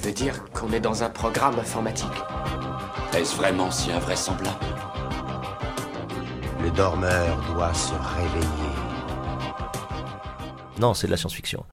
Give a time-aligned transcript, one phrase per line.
[0.00, 2.06] Tu veux dire qu'on est dans un programme informatique
[3.16, 4.64] Est-ce vraiment si invraisemblable
[6.62, 8.76] Le dormeur doit se réveiller.
[10.78, 11.64] Non, c'est de la science-fiction.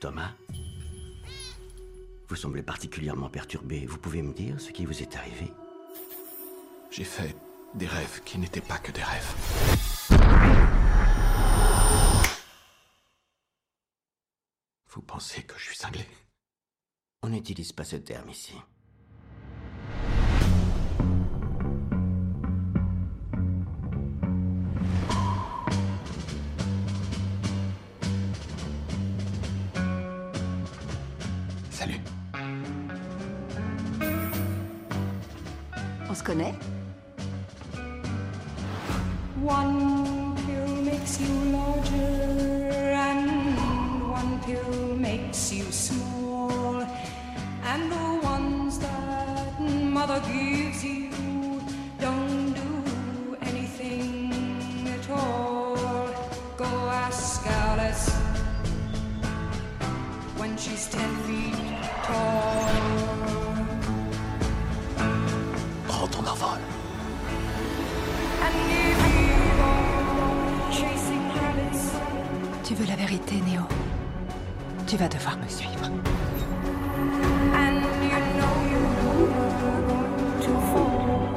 [0.00, 0.32] Thomas
[2.28, 3.84] Vous semblez particulièrement perturbé.
[3.84, 5.52] Vous pouvez me dire ce qui vous est arrivé?
[6.90, 7.36] J'ai fait
[7.74, 9.34] des rêves qui n'étaient pas que des rêves.
[14.88, 16.06] Vous pensez que je suis cinglé?
[17.22, 18.54] On n'utilise pas ce terme ici.
[36.30, 36.54] Connaît
[39.42, 43.58] One pill makes you larger, and
[44.08, 46.86] one pill makes you small.
[47.64, 51.09] And the ones that mother gives you
[73.10, 73.62] vérité, Néo
[74.86, 75.90] Tu vas devoir me suivre.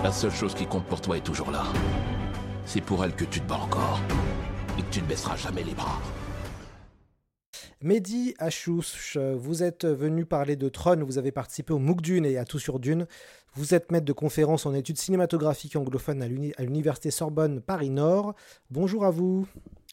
[0.03, 1.63] La seule chose qui compte pour toi est toujours là.
[2.65, 3.99] C'est pour elle que tu te bats encore.
[4.77, 5.99] Et que tu ne baisseras jamais les bras.
[7.81, 12.37] Mehdi Achouch, vous êtes venu parler de Tron, vous avez participé au MOOC Dune et
[12.37, 13.07] à Tout sur Dune.
[13.55, 16.27] Vous êtes maître de conférence en études cinématographiques anglophones à
[16.63, 18.35] l'université Sorbonne Paris-Nord.
[18.69, 19.47] Bonjour à vous.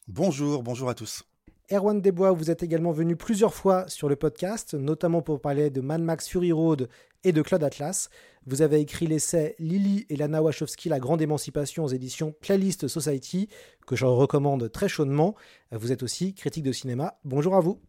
[0.08, 1.24] Bonjour, bonjour à tous.
[1.72, 5.80] Erwan Desbois, vous êtes également venu plusieurs fois sur le podcast, notamment pour parler de
[5.80, 6.88] Mad Max Fury Road
[7.22, 8.10] et de Claude Atlas.
[8.44, 13.48] Vous avez écrit l'essai Lily et Lana Wachowski, La Grande Émancipation aux éditions Playlist Society,
[13.86, 15.36] que je recommande très chaudement.
[15.70, 17.20] Vous êtes aussi critique de cinéma.
[17.24, 17.80] Bonjour à vous.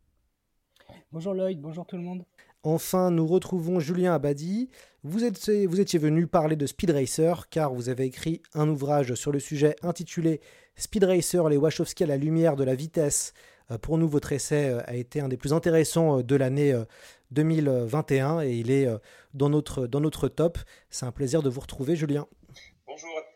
[1.12, 2.24] Bonjour Lloyd, bonjour tout le monde.
[2.62, 4.70] Enfin, nous retrouvons Julien Abadi.
[5.04, 9.16] Vous, êtes, vous étiez venu parler de Speed Racer, car vous avez écrit un ouvrage
[9.16, 10.40] sur le sujet intitulé
[10.76, 13.34] Speed Racer, les Wachowski à la lumière de la vitesse.
[13.72, 16.74] Euh, Pour nous, votre essai euh, a été un des plus intéressants euh, de l'année
[16.74, 16.86] euh,
[17.32, 18.88] 2021 et il est
[19.34, 20.58] dans notre, dans notre top.
[20.90, 22.28] C'est un plaisir de vous retrouver, Julien.
[22.86, 23.31] Bonjour.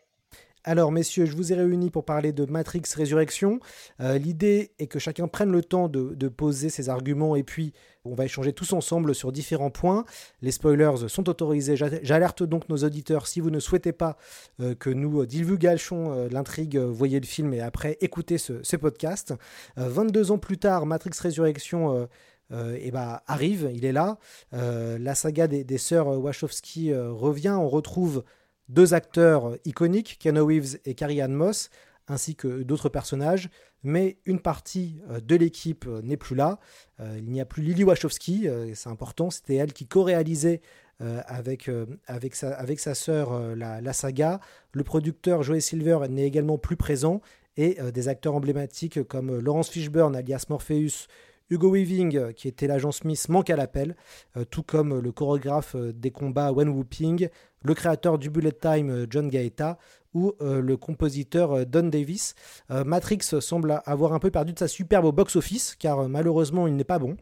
[0.68, 3.60] Alors, messieurs, je vous ai réunis pour parler de Matrix Résurrection.
[4.00, 7.72] Euh, L'idée est que chacun prenne le temps de, poser ses arguments et puis
[8.04, 10.04] on va échanger tous ensemble sur différents points.
[10.42, 11.76] Les spoilers sont autorisés.
[11.76, 14.16] J'a- J'alerte donc nos auditeurs si vous ne souhaitez pas
[14.60, 19.34] euh, que nous euh, divulgations euh, l'intrigue, voyez le film et après écoutez ce, podcast.
[19.78, 22.08] Euh, 22 ans plus tard, Matrix Résurrection.
[22.50, 24.18] eh ben, arrive, il est là.
[24.52, 27.56] La saga des, sœurs Wachowski revient.
[27.58, 28.24] On retrouve
[28.68, 31.70] deux acteurs iconiques, Keanu Reeves et Carrie Ann Moss,
[32.08, 33.48] ainsi que d'autres personnages,
[33.82, 36.58] mais une partie de l'équipe n'est plus là.
[37.00, 40.60] il n'y a plus Lily Wachowski, c'est important, c'était elle qui co-réalisait
[41.00, 41.70] avec,
[42.06, 44.40] avec, sa, avec sa sœur la, la, saga.
[44.72, 47.20] Le producteur Joey Silver n'est également plus présent
[47.56, 51.08] et des acteurs emblématiques comme Laurence Fishburne alias Morpheus,
[51.48, 53.96] Hugo Weaving, euh, qui était l'agent Smith, manque à l'appel,
[54.36, 57.28] euh, tout comme le chorégraphe euh, des combats Wen Wuping,
[57.66, 59.78] le créateur du Bullet Time John Gaeta
[60.14, 62.34] ou le compositeur Don Davis.
[62.70, 66.84] Matrix semble avoir un peu perdu de sa superbe au box-office, car malheureusement il n'est
[66.84, 67.16] pas bon.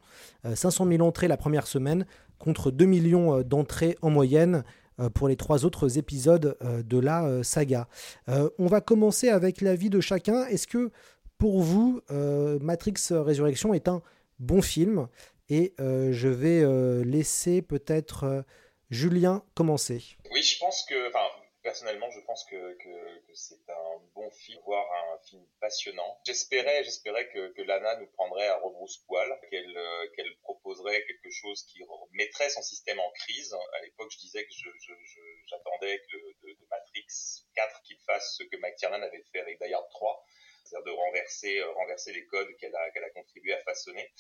[0.45, 2.07] 500 000 entrées la première semaine,
[2.39, 4.63] contre 2 millions d'entrées en moyenne
[5.15, 7.89] pour les trois autres épisodes de la saga.
[8.29, 10.45] On va commencer avec l'avis de chacun.
[10.47, 10.93] Est-ce que
[11.37, 12.01] pour vous,
[12.61, 14.03] Matrix Résurrection est un
[14.39, 15.09] bon film?
[15.49, 18.43] Et euh, je vais euh, laisser peut-être euh,
[18.91, 20.17] Julien commencer.
[20.31, 21.27] Oui, je pense que, enfin,
[21.63, 22.77] personnellement, je pense que,
[23.33, 26.21] c'est un bon film, voire un film passionnant.
[26.25, 29.79] J'espérais, j'espérais que, Lana nous prendrait à rebrousse-poil, qu'elle
[30.15, 31.81] qu'elle proposerait quelque chose qui
[32.13, 33.55] mettrait son système en crise.
[33.73, 34.53] À l'époque, je disais que
[35.47, 37.07] j'attendais je, de, Matrix
[37.55, 40.25] 4 qu'il fasse ce que McTiernan avait fait avec Die Hard 3
[40.65, 44.13] c'est-à-dire de renverser, euh, renverser les codes qu'elle a, qu'elle a contribué à façonner.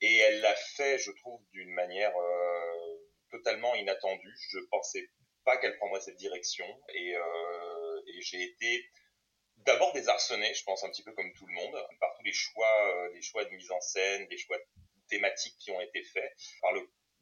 [0.00, 2.98] Et elle l'a fait, je trouve, d'une manière euh,
[3.32, 4.36] totalement inattendue.
[4.50, 5.08] Je pensais
[5.44, 8.86] pas qu'elle prendrait cette direction et, euh, et j'ai été
[9.58, 13.08] d'abord désarçonné, je pense un petit peu comme tout le monde, par tous les choix,
[13.12, 14.58] les choix de mise en scène, les choix
[15.08, 16.32] thématiques qui ont été faits,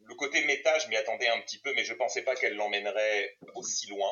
[0.07, 3.37] le côté méta, je m'y attendais un petit peu, mais je pensais pas qu'elle l'emmènerait
[3.55, 4.11] aussi loin.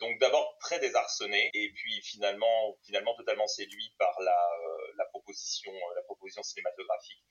[0.00, 6.42] Donc d'abord très désarçonné, et puis finalement, finalement totalement séduit par la, euh, euh, proposition
[6.42, 7.22] cinématographique.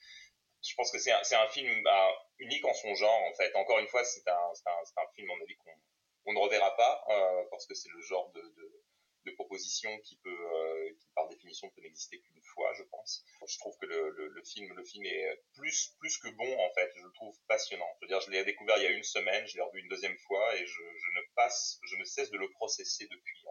[0.64, 3.54] Je pense que c'est un, film bah, unique en son genre, en fait.
[3.56, 5.72] Encore une fois, c'est un, film, on a dit qu'on
[6.26, 8.42] on ne reverra pas, euh, parce que c'est le genre de,
[9.36, 13.26] proposition qui peut, euh, par définition peut n'exister qu'une fois, je pense.
[13.48, 16.92] Je trouve que le, film, le film est plus, que bon en fait.
[16.96, 17.90] Je le trouve passionnant.
[17.96, 19.90] Je veux dire, je l'ai découvert il y a une semaine, je l'ai revu une
[19.90, 23.44] deuxième fois et je, ne passe, je ne cesse de le processer depuis.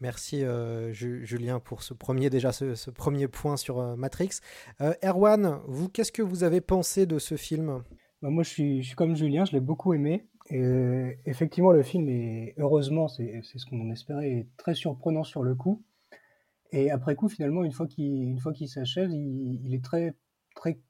[0.00, 4.40] Merci euh, Julien pour ce premier déjà ce, premier point sur euh, Matrix.
[4.80, 7.82] Euh, Erwan, vous qu'est-ce que vous avez pensé de ce film?
[8.22, 10.26] Bah, Moi je suis, comme Julien, je l'ai beaucoup aimé.
[11.26, 15.82] Effectivement, le film est, heureusement, c'est ce qu'on espérait, est très surprenant sur le coup.
[16.72, 20.14] Et après coup, finalement, une fois qu'il qu'il s'achève, il, il, est très,
[20.56, 20.80] très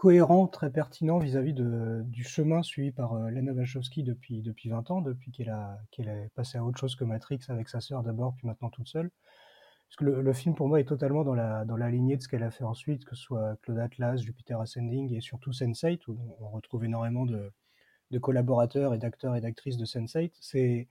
[0.00, 4.90] cohérent, très pertinent vis-à-vis -vis du chemin suivi par euh, Lana Wachowski depuis, depuis 20
[4.90, 8.32] ans, depuis qu'elle a, est passée à autre chose que Matrix avec sa sœur d'abord,
[8.34, 9.10] puis maintenant toute seule.
[9.88, 12.22] Parce que le, le, film, pour moi, est totalement dans la, dans la lignée de
[12.22, 16.08] ce qu'elle a fait ensuite, que ce soit Claude Atlas, Jupiter Ascending et surtout Sense8,
[16.08, 17.52] où on retrouve énormément de,
[18.10, 20.32] de collaborateurs et d'acteurs et d'actrices de Sense8.
[20.40, 20.88] C'est,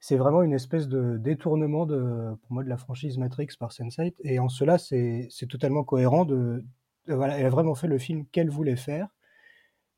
[0.00, 4.14] c'est vraiment une espèce de détournement de, pour moi, de la franchise Matrix par Sense8.
[4.20, 6.24] Et en cela, c'est totalement cohérent.
[6.24, 6.64] De,
[7.08, 9.08] voilà, elle a vraiment fait le film qu'elle voulait faire.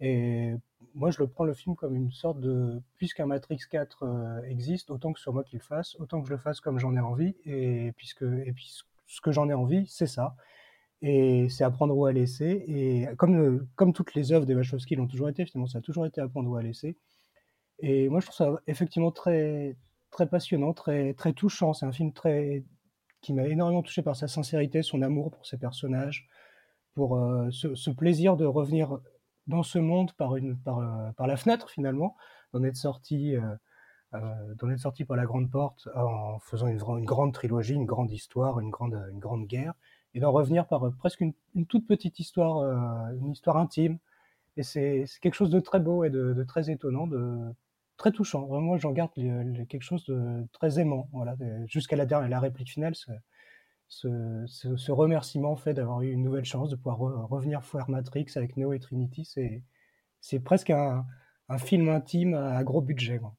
[0.00, 0.54] Et
[0.94, 4.90] moi, je le prends le film comme une sorte de, puisqu'un Matrix 4 euh, existe,
[4.90, 7.36] autant que sur moi qu'il fasse, autant que je le fasse comme j'en ai envie.
[7.44, 8.72] Et puisque, et puis
[9.06, 10.36] ce que j'en ai envie, c'est ça
[11.02, 12.64] et c'est apprendre ou à laisser.
[12.66, 15.80] Et comme, euh, comme toutes les œuvres des Wachowski l'ont toujours été, finalement, ça a
[15.80, 16.96] toujours été apprendre ou à laisser.
[17.80, 19.76] Et moi, je trouve ça effectivement très,
[20.10, 21.72] très passionnant, très, très touchant.
[21.72, 22.64] C'est un film très,
[23.20, 26.28] qui m'a énormément touché par sa sincérité, son amour pour ses personnages,
[26.98, 28.98] pour euh, ce, plaisir de revenir
[29.46, 32.16] dans ce monde par, une, par, euh, par la fenêtre, finalement,
[32.52, 33.36] d'en être sorti.
[33.36, 33.54] Euh,
[34.58, 38.58] d'en être sorti par la grande porte en faisant une, grande trilogie, une grande histoire,
[38.58, 39.74] une grande, une grande guerre
[40.14, 41.34] et d'en revenir par presque une,
[41.66, 42.62] toute petite histoire,
[43.12, 43.98] une histoire intime.
[44.56, 47.38] Et c'est quelque chose de très beau et de, de, très étonnant, de
[47.98, 48.46] très touchant.
[48.46, 51.10] Vraiment, j'en garde quelque chose de très aimant.
[51.12, 52.94] Voilà, jusqu'à la dernière, la réplique finale,
[53.88, 58.26] ce, ce, remerciement fait d'avoir eu une nouvelle chance de pouvoir re, revenir faire Matrix
[58.36, 59.64] avec Neo et Trinity, c'est
[60.20, 61.06] c'est presque un,
[61.48, 63.18] un, film intime à gros budget.
[63.18, 63.34] Quoi.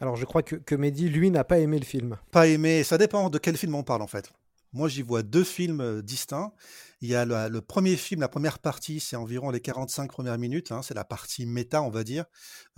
[0.00, 2.18] Alors, je crois que, que Mehdi, lui, n'a pas aimé le film.
[2.30, 4.30] Pas aimé, ça dépend de quel film on parle en fait.
[4.72, 6.52] Moi, j'y vois deux films distincts.
[7.00, 10.38] Il y a le, le, premier film, la première partie, c'est environ les 45 premières
[10.38, 10.70] minutes.
[10.70, 12.26] Hein, c'est la partie méta, on va dire,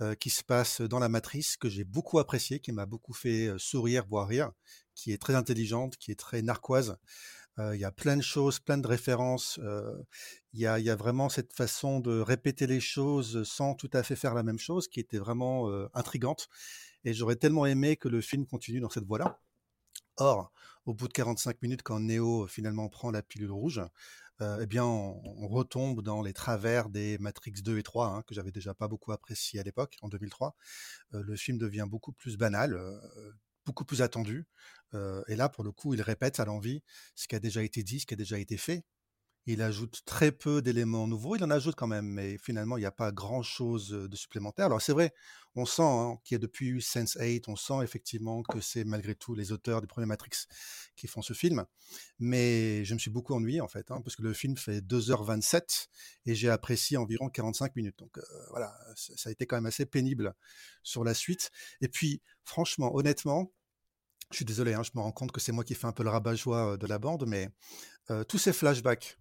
[0.01, 3.51] euh, qui se passe dans la matrice, que j'ai beaucoup apprécié, qui m'a beaucoup fait
[3.57, 4.51] sourire, voire rire,
[4.95, 6.97] qui est très intelligente, qui est très narquoise.
[7.59, 9.59] Euh, il y a plein de choses, plein de références.
[9.63, 9.95] Euh,
[10.53, 14.33] il, y a, vraiment cette façon de répéter les choses sans tout à fait faire
[14.33, 16.49] la même chose, qui était vraiment intrigante.
[17.05, 19.39] Et j'aurais tellement aimé que le film continue dans cette voie-là.
[20.17, 20.51] Or,
[20.85, 23.81] au bout de 45 minutes, quand Neo finalement prend la pilule rouge,
[24.41, 28.33] euh, eh bien, on, retombe dans les travers des Matrix 2 et 3, hein, que
[28.33, 30.55] j'avais déjà pas beaucoup apprécié à l'époque, en 2003.
[31.13, 32.99] Euh, le film devient beaucoup plus banal, euh,
[33.65, 34.45] beaucoup plus attendu.
[35.27, 36.83] Et là, pour le coup, il répète à l'envie
[37.15, 38.83] ce qui a déjà été dit, ce qui a déjà été fait.
[39.45, 41.35] Il ajoute très peu d'éléments nouveaux.
[41.35, 44.67] Il en ajoute quand même, mais finalement, il n'y a pas grand-chose de supplémentaire.
[44.67, 45.13] Alors c'est vrai,
[45.55, 49.35] on sent hein, qu'il y a depuis Sense8, on sent effectivement que c'est malgré tout
[49.35, 50.45] les auteurs du premier Matrix
[50.95, 51.65] qui font ce film.
[52.19, 55.87] Mais je me suis beaucoup ennuyé en fait, hein, parce que le film fait 2h27
[56.25, 57.99] et j'ai apprécié environ 45 minutes.
[57.99, 58.17] Donc
[58.51, 60.33] voilà, ça a été quand même assez pénible
[60.83, 61.51] sur la suite.
[61.81, 63.51] Et puis, franchement, honnêtement,
[64.31, 66.03] je suis désolé, hein, je me rends compte que c'est moi qui fais un peu
[66.03, 67.49] le rabat-joie de la bande, mais
[68.29, 69.19] tous ces flashbacks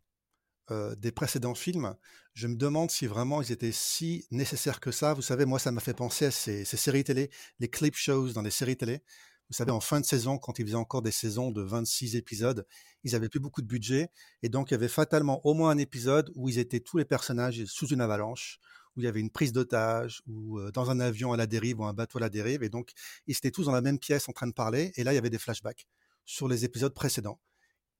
[0.96, 1.94] des précédents films,
[2.34, 5.14] je me demande si vraiment ils étaient si nécessaires que ça.
[5.14, 8.42] Vous savez, moi, ça m'a fait penser à ces, séries télé, les clip shows dans
[8.42, 9.02] les séries télé.
[9.50, 12.66] Vous savez, en fin de saison, quand ils faisaient encore des saisons de 26 épisodes,
[13.04, 14.08] ils avaient plus beaucoup de budget.
[14.42, 17.04] Et donc, il y avait fatalement au moins un épisode où ils étaient tous les
[17.04, 18.58] personnages sous une avalanche,
[18.96, 21.84] où il y avait une prise d'otage, ou dans un avion à la dérive, ou
[21.84, 22.62] un bateau à la dérive.
[22.62, 22.92] Et donc,
[23.26, 24.92] ils étaient tous dans la même pièce en train de parler.
[24.96, 25.86] Et là, il y avait des flashbacks
[26.24, 27.38] sur les épisodes précédents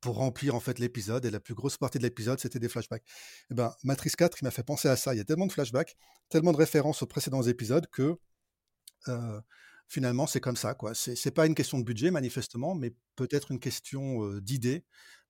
[0.02, 3.04] pour remplir en fait l'épisode et la plus grosse partie de l'épisode c'était des flashbacks.
[3.04, 5.14] Et eh ben Matrix 4 il m'a fait penser à ça.
[5.14, 5.97] Il y a tellement de flashbacks,
[6.28, 8.18] tellement de références aux précédents épisodes que
[9.09, 9.40] euh,
[9.87, 10.92] finalement c'est comme ça quoi.
[10.94, 14.85] C'est pas une question de budget manifestement, mais peut-être une question euh, d'idées,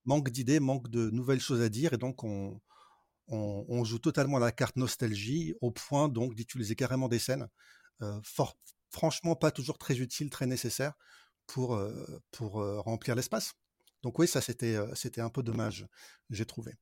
[0.05, 2.59] manque d'idées, manque de nouvelles choses à dire et donc on,
[3.83, 7.47] joue totalement la carte nostalgie au point donc d'utiliser carrément des scènes
[8.01, 8.19] euh,
[8.89, 10.93] franchement pas toujours très utiles, très nécessaires
[11.45, 11.79] pour,
[12.31, 12.53] pour
[12.83, 13.53] remplir l'espace.
[14.03, 15.87] Donc oui, ça c'était c'était un peu dommage,
[16.29, 16.73] j'ai trouvé.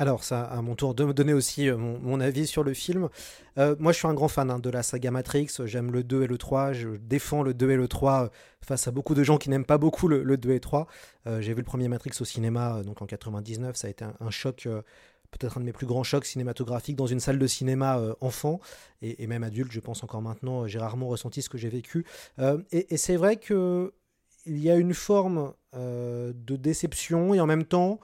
[0.00, 3.08] Alors, ça, à mon tour de me donner aussi mon, avis sur le film.
[3.56, 5.48] moi, je suis un grand fan hein, de la saga Matrix.
[5.64, 6.72] J'aime le 2 et le 3.
[6.72, 8.30] Je défends le 2 et le 3
[8.64, 10.86] face à beaucoup de gens qui n'aiment pas beaucoup le, 2 et 3.
[11.40, 13.74] J'ai vu le premier Matrix au cinéma donc en 99.
[13.74, 14.68] Ça a été un, choc,
[15.32, 18.60] peut-être un de mes plus grands chocs cinématographiques dans une salle de cinéma enfant
[19.02, 19.72] et, même adulte.
[19.72, 22.06] Je pense encore maintenant, j'ai rarement ressenti ce que j'ai vécu.
[22.70, 23.92] et c'est vrai que
[24.48, 28.00] il y a une forme euh, de déception et en même temps,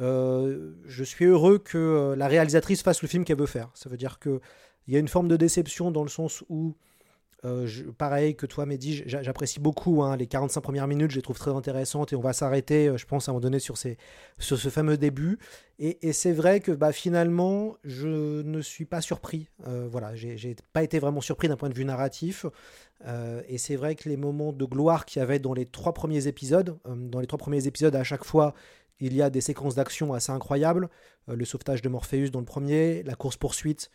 [0.00, 3.70] euh, je suis heureux que euh, la réalisatrice fasse le film qu'elle veut faire.
[3.74, 4.40] Ça veut dire qu'il
[4.88, 6.74] y a une forme de déception dans le sens où
[7.44, 11.38] euh, pareil que toi, Mehdi, j'apprécie beaucoup hein, les 45 premières minutes, je les trouve
[11.38, 14.68] très intéressantes et on va s'arrêter, euh, je pense, à un moment donné sur, ce
[14.70, 15.38] fameux début.
[15.78, 19.48] Et, c'est vrai que bah, finalement, je ne suis pas surpris.
[19.66, 22.46] Euh, voilà, j'ai pas été vraiment surpris d'un point de vue narratif.
[23.48, 26.26] et c'est vrai que les moments de gloire qu'il y avait dans les trois premiers
[26.26, 28.54] épisodes, dans les trois premiers épisodes, à chaque fois,
[29.00, 30.88] il y a des séquences d'action assez incroyables.
[31.26, 33.90] le sauvetage de Morpheus dans le premier, la course-poursuite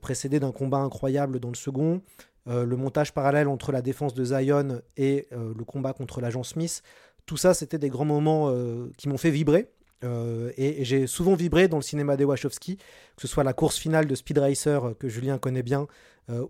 [0.00, 2.00] précédée d'un combat incroyable dans le second,
[2.48, 6.42] euh, le montage parallèle entre la défense de Zion et euh, le combat contre l'agent
[6.42, 6.82] Smith,
[7.26, 9.68] tout ça, c'était des grands moments euh, qui m'ont fait vibrer.
[10.02, 14.06] et, j'ai souvent vibré dans le cinéma des Wachowski, que ce soit la course finale
[14.06, 15.88] de Speed Racer que Julien connaît bien,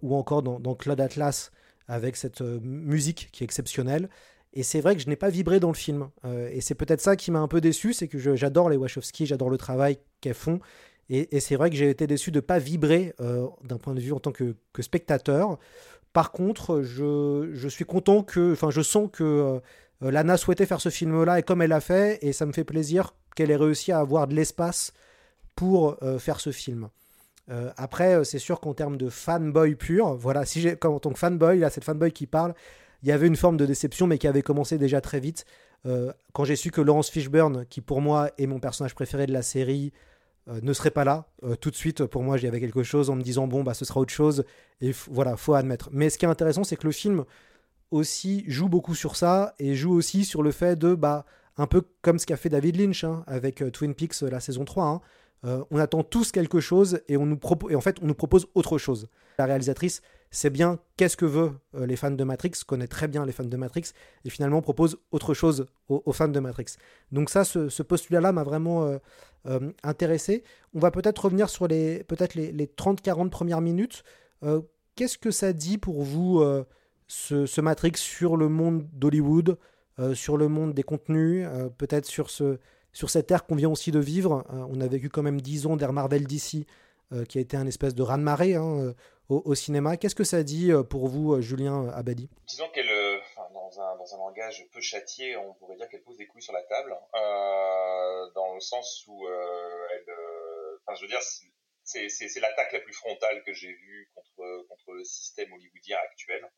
[0.03, 1.51] ou encore dans, dans, Claude Atlas
[1.87, 4.11] avec cette musique qui est exceptionnelle.
[4.53, 6.11] Et c'est vrai que je n'ai pas vibré dans le film.
[6.51, 9.49] et c'est peut-être ça qui m'a un peu déçu, c'est que j'adore les Wachowski, j'adore
[9.49, 10.61] le travail qu'elles font.
[11.11, 14.01] Et, c'est vrai que j'ai été déçu de ne pas vibrer euh, d'un point de
[14.01, 15.59] vue en tant que, spectateur.
[16.13, 19.25] Par contre, je, suis content que, enfin, je sens que
[20.03, 22.65] euh, Lana souhaitait faire ce film-là et comme elle l'a fait, et ça me fait
[22.65, 24.93] plaisir qu'elle ait réussi à avoir de l'espace
[25.57, 26.89] pour euh, faire ce film.
[27.79, 31.59] après, c'est sûr qu'en termes de fanboy pur, voilà, si j'ai, en tant que fanboy,
[31.59, 32.55] là, cette fanboy qui parle,
[33.03, 35.47] il y avait une forme de déception, mais qui avait commencé déjà très vite.
[36.35, 39.41] quand j'ai su que Laurence Fishburne, qui pour moi est mon personnage préféré de la
[39.43, 39.93] série,
[40.49, 41.27] euh, ne serait pas là.
[41.45, 43.75] Euh, tout de suite, pour moi, j'y avait quelque chose en me disant, bon, bah,
[43.75, 44.45] ce sera autre chose.
[44.81, 45.91] Et voilà, faut admettre.
[45.93, 47.25] Mais ce qui est intéressant, c'est que le film
[47.91, 51.25] aussi joue beaucoup sur ça et joue aussi sur le fait de, bah,
[51.57, 54.65] un peu comme ce qu'a fait David Lynch hein, avec euh, Twin Peaks, la saison
[54.65, 54.85] 3.
[55.45, 55.65] Hein.
[55.71, 57.39] on attend tous quelque chose et, on nous
[57.71, 59.09] et en fait, on nous propose autre chose.
[59.39, 63.33] La réalisatrice c'est bien qu'est-ce que veut les fans de Matrix, connaît très bien les
[63.33, 63.93] fans de Matrix,
[64.27, 66.77] et finalement propose autre chose aux, fans de Matrix.
[67.13, 68.99] Donc ça, ce, postulat-là m'a vraiment
[69.47, 69.73] euh.
[70.75, 74.05] On va peut-être revenir sur les peut-être les, 30-40 premières minutes.
[74.95, 76.45] Qu'est-ce que ça dit pour vous,
[77.07, 79.59] ce, Matrix, sur le monde d'Hollywood,
[80.15, 81.47] sur le monde des contenus,
[81.79, 82.59] peut-être sur, ce,
[82.93, 85.77] sur cette ère qu'on vient aussi de vivre On a vécu quand même 10 ans
[85.77, 86.67] d'ère Marvel d'ici,
[87.29, 88.57] qui a été un espèce de raz-de-marée.
[88.57, 88.95] Hein,
[89.29, 89.97] au, cinéma.
[89.97, 92.29] Qu'est-ce que ça dit euh, pour vous, euh, Julien Abadi?
[92.47, 92.83] Disons euh,
[94.15, 98.31] un, langage peu châtié, on pourrait dire qu'elle pose des couilles sur la table, euh,
[98.35, 100.15] dans le sens où elle,
[100.87, 101.23] enfin, je veux dire,
[101.85, 106.49] c'est l'attaque la plus frontale que j'ai vue contre, contre le système hollywoodien actuel.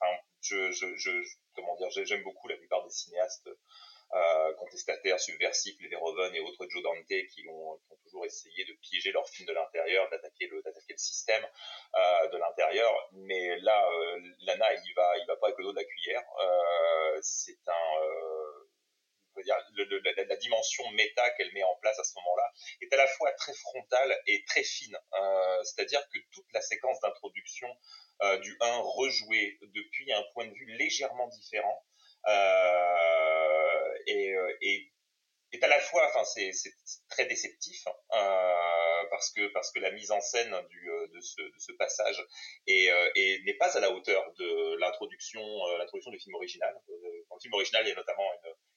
[0.00, 1.10] enfin, je, je,
[1.54, 3.48] comment dire, j'aime beaucoup la plupart des cinéastes
[4.14, 9.10] euh, contestataires subversifs, les Verhoeven et autres Joe Dante qui ont, toujours essayé de piéger
[9.10, 10.62] leur film de l'intérieur, d'attaquer le,
[10.96, 11.44] système.
[11.96, 12.92] euh, de l'intérieur.
[13.12, 16.22] Mais là, euh, Lana, il va, va pas avec le dos de la cuillère.
[17.20, 17.74] C'est un,
[19.44, 23.54] la, dimension méta qu'elle met en place à ce moment-là est à la fois très
[23.54, 24.96] frontale et très fine.
[25.64, 27.68] C'est-à-dire que toute la séquence d'introduction
[28.42, 31.84] du 1 rejoué depuis un point de vue légèrement différent
[34.06, 34.92] et, euh, et
[35.52, 36.50] est à la fois, enfin c'est
[37.08, 42.22] très déceptif euh, parce que parce que la mise en scène euh, de, ce, passage
[42.66, 46.74] est, euh, est- n'est pas à la hauteur de l'introduction euh, l'introduction du film original.
[46.90, 48.28] Euh, Dans le film original, il y a notamment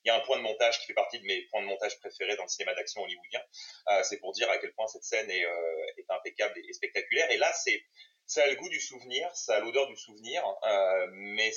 [0.05, 1.99] il y a un point de montage qui fait partie de mes points de montage
[1.99, 3.41] préférés dans le cinéma d'action hollywoodien.
[3.89, 7.29] Euh, c'est pour dire à quel point cette scène est, euh, impeccable et, spectaculaire.
[7.31, 7.83] Et là, c'est
[8.25, 11.51] ça a le goût du souvenir, ça a l'odeur du souvenir, euh, mais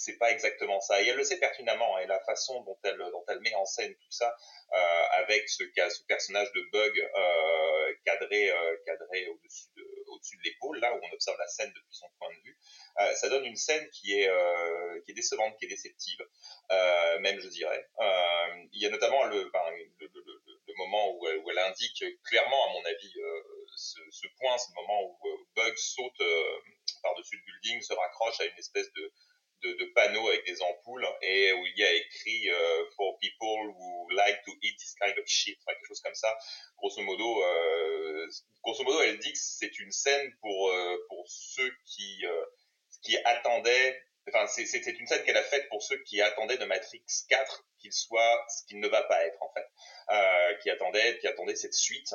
[0.00, 1.02] c'est pas exactement ça.
[1.02, 3.94] Et elle le sait pertinemment, et la façon dont elle, dont elle met en scène
[3.94, 4.34] tout ça,
[4.72, 10.42] euh, avec ce, ce personnage de Bug euh, cadré, euh, cadré au-dessus de, au-dessus de
[10.44, 12.56] l'épaule, là où on observe la scène depuis son point de vue,
[13.14, 14.28] ça donne une scène qui est,
[15.04, 16.20] qui est décevante, qui est déceptive,
[17.20, 17.88] même je dirais.
[18.72, 20.40] Il y a notamment le, enfin, le, le-
[20.76, 23.14] moment où elle, indique clairement, à mon avis,
[23.76, 25.18] ce, ce point, ce moment où
[25.54, 26.22] Bug saute
[27.02, 29.12] par-dessus le building, se raccroche à une espèce de,
[29.62, 33.70] de, de panneau avec des ampoules et où il y a écrit euh, for people
[33.76, 36.36] who like to eat this kind of shit, quelque chose comme ça.
[36.78, 38.26] Grosso modo, euh,
[38.62, 42.22] grosso modo, elle dit que c'est une scène pour euh, pour ceux qui
[43.02, 44.02] qui attendaient.
[44.28, 47.92] Enfin, c'est une scène qu'elle a faite pour ceux qui attendaient de Matrix 4 qu'il
[47.92, 52.14] soit ce qu'il ne va pas être en fait, qui attendaient qui attendaient cette suite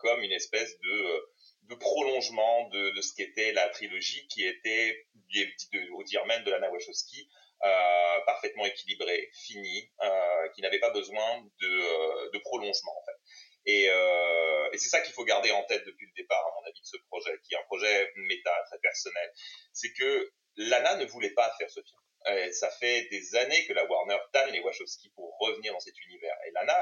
[0.00, 1.28] comme une espèce de
[1.68, 5.87] de prolongement de, de ce qu'était la trilogie, qui était, de-
[6.26, 7.28] même de Lana Wachowski,
[7.64, 13.18] euh, parfaitement équilibrée, finie, euh, qui n'avait pas besoin de, euh, prolongement en fait.
[13.66, 16.66] Et, euh, et c'est ça qu'il faut garder en tête depuis le départ, à mon
[16.66, 19.32] avis, de ce projet, qui est un projet méta, très personnel.
[19.72, 22.52] C'est que Lana ne voulait pas faire ce film.
[22.52, 26.36] Ça fait des années que la Warner tanne les Wachowski pour revenir dans cet univers.
[26.46, 26.78] Et Lana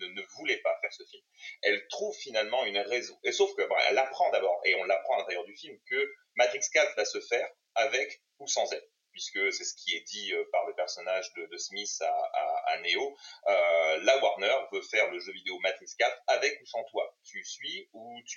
[0.00, 1.22] ne, ne voulait pas faire ce film.
[1.62, 3.18] Elle trouve finalement une raison.
[3.24, 6.12] Et sauf que, bon, elle apprend d'abord, et on l'apprend à l'intérieur du film, que
[6.36, 8.84] Matrix 4 va se faire avec ou sans elle.
[9.12, 12.72] Puisque c'est ce qui est dit euh, par le personnage de, de Smith à, à,
[12.72, 13.14] à Neo.
[13.46, 17.14] Euh, la Warner veut faire le jeu vidéo Matrix 4 avec ou sans toi.
[17.22, 17.90] Tu suis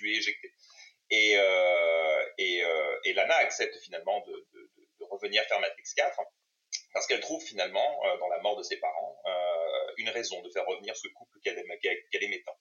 [0.06, 0.52] ou tu es éjecté.
[1.10, 6.20] Et, euh, et, euh, et Lana accepte finalement de, de, de revenir faire Matrix 4
[6.92, 10.50] parce qu'elle trouve finalement, euh, dans la mort de ses parents, euh, une raison de
[10.50, 12.58] faire revenir ce couple qu'elle aimait, qu'elle aimait tant.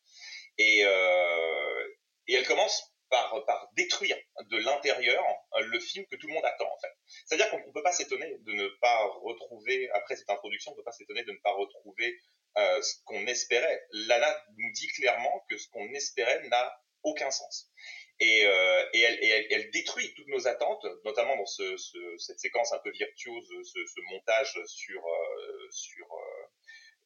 [0.58, 1.88] Et, euh,
[2.28, 5.24] et elle commence par, par détruire de l'intérieur
[5.60, 6.92] le film que tout le monde attend en fait.
[7.26, 10.80] C'est-à-dire qu'on ne peut pas s'étonner de ne pas retrouver, après cette introduction, on ne
[10.80, 12.20] peut pas s'étonner de ne pas retrouver
[12.58, 13.86] euh, ce qu'on espérait.
[13.92, 17.72] Lana nous dit clairement que ce qu'on espérait n'a aucun sens.
[18.20, 21.98] Et, euh, et, elle, et elle, elle, détruit toutes nos attentes, notamment dans ce, ce,
[22.18, 26.08] cette séquence un peu virtuose, ce, ce montage sur, euh, sur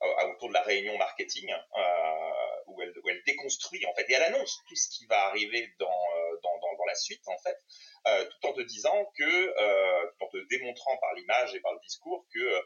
[0.03, 4.13] euh, autour de la réunion marketing, euh, où, elle, où elle déconstruit en fait, et
[4.13, 6.07] elle annonce tout ce qui va arriver dans,
[6.43, 7.57] dans, dans, dans la suite en fait,
[8.07, 11.73] euh, tout en te disant que, euh, tout en te démontrant par l'image et par
[11.73, 12.61] le discours que,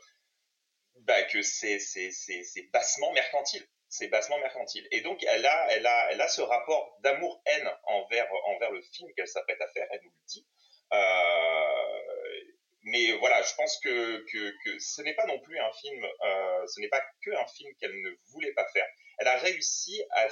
[0.97, 4.87] bah, que c'est, c'est, c'est, c'est bassement mercantile c'est bassement mercantile.
[4.89, 9.13] Et donc, elle a, elle a, elle a ce rapport d'amour-haine envers, envers le film
[9.13, 10.47] qu'elle s'apprête à faire, elle nous le dit.
[10.93, 12.41] Euh,
[12.81, 16.67] mais voilà, je pense que, que, que ce n'est pas non plus un film, euh,
[16.67, 18.87] ce n'est pas que un film qu'elle ne voulait pas faire.
[19.19, 20.27] Elle a réussi à,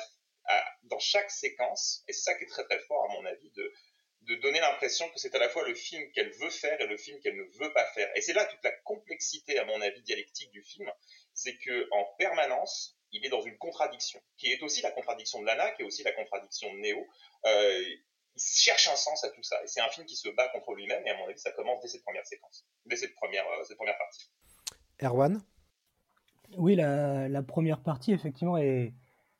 [0.45, 3.51] à dans chaque séquence, et c'est ça qui est très très fort à mon avis,
[3.51, 3.73] de,
[4.21, 6.97] de donner l'impression que c'est à la fois le film qu'elle veut faire et le
[6.97, 8.09] film qu'elle ne veut pas faire.
[8.15, 10.91] Et c'est là toute la complexité, à mon avis, dialectique du film,
[11.35, 14.91] c'est que en permanence, il est dans une contradiction, qui est aussi la
[15.41, 17.07] contradiction de Lana, qui est aussi la contradiction de Neo.
[17.45, 17.81] Euh,
[18.35, 19.61] il cherche un sens à tout ça.
[19.63, 21.81] Et c'est un film qui se bat contre lui-même, et à mon avis, ça commence
[21.81, 24.29] dès cette première séquence, dès cette première, euh, cette première partie.
[25.01, 25.41] Erwan?
[26.57, 28.93] Oui, la, la, première partie, effectivement, est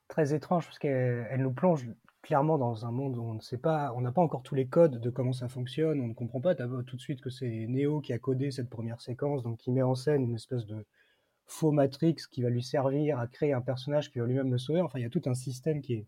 [0.08, 1.86] très étrange, parce qu'elle elle nous plonge
[2.22, 4.68] clairement dans un monde où on ne sait pas, on n'a pas encore tous les
[4.68, 8.00] codes de comment ça fonctionne, on ne comprend pas tout de suite que c'est Neo
[8.00, 10.86] qui a codé cette première séquence, donc qui met en scène une espèce de
[11.52, 14.82] faux Matrix qui va lui servir à créer un personnage qui va lui-même le sauver.
[14.82, 16.06] Enfin, il y a tout un système qui est,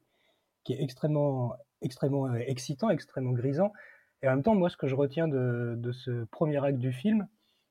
[0.63, 3.73] qui est extrêmement, extrêmement euh, excitant, extrêmement grisant.
[4.21, 6.93] Et en même temps, moi, ce que je retiens de, de ce premier acte du
[6.93, 7.27] film,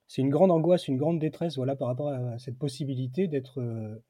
[0.07, 4.03] c'est une grande angoisse, une grande détresse, voilà, par rapport à cette possibilité d'être, euh,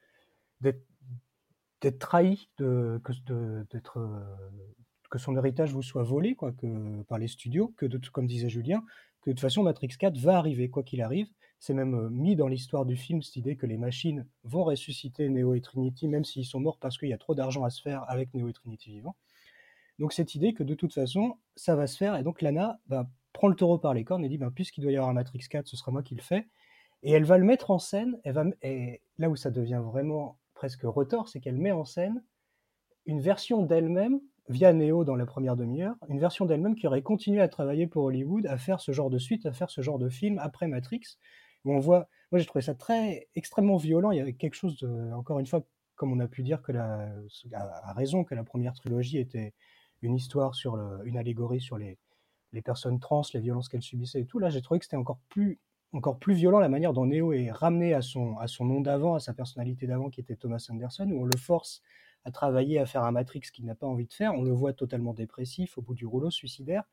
[2.01, 3.13] trahi, de, que,
[3.71, 4.25] d'être, euh,
[5.09, 8.83] que son héritage vous soit volé, quoi, que, par les studios, que, comme disait Julien,
[9.21, 11.29] que de toute façon, Matrix 4 va arriver, quoi qu'il arrive.
[11.63, 15.55] C'est même mis dans l'histoire du film cette idée que les machines vont ressusciter Neo
[15.55, 18.05] et Trinity, même s'ils sont morts parce qu'il y a trop d'argent à se faire
[18.11, 19.15] avec Neo et Trinity vivants.
[20.01, 23.09] Donc cette idée que de toute façon, ça va se faire, et donc Lana bah,
[23.33, 25.39] prend le taureau par les cornes et dit, bah, puisqu'il doit y avoir un Matrix
[25.49, 26.49] 4, ce sera moi qui le fais.
[27.05, 31.29] Et elle va le mettre en scène, et là où ça devient vraiment presque retort,
[31.29, 32.25] c'est qu'elle met en scène
[33.07, 37.41] une version d'elle-même via Neo dans la première demi-heure, une version d'elle-même qui aurait continué
[37.41, 40.09] à travailler pour Hollywood, à faire ce genre de suite, à faire ce genre de
[40.09, 41.19] film après Matrix,
[41.71, 44.11] on voit, moi j'ai trouvé ça très extrêmement violent.
[44.11, 45.63] Il y avait quelque chose de, encore une fois,
[45.95, 47.13] comme on a pu dire que la,
[47.53, 49.55] a raison que la première trilogie était
[50.03, 51.99] une histoire sur le, une allégorie sur les,
[52.53, 54.39] les personnes trans, les violences qu'elles subissaient et tout.
[54.39, 55.59] Là, j'ai trouvé que c'était encore plus
[55.95, 59.15] encore plus violent la manière dont Neo est ramené à son, à son nom d'avant,
[59.15, 61.83] à sa personnalité d'avant qui était Thomas Anderson, où on le force
[62.25, 64.33] à travailler, à faire un Matrix qu'il n'a pas envie de faire.
[64.35, 66.85] On le voit totalement dépressif, au bout du rouleau, suicidaire.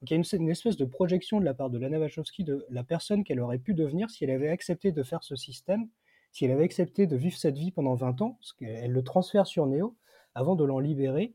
[0.00, 2.66] Donc il y a une, espèce de projection de la part de Lana Wachowski de
[2.68, 5.88] la personne qu'elle aurait pu devenir si elle avait accepté de faire ce système,
[6.32, 9.46] si elle avait accepté de vivre cette vie pendant 20 ans, parce qu'elle le transfère
[9.46, 9.96] sur Neo
[10.34, 11.34] avant de l'en libérer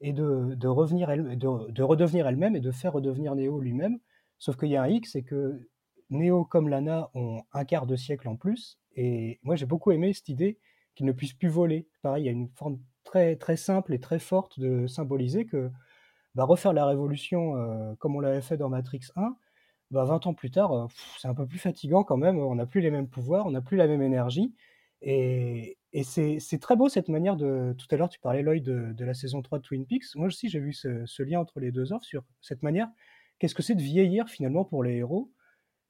[0.00, 3.98] et de, revenir de redevenir elle-même et de faire redevenir Neo lui-même.
[4.38, 5.68] Sauf qu'il y a un hic, c'est que
[6.10, 8.78] Neo comme Lana ont un quart de siècle en plus.
[8.96, 10.58] Et moi, j'ai beaucoup aimé cette idée
[10.94, 11.86] qu'ils ne puissent plus voler.
[12.02, 15.70] Pareil, il y a une forme très, très simple et très forte de symboliser que
[16.34, 19.36] bah, refaire la révolution euh, comme on l'avait fait dans Matrix 1,
[19.90, 20.86] bah, 20 ans plus tard, euh,
[21.18, 22.38] c'est un peu plus fatigant quand même.
[22.38, 24.54] On n'a plus les mêmes pouvoirs, on n'a plus la même énergie.
[25.02, 27.74] Et, et c'est très beau cette manière de.
[27.78, 30.14] Tout à l'heure, tu parlais, Lloyd, de, de, la saison 3 de Twin Peaks.
[30.14, 32.88] Moi aussi, j'ai vu ce, ce, lien entre les deux offres sur cette manière.
[33.38, 35.32] Qu'est-ce que c'est de vieillir finalement pour les héros?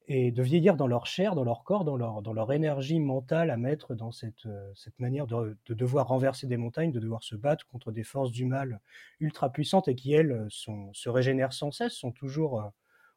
[0.06, 3.50] Et de vieillir dans leur chair, dans leur corps, dans leur, dans leur énergie mentale
[3.50, 7.22] à mettre dans cette, euh, cette manière de, de, devoir renverser des montagnes, de devoir
[7.22, 8.80] se battre contre des forces du mal
[9.20, 12.68] ultra puissantes et qui, elles, sont, se régénèrent sans cesse, sont toujours, euh,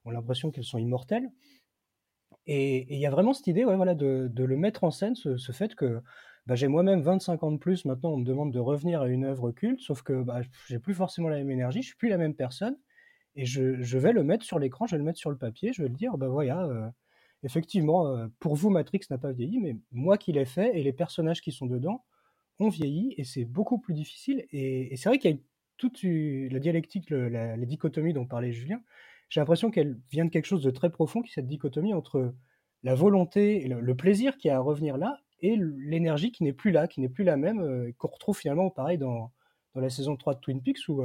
[0.05, 1.29] ont l'impression qu'elles sont immortelles.
[2.45, 5.15] Et il y a vraiment cette idée ouais, voilà, de, de, le mettre en scène,
[5.15, 6.01] ce, ce fait que
[6.45, 9.23] bah, j'ai moi-même 25 ans de plus, maintenant on me demande de revenir à une
[9.23, 12.17] œuvre culte, sauf que bah, j'ai plus forcément la même énergie, je suis plus la
[12.17, 12.77] même personne
[13.35, 15.81] et je, vais le mettre sur l'écran, je vais le mettre sur le papier, je
[15.81, 16.87] vais le dire, bah voilà, euh,
[17.43, 20.93] effectivement, euh, pour vous, Matrix n'a pas vieilli, mais moi qui l'ai fait et les
[20.93, 22.03] personnages qui sont dedans
[22.59, 24.45] ont vieilli et c'est beaucoup plus difficile.
[24.51, 25.37] Et, c'est vrai qu'il y a
[25.77, 28.81] toute la dialectique, le, la, dichotomie dont parlait Julien.
[29.29, 32.35] J'ai l'impression qu'elle vient de quelque chose de très profond, qui est cette dichotomie entre
[32.83, 36.53] la volonté et le, le plaisir qui a à revenir là et l'énergie qui n'est
[36.53, 39.31] plus là, qui n'est plus la même, euh, qu'on retrouve finalement pareil dans,
[39.73, 41.03] dans la saison 3 de Twin Peaks où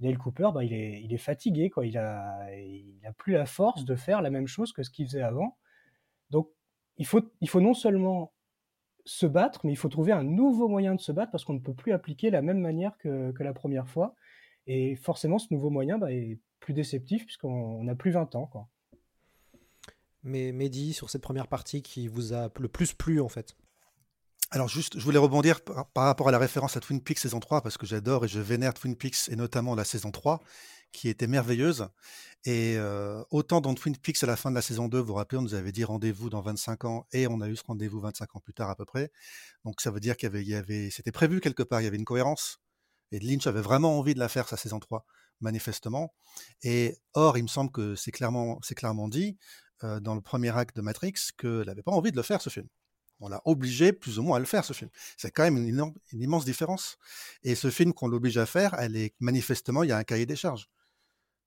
[0.00, 1.86] Dale Cooper, bah, il, est, il est fatigué, quoi.
[1.86, 5.06] Il a, il a plus la force de faire la même chose que ce qu'il
[5.06, 5.58] faisait avant.
[6.30, 6.50] Donc,
[6.98, 7.22] il faut,
[7.60, 8.32] non seulement
[9.04, 11.60] se battre, mais il faut trouver un nouveau moyen de se battre parce qu'on ne
[11.60, 14.14] peut plus appliquer la même manière que, que la première fois.
[14.66, 18.68] Et forcément, ce nouveau moyen bah, est plus déceptif puisqu'on n'a plus 20 ans, quoi.
[20.24, 23.56] Mais Mehdi, sur cette première partie qui vous a le plus plu, en fait
[24.50, 27.60] alors juste, je voulais rebondir par, rapport à la référence à Twin Peaks saison 3,
[27.60, 30.40] parce que j'adore et je vénère Twin Peaks, et notamment la saison 3,
[30.90, 31.88] qui était merveilleuse.
[32.44, 35.14] Et euh, autant dans Twin Peaks, à la fin de la saison 2, vous vous
[35.14, 38.00] rappelez, on nous avait dit rendez-vous dans 25 ans, et on a eu ce rendez-vous
[38.00, 39.10] 25 ans plus tard à peu près.
[39.64, 41.98] Donc ça veut dire qu'il y avait, avait c'était prévu quelque part, il y avait
[41.98, 42.60] une cohérence.
[43.12, 45.04] Et Lynch avait vraiment envie de la faire, sa saison 3,
[45.40, 46.14] manifestement.
[46.62, 49.36] Et or, il me semble que c'est clairement, c'est clairement dit
[49.84, 52.50] euh, dans le premier acte de Matrix qu'elle n'avait pas envie de le faire, ce
[52.50, 52.68] film.
[53.20, 54.90] On l'a obligé plus ou moins à le faire, ce film.
[55.16, 56.98] C'est quand même une, immense différence.
[57.42, 60.26] Et ce film qu'on l'oblige à faire, elle est manifestement, il y a un cahier
[60.26, 60.68] des charges.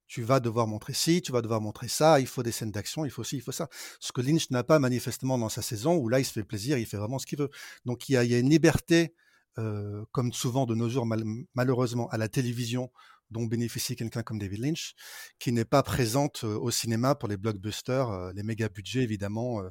[0.08, 3.06] Tu vas devoir montrer ci, tu vas devoir montrer ça, il faut des scènes d'action,
[3.06, 3.70] il faut ci, il faut ça.
[4.02, 6.78] Ce que Lynch n'a pas manifestement dans sa saison, où là, il se fait plaisir,
[6.78, 7.50] il fait vraiment ce qu'il veut.
[7.86, 9.16] Donc, il y a, une liberté,
[9.58, 11.24] euh, comme souvent de nos jours, mal,
[11.56, 12.92] malheureusement, à la télévision,
[13.30, 14.96] dont bénéficie quelqu'un comme David Lynch,
[15.40, 19.62] qui n'est pas présente euh, au cinéma pour les blockbusters, euh, les méga budgets, évidemment,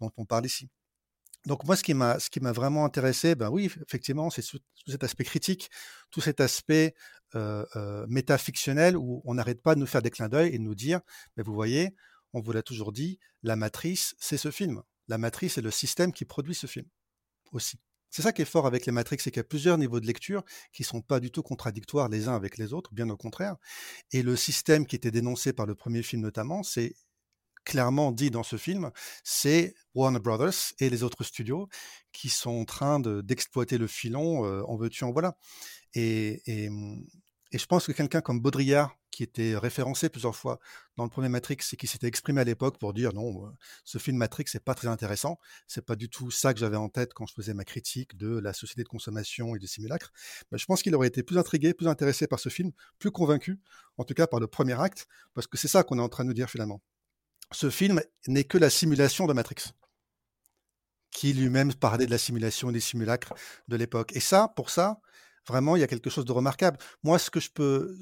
[0.00, 0.70] dont on parle ici.
[1.46, 4.60] Donc moi, ce qui m'a, ce qui m'a vraiment intéressé, ben oui, effectivement, c'est tout
[4.86, 5.70] cet aspect critique,
[6.10, 6.94] tout cet aspect
[7.34, 10.62] euh, euh, métafictionnel où on n'arrête pas de nous faire des clins d'œil et de
[10.62, 11.00] nous dire,
[11.36, 11.94] mais vous voyez,
[12.32, 14.82] on vous l'a toujours dit, la matrice, c'est ce film.
[15.08, 16.86] La matrice est le système qui produit ce film
[17.52, 17.78] aussi.
[18.12, 20.06] C'est ça qui est fort avec les Matrix, c'est qu'il y a plusieurs niveaux de
[20.06, 23.56] lecture qui sont pas du tout contradictoires les uns avec les autres, bien au contraire.
[24.12, 26.94] Et le système qui était dénoncé par le premier film notamment, c'est
[27.64, 28.90] clairement dit dans ce film,
[29.24, 31.68] c'est Warner Brothers et les autres studios
[32.12, 35.36] qui sont en train d'exploiter le filon, euh, en veux-tu, en voilà.
[35.94, 36.70] Et, et,
[37.52, 40.58] et, je pense que quelqu'un comme Baudrillard, qui était référencé plusieurs fois
[40.96, 43.50] dans le premier Matrix et qui s'était exprimé à l'époque pour dire non, euh,
[43.84, 46.88] ce film Matrix c'est pas très intéressant, c'est pas du tout ça que j'avais en
[46.88, 50.12] tête quand je faisais ma critique de la société de consommation et du simulacre.
[50.50, 53.60] Ben, je pense qu'il aurait été plus intrigué, plus intéressé par ce film, plus convaincu,
[53.98, 56.24] en tout cas par le premier acte, parce que c'est ça qu'on est en train
[56.24, 56.82] de nous dire finalement
[57.52, 59.72] ce film n'est que la simulation de Matrix,
[61.10, 63.34] qui lui-même parlait de la simulation et des simulacres
[63.68, 64.12] de l'époque.
[64.14, 65.00] Et ça, pour ça,
[65.48, 66.78] Vraiment, il y a quelque chose de remarquable.
[67.02, 67.96] Moi, ce que je peux,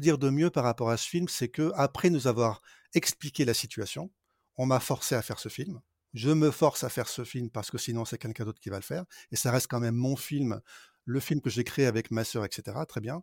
[0.00, 2.60] dire de mieux par rapport à ce film, c'est que après nous avoir
[2.94, 4.10] expliqué la situation,
[4.56, 5.80] on m'a forcé à faire ce film.
[6.14, 8.76] Je me force à faire ce film parce que sinon c'est quelqu'un d'autre qui va
[8.76, 9.04] le faire.
[9.30, 10.60] Et ça reste quand même mon film,
[11.04, 12.76] le film que j'ai créé avec ma sœur, etc.
[12.88, 13.22] Très bien.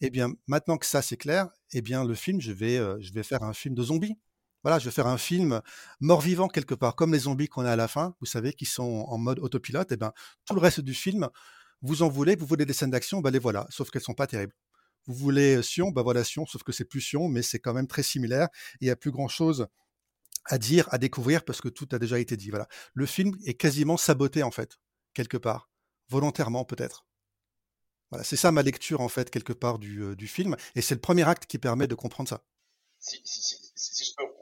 [0.00, 3.12] Eh bien, maintenant que ça c'est clair, eh bien le film, je vais, euh, je
[3.12, 4.16] vais faire un film de zombies.
[4.66, 5.62] Voilà, je vais faire un film
[6.00, 9.04] mort-vivant quelque part, comme les zombies qu'on a à la fin, vous savez, qui sont
[9.06, 9.92] en mode autopilote.
[9.92, 10.12] Eh bien,
[10.44, 11.28] tout le reste du film,
[11.82, 14.26] vous en voulez, vous voulez des scènes d'action, ben les voilà, sauf qu'elles sont pas
[14.26, 14.56] terribles.
[15.06, 17.86] Vous voulez Sion, ben voilà Sion, sauf que c'est plus Sion, mais c'est quand même
[17.86, 18.48] très similaire.
[18.80, 19.68] Il y a plus grand chose
[20.46, 22.50] à dire, à découvrir, parce que tout a déjà été dit.
[22.50, 22.66] Voilà.
[22.92, 24.80] Le film est quasiment saboté, en fait,
[25.14, 25.70] quelque part.
[26.08, 27.06] Volontairement, peut-être.
[28.10, 30.56] Voilà, c'est ça ma lecture, en fait, quelque part du, euh, du film.
[30.74, 32.42] Et c'est le premier acte qui permet de comprendre ça.
[32.98, 34.35] Si, si je peux,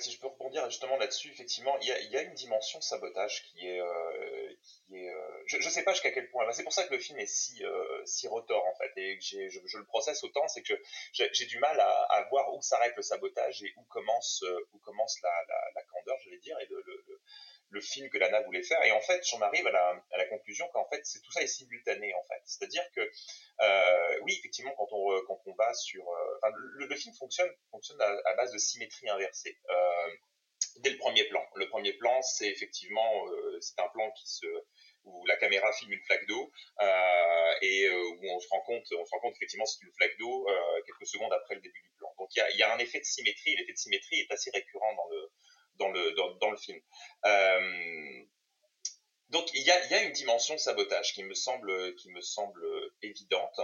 [0.00, 3.80] si je peux rebondir justement là-dessus, effectivement, il y a, une dimension sabotage qui est,
[3.80, 4.54] euh,
[4.92, 6.50] euh, je, je sais pas jusqu'à quel point.
[6.52, 8.42] C'est pour ça que le film est si, euh, si en
[8.78, 10.74] fait, et que je, le processe autant, c'est que
[11.12, 15.20] j'ai du mal à, voir où s'arrête le sabotage et où commence, euh, où commence
[15.22, 15.30] la,
[15.74, 17.20] la, candeur, je vais dire, et le
[17.74, 18.82] le film que Lana voulait faire.
[18.84, 22.14] Et en fait, j'en arrive à la, conclusion qu'en fait, c'est tout ça est simultané
[22.14, 22.40] en fait.
[22.44, 27.50] C'est-à-dire que euh, oui, effectivement, quand on quand on va sur, euh, le, film fonctionne
[27.70, 29.58] fonctionne à, base de symétrie inversée.
[29.68, 30.10] Euh,
[30.78, 31.42] dès le premier plan.
[31.56, 34.46] Le premier plan, c'est effectivement euh, c'est un plan qui se
[35.04, 36.50] où la caméra filme une flaque d'eau
[37.60, 40.46] et où on se rend compte, on se rend compte effectivement c'est une flaque d'eau
[40.86, 42.08] quelques secondes après le début du plan.
[42.18, 43.54] Donc il y a, y a, un effet de symétrie.
[43.56, 45.23] L'effet de symétrie est assez récurrent dans le
[45.78, 46.80] dans le, dans, dans le film.
[47.24, 48.24] Euh,
[49.30, 52.62] donc il y, a, y a une dimension sabotage qui me semble, qui me semble
[53.02, 53.60] évidente.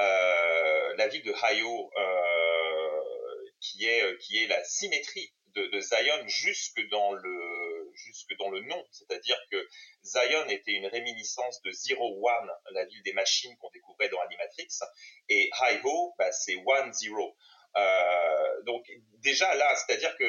[0.00, 6.26] Euh, la ville de Hayo, euh, qui, est, qui est la symétrie de, de, Zion
[6.26, 8.84] jusque dans le, jusque dans le nom.
[8.90, 9.68] C'est-à-dire que
[10.02, 14.68] Zion était une réminiscence de Zero One, la ville des machines qu'on découvrait dans Animatrix,
[15.28, 17.36] et Hi-Ho, bah, c'est One Zero.
[17.76, 18.86] Euh, donc
[19.18, 20.24] déjà là, c'est-à-dire que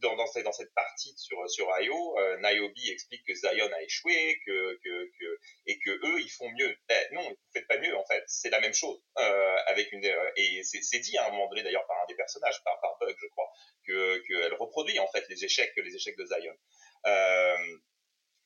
[0.00, 3.82] dans, dans, cette, dans cette partie sur sur IO, euh, Niobe explique que Zion a
[3.82, 6.76] échoué, que, que, que et que eux ils font mieux.
[6.88, 8.22] Ben, non, vous faites pas mieux en fait.
[8.26, 10.04] C'est la même chose euh, avec une
[10.36, 13.16] et c'est dit à un moment donné d'ailleurs par un des personnages, par par Bug
[13.18, 13.50] je crois,
[13.86, 16.54] que qu'elle reproduit en fait les échecs les échecs de Zion.
[17.06, 17.56] Euh,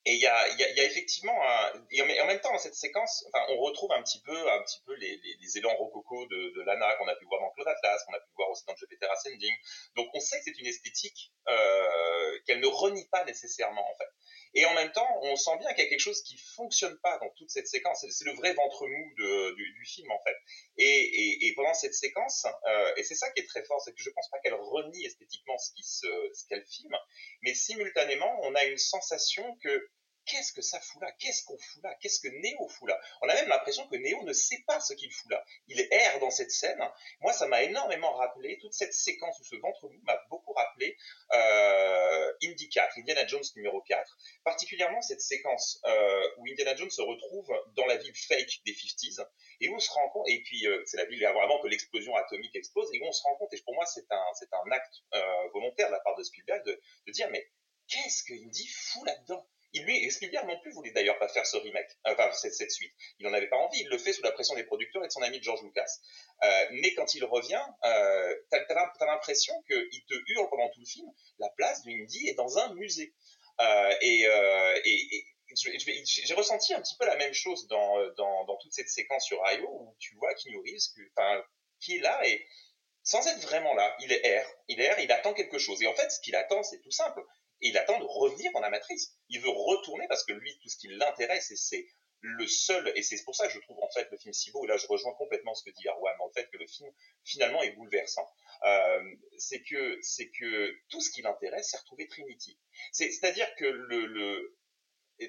[0.07, 2.59] et il y a, y, a, y a, effectivement un, et en même temps dans
[2.59, 5.19] cette séquence, enfin, on retrouve un petit peu, un petit peu les,
[5.57, 8.31] élans rococo de, de Lana qu'on a pu voir dans Claude Atlas, qu'on a pu
[8.37, 9.55] voir aussi dans Jupiter Ascending.
[9.97, 14.09] Donc on sait que c'est une esthétique euh, qu'elle ne renie pas nécessairement en fait.
[14.57, 17.19] Et en même temps, on sent bien qu'il y a quelque chose qui fonctionne pas
[17.19, 18.07] dans toute cette séquence.
[18.09, 20.37] C'est le vrai ventre mou de, du, du, film en fait.
[20.79, 23.93] Et, et, et pendant cette séquence, euh, et c'est ça qui est très fort, c'est
[23.93, 26.97] que je pense pas qu'elle renie esthétiquement ce qui se, ce qu'elle filme,
[27.43, 29.89] mais simultanément, on a une sensation que
[30.27, 31.13] qu'est-ce que ça fout là?
[31.19, 31.95] Qu'est-ce qu'on fout là?
[32.01, 33.01] Qu'est-ce que Néo fout là?
[33.23, 35.45] On a même l'impression que Néo ne sait pas ce qu'il fout là.
[35.69, 36.81] Il erre dans cette scène.
[37.21, 40.97] Moi, ça m'a énormément rappelé, toute cette séquence où ce ventre mou m'a beaucoup rappelé
[41.33, 47.03] euh, Indy 4, Indiana Jones numéro 4, particulièrement cette séquence euh, où Indiana Jones se
[47.03, 49.27] retrouve dans la ville fake des 50s
[49.61, 52.15] et où on se rend compte, et puis euh, c'est la ville avant que l'explosion
[52.17, 55.03] atomique explose, et où on se rend compte, et pour moi c'est un, acte
[55.53, 57.47] volontaire de la part de Spielberg de, de dire mais
[57.89, 59.47] qu'est-ce que Indy fout là-dedans?
[59.75, 62.93] Il lui, Spielberg non plus voulait d'ailleurs pas faire ce remake, enfin cette, suite?
[63.19, 63.81] Il n'en avait pas envie.
[63.81, 65.99] Il le fait sous la pression des producteurs et de son ami George Lucas.
[66.45, 70.87] Euh, mais quand il revient, euh, t'as as, l'impression qu'il te hurle pendant tout le
[70.87, 71.09] film.
[71.41, 73.15] La place de Indy est dans un musée.
[73.61, 74.81] Euh, et, euh,
[75.57, 79.69] j'ai ressenti un petit peu la même chose dans, dans, toute cette séquence sur IO
[79.69, 81.45] où tu vois Keanu Reeves, enfin,
[81.81, 82.45] qui est là et
[83.03, 85.83] sans être vraiment là, il est air, il est air, il attend quelque chose.
[85.83, 87.23] Et en fait, ce qu'il attend, c'est tout simple
[87.65, 89.13] il attend de revenir dans la matrice.
[89.29, 91.87] Il veut retourner parce que lui, tout ce qui l'intéresse, et c'est
[92.21, 94.65] le seul, et c'est pour ça que je trouve en fait le film si beau,
[94.65, 96.91] et là je rejoins complètement ce que dit Arwan, en fait que le film
[97.23, 98.27] finalement est bouleversant.
[98.65, 99.03] Euh,
[99.37, 102.59] c'est que, c'est que tout ce qui l'intéresse, c'est retrouver Trinity.
[102.93, 103.67] C'est-à-dire que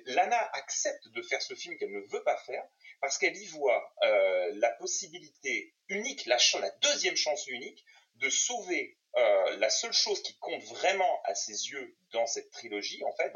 [0.06, 2.64] Lana accepte de faire ce film qu'elle ne veut pas faire
[3.02, 7.84] parce qu'elle y voit euh, la possibilité unique, la, la deuxième chance unique
[8.16, 13.02] de sauver euh, la seule chose qui compte vraiment à ses yeux dans cette trilogie,
[13.06, 13.32] en fait,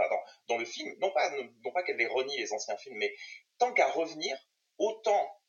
[0.47, 3.15] dans, le film, non pas, qu'elle les renie les anciens films, mais
[3.59, 4.37] tant qu'à revenir,
[4.77, 5.39] autant,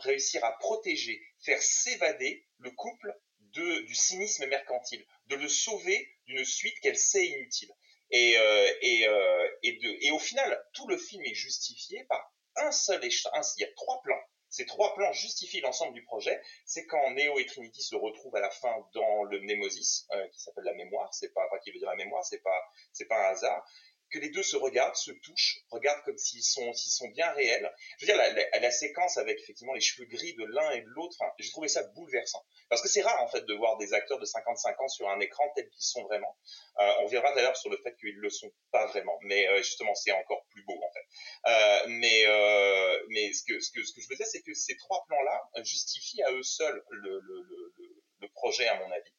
[0.00, 6.78] réussir à protéger, faire s'évader le couple du cynisme mercantile, de le sauver d'une suite
[6.80, 7.70] qu'elle sait inutile.
[8.10, 13.46] Et, euh, euh, et au final, tout le film est justifié par un seul échange.
[13.56, 16.40] Il y a trois plans ces trois plans justifient l'ensemble du projet.
[16.66, 20.40] C'est quand Neo et Trinity se retrouvent à la fin dans le Mnemosis, euh, qui
[20.40, 21.12] s'appelle la mémoire.
[21.12, 22.62] C'est pas, pas qui veut dire la mémoire, c'est pas,
[22.92, 23.66] c'est pas un hasard.
[24.12, 27.72] Que les deux se regardent, se touchent, regardent comme s'ils sont, s'ils sont bien réels.
[27.98, 30.82] Je veux dire, la, la, la, séquence avec effectivement les cheveux gris de l'un et
[30.82, 32.44] de l'autre, enfin, j'ai trouvé ça bouleversant.
[32.68, 35.18] Parce que c'est rare en fait de voir des acteurs de 55 ans sur un
[35.20, 36.36] écran tels qu'ils sont vraiment.
[36.78, 39.94] Euh, on reviendra d'ailleurs sur le fait qu'ils le sont pas vraiment, mais euh, justement
[39.94, 41.06] c'est encore plus beau en fait.
[41.50, 44.54] Euh, mais euh, mais ce que, ce que ce que je veux dire, c'est que
[44.54, 47.72] ces trois plans-là justifient à eux seuls le, le, le,
[48.20, 49.12] le projet à mon avis.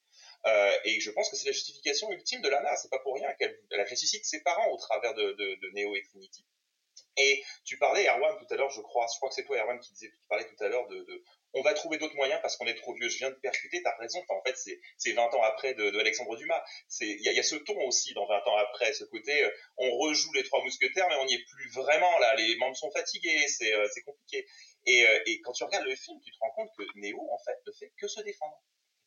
[0.45, 2.75] Euh, et je pense que c'est la justification ultime de Lana.
[2.75, 3.57] C'est pas pour rien qu'elle
[3.89, 6.45] ressuscite ses parents au travers de, de, Neo et Trinity.
[7.15, 9.79] Et tu parlais, Erwan, tout à l'heure, je crois, je crois que c'est toi, Erwan,
[9.79, 12.65] qui, disait, qui parlait tout à l'heure de, on va trouver d'autres moyens parce qu'on
[12.65, 13.07] est trop vieux.
[13.07, 14.19] Je viens de percuter, t'as raison.
[14.29, 16.63] En fait, c'est, c'est 20 ans après de, Alexandre Dumas.
[17.01, 20.33] Il y a, ce ton aussi dans 20 ans après, ce côté, euh, on rejoue
[20.33, 22.35] les trois mousquetaires, mais on n'y est plus vraiment là.
[22.35, 24.45] Les membres sont fatigués, c'est, euh, c'est compliqué.
[24.85, 27.57] Et, et quand tu regardes le film, tu te rends compte que Neo, en fait,
[27.65, 28.61] ne fait que se défendre.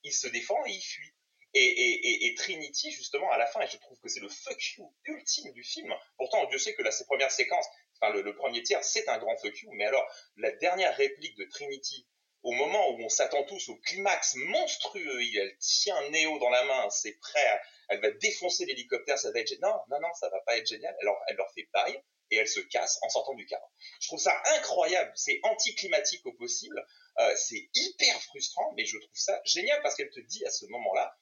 [0.05, 1.12] Il se défend et il fuit.
[1.54, 5.52] Et, Trinity, justement, à la fin, et je trouve que c'est le fuck you ultime
[5.52, 5.94] du film.
[6.18, 7.66] Pourtant, Dieu sait que la première séquence,
[8.00, 9.70] enfin le, premier tiers, c'est un grand fuck you.
[9.72, 10.06] Mais alors,
[10.37, 12.06] la dernière réplique de Trinity,
[12.42, 16.90] au moment où on s'attend tous au climax monstrueux, elle tient Neo dans la main,
[16.90, 20.56] c'est prêt, elle va défoncer l'hélicoptère, ça va être non, non, non, ça va pas
[20.56, 20.94] être génial.
[21.00, 23.68] Alors, elle leur fait bail et elle se casse en sortant du cadre.
[24.00, 26.85] Je trouve ça incroyable, c'est anticlimatique au possible,
[27.18, 30.66] euh, c'est hyper frustrant, mais je trouve ça génial parce qu'elle te dit à ce
[30.66, 31.16] moment-là,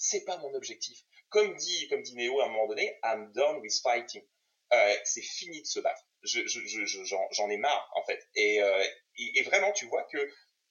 [0.00, 0.98] c'est pas mon objectif.
[1.28, 4.26] Comme dit, comme dit Neo à un moment donné, I'm done with fighting.
[4.72, 6.02] Euh, c'est fini de se battre.
[6.22, 8.20] Je, je, je, j'en ai marre en fait.
[8.34, 8.84] Et, euh,
[9.16, 10.18] et, vraiment, tu vois que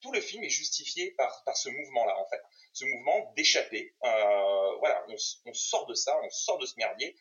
[0.01, 2.41] tout le film est justifié par, par ce mouvement-là en fait,
[2.73, 3.95] ce mouvement d'échapper.
[4.03, 5.15] Euh, voilà, on,
[5.45, 7.15] on, sort de ça, on sort de ce merdier.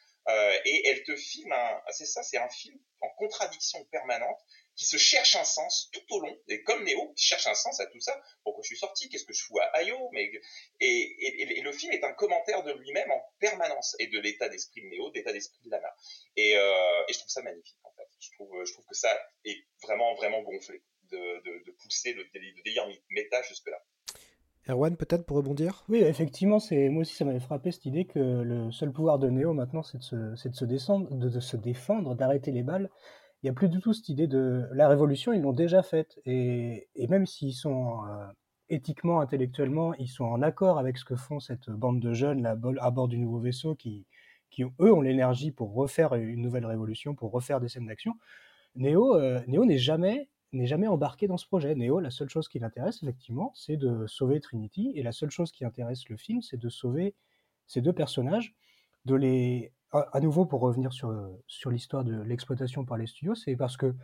[0.66, 1.54] Et elle te filme,
[1.90, 4.38] c'est ça, c'est un film en contradiction permanente
[4.78, 7.80] qui se cherche un sens tout au long, et comme Néo, qui cherche un sens
[7.80, 8.18] à tout ça.
[8.44, 9.08] Pourquoi je suis sorti?
[9.08, 10.30] Qu'est-ce que je fous à Ayo Mais
[10.78, 14.48] et, et, et, le film est un commentaire de lui-même en permanence et de l'état
[14.48, 15.88] d'esprit de Néo, d'état d'esprit de Lana.
[16.36, 18.06] Et, euh, et je trouve ça magnifique en fait.
[18.20, 19.10] Je trouve, je trouve que ça
[19.44, 23.82] est vraiment vraiment gonflé de, de, de pousser le délire, le délire méta jusque là.
[24.68, 25.84] Erwan, peut-être pour rebondir?
[25.88, 29.28] Oui, effectivement, c'est moi aussi ça m'avait frappé cette idée que le seul pouvoir de
[29.28, 32.90] Néo maintenant, c'est de se, de se, descendre, de, de se défendre, d'arrêter les balles
[33.42, 36.18] il n'y a plus du tout cette idée de la révolution, ils l'ont déjà faite.
[36.26, 38.26] Et, même s'ils sont euh,
[38.68, 42.90] éthiquement, intellectuellement, ils sont en accord avec ce que font cette bande de jeunes à
[42.90, 44.06] bord du nouveau vaisseau qui,
[44.60, 48.14] eux, ont l'énergie pour refaire une nouvelle révolution, pour refaire des scènes d'action.
[48.74, 51.74] Néo, euh, n'est jamais n'est jamais embarqué dans ce projet.
[51.74, 55.52] Néo, la seule chose qui l'intéresse, effectivement, c'est de sauver Trinity, et la seule chose
[55.52, 57.14] qui intéresse le film, c'est de sauver
[57.66, 58.54] ces deux personnages,
[59.04, 61.10] de les à, nouveau, pour revenir sur,
[61.46, 63.94] sur l'histoire de l'exploitation par les studios, c'est parce que,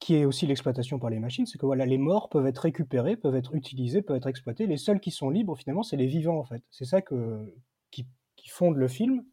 [0.00, 3.16] qui est aussi l'exploitation par les machines, c'est que voilà, les morts peuvent être récupérés,
[3.16, 4.66] peuvent être utilisés, peuvent être exploités.
[4.66, 6.62] Les seuls qui sont libres, finalement, c'est les vivants, en fait.
[6.70, 7.54] C'est ça que,
[7.90, 9.24] qui, qui fonde le film.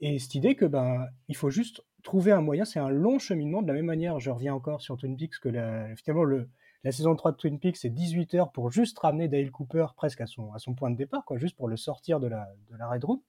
[0.00, 3.62] Et cette idée que, ben, il faut juste trouver un moyen, c'est un long cheminement,
[3.62, 6.48] de la même manière, je reviens encore sur Twin Peaks, que la, finalement, le,
[6.84, 10.20] la saison 3 de Twin Peaks, c'est 18 heures pour juste ramener Dale Cooper presque
[10.20, 12.76] à son, à son point de départ, quoi, juste pour le sortir de la, de
[12.76, 13.20] la Red Room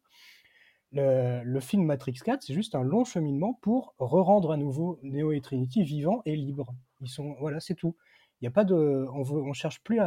[0.92, 5.42] le, film Matrix 4, c'est juste un long cheminement pour re-rendre à nouveau Neo et
[5.42, 6.74] Trinity vivants et libres.
[7.02, 7.96] Ils sont, voilà, c'est tout.
[8.42, 10.00] Il a pas de, on, veut, cherche plus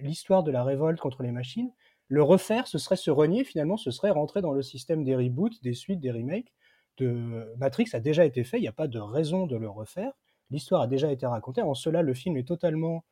[0.00, 1.70] l'histoire de la révolte contre les machines.
[2.08, 5.62] Le refaire, ce serait se renier finalement, ce serait rentrer dans le système des reboots,
[5.62, 6.52] des suites, des remakes.
[6.98, 10.12] De Matrix a déjà été fait, il n'y a pas de raison de le refaire.
[10.50, 11.60] L'histoire a déjà été racontée.
[11.60, 13.04] En cela, le film est totalement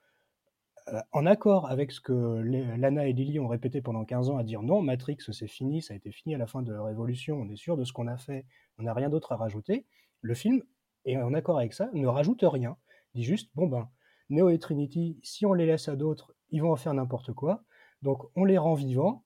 [1.13, 4.63] en accord avec ce que Lana et Lily ont répété pendant 15 ans, à dire
[4.63, 7.57] non, Matrix, c'est fini, ça a été fini à la fin de Révolution, on est
[7.57, 8.45] sûr de ce qu'on a fait,
[8.79, 9.87] on n'a rien d'autre à rajouter.
[10.21, 10.63] Le film
[11.07, 12.77] est en accord avec ça, ne rajoute rien,
[13.15, 13.89] dit juste, bon ben,
[14.29, 17.65] Neo et Trinity, si on les laisse à d'autres, ils vont en faire n'importe quoi,
[18.03, 19.25] donc on les rend vivants,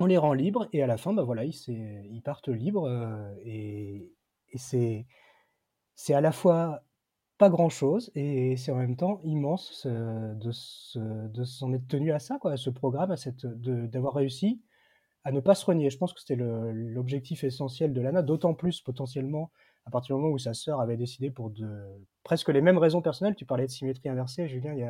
[0.00, 3.32] on les rend libres, et à la fin, ben voilà, ils, ils partent libres, euh,
[3.44, 4.12] et,
[4.48, 6.82] et c'est à la fois
[7.40, 12.36] pas grand chose et c'est en même temps immense de, s'en être tenu à ça,
[12.38, 14.60] quoi, à ce programme, à cette, d'avoir réussi
[15.24, 15.88] à ne pas se renier.
[15.88, 19.52] Je pense que c'était l'objectif essentiel de Lana, d'autant plus potentiellement
[19.86, 21.66] à partir du moment où sa sœur avait décidé pour de
[22.24, 23.34] presque les mêmes raisons personnelles.
[23.36, 24.80] Tu parlais de symétrie inversée, Julien, il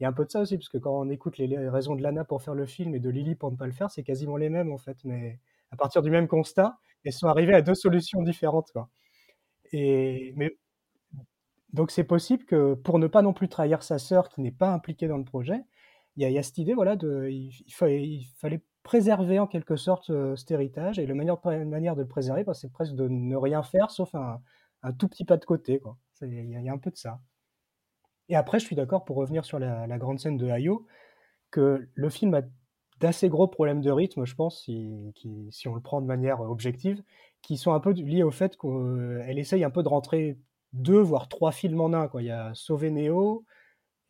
[0.00, 1.94] y a, un peu de ça aussi, parce que quand on écoute les, les raisons
[1.94, 4.02] de Lana pour faire le film et de Lily pour ne pas le faire, c'est
[4.02, 5.38] quasiment les mêmes en fait, mais
[5.70, 8.72] à partir du même constat, elles sont arrivées à deux solutions différentes.
[8.72, 8.88] Quoi.
[9.70, 10.56] Et, mais
[11.72, 14.72] donc c'est possible que pour ne pas non plus trahir sa sœur qui n'est pas
[14.72, 15.64] impliquée dans le projet,
[16.16, 20.50] il y, a cette idée voilà de il, fallait, préserver en quelque sorte euh, cet
[20.50, 23.90] héritage et la meilleure manière de le préserver bah, c'est presque de ne rien faire
[23.90, 24.42] sauf un,
[24.98, 25.80] tout petit pas de côté.
[26.20, 27.20] Il y, a un peu de ça.
[28.28, 30.86] Et après je suis d'accord pour revenir sur la, grande scène de Ayo
[31.50, 32.42] que le film a
[33.00, 35.12] d'assez gros problèmes de rythme, je pense, si,
[35.50, 37.02] si on le prend de manière objective,
[37.40, 40.38] qui sont un peu liés au fait qu'elle essaye un peu de rentrer
[40.72, 42.08] deux, voire trois films en un.
[42.08, 42.22] Quoi.
[42.22, 43.44] Il y a Sauver Neo,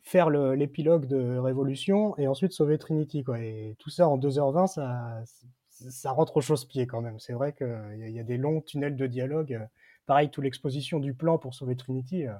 [0.03, 3.25] faire l'épilogue de Révolution et ensuite sauver Trinity.
[3.25, 3.41] Quoi.
[3.41, 5.23] Et tout ça en 2h20, ça,
[5.69, 7.19] ça rentre au chausse-pied quand même.
[7.21, 9.55] C'est vrai qu'il y, y a des longs tunnels de dialogue.
[9.55, 9.65] euh,
[10.07, 12.33] Pareil, toute l'exposition du plan pour sauver Trinity, euh,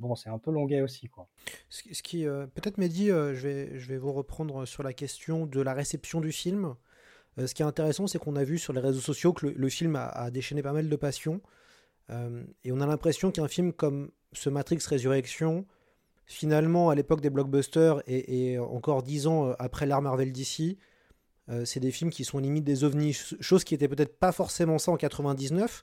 [0.00, 1.08] bon, c'est un peu longuet aussi.
[1.08, 1.28] Quoi.
[1.70, 5.60] Ce qui, euh, peut-être Mehdi, je, vais, je vais vous reprendre sur la question de
[5.60, 6.74] la réception du film.
[7.38, 9.68] Ce qui est intéressant, c'est qu'on a vu sur les réseaux sociaux que le, le
[9.68, 11.40] film a, a déchaîné pas mal de passion.
[12.10, 15.66] Euh, et on a l'impression qu'un film comme ce Matrix Résurrection,
[16.26, 20.76] finalement, à l'époque des blockbusters et, encore dix ans euh, après l'art Marvel DC,
[21.48, 24.32] euh, c'est des films qui sont limite des ovnis, ch- chose qui était peut-être pas
[24.32, 25.82] forcément ça en 99,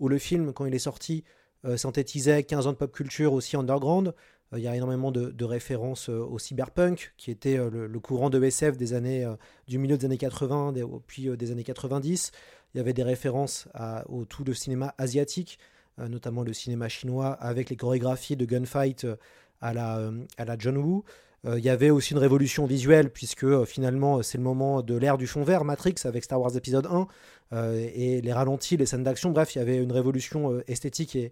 [0.00, 1.24] où le film, quand il est sorti,
[1.64, 4.08] euh, synthétisait 15 ans de pop culture aussi underground.
[4.52, 8.76] Euh, Il y a énormément de, références au cyberpunk, qui était le, courant de SF
[8.76, 9.26] des années,
[9.66, 12.30] du milieu des années 80, des- puis des années 90.
[12.76, 15.58] Il y avait des références à, au tout le cinéma asiatique,
[15.98, 19.16] euh, notamment le cinéma chinois, avec les chorégraphies de gunfight euh,
[19.62, 21.02] à la, euh, à la John Woo.
[21.44, 25.28] Il y avait aussi une révolution visuelle, puisque finalement, c'est le moment de l'ère du
[25.28, 27.06] fond vert, Matrix, avec Star Wars épisode 1,
[27.52, 29.30] euh, et les ralentis, les scènes d'action.
[29.30, 31.30] Bref, il y avait une révolution esthétique et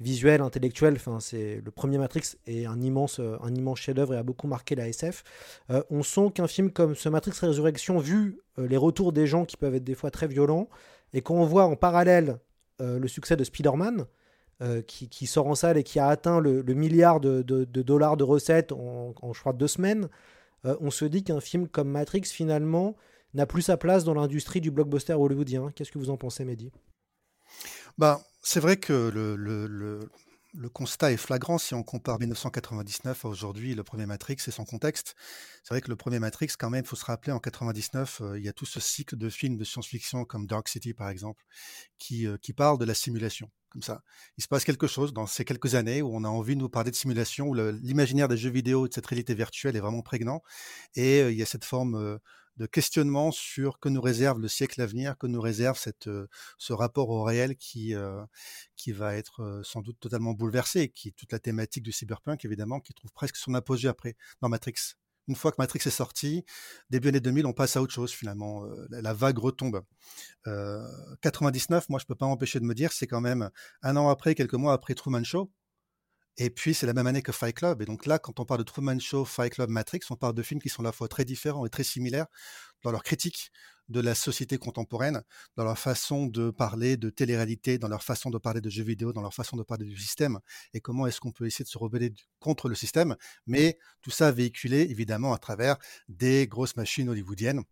[0.00, 0.94] visuelle, intellectuelle.
[0.96, 4.46] Enfin, c'est le premier Matrix est un immense, euh, un immense chef-d'œuvre et a beaucoup
[4.46, 5.24] marqué la SF.
[5.70, 9.44] Euh, on sent qu'un film comme ce Matrix Résurrection, vu euh, les retours des gens
[9.44, 10.68] qui peuvent être des fois très violents,
[11.12, 12.38] et quand on voit en parallèle
[12.80, 14.04] le succès de Spider-Man,
[14.88, 19.14] qui, sort en salle et qui a atteint le, milliard de, dollars de recettes en,
[19.32, 20.08] je crois, deux semaines,
[20.64, 22.96] on se dit qu'un film comme Matrix, finalement,
[23.32, 25.70] n'a plus sa place dans l'industrie du blockbuster hollywoodien.
[25.76, 26.72] Qu'est-ce que vous en pensez, Mehdi?
[27.96, 33.28] Ben, c'est vrai que le, le- le- constat est flagrant si on compare 1999 à
[33.28, 35.16] aujourd'hui, le premier Matrix et son contexte.
[35.64, 38.38] C'est vrai que le premier Matrix, quand même, il faut se rappeler, en 99, euh,
[38.38, 41.42] il y a tout ce cycle de films de science-fiction comme Dark City, par exemple,
[41.98, 43.50] qui, euh, qui parle de la simulation.
[43.70, 44.02] Comme ça,
[44.38, 46.70] il se passe quelque chose dans ces quelques années où on a envie de nous
[46.70, 50.42] parler de simulation, où l'imaginaire des jeux vidéo de cette réalité virtuelle est vraiment prégnant.
[50.96, 52.18] Et euh, il y a cette forme
[52.56, 56.26] de questionnement sur que nous réserve le siècle à venir, que nous réserve euh,
[56.58, 58.24] ce rapport au réel qui, euh,
[58.88, 62.94] va être euh, sans doute totalement bouleversé, qui toute la thématique du cyberpunk, évidemment, qui
[62.94, 64.94] trouve presque son apogée après dans Matrix.
[65.26, 66.44] Une fois que Matrix est sorti,
[66.90, 68.66] début années 2000, on passe à autre chose finalement.
[68.90, 69.82] la, vague retombe.
[70.46, 70.86] Euh,
[71.22, 73.50] 99, moi je peux pas m'empêcher de me dire, c'est quand même
[73.82, 75.50] un an après, quelques mois après Truman Show.
[76.36, 77.82] Et puis c'est la même année que Fight Club.
[77.82, 80.42] Et donc là, quand on parle de Truman Show, Fight Club, Matrix, on parle de
[80.42, 82.26] films qui sont à la fois très différents et très similaires
[82.82, 83.50] dans leur critique
[83.88, 85.22] de la société contemporaine,
[85.56, 89.12] dans leur façon de parler de télé-réalité, dans leur façon de parler de jeux vidéo,
[89.12, 90.38] dans leur façon de parler du système,
[90.72, 93.14] et comment est-ce qu'on peut essayer de se rebeller contre le système,
[93.46, 95.76] mais tout ça véhiculé évidemment à travers
[96.08, 97.62] des grosses machines hollywoodiennes,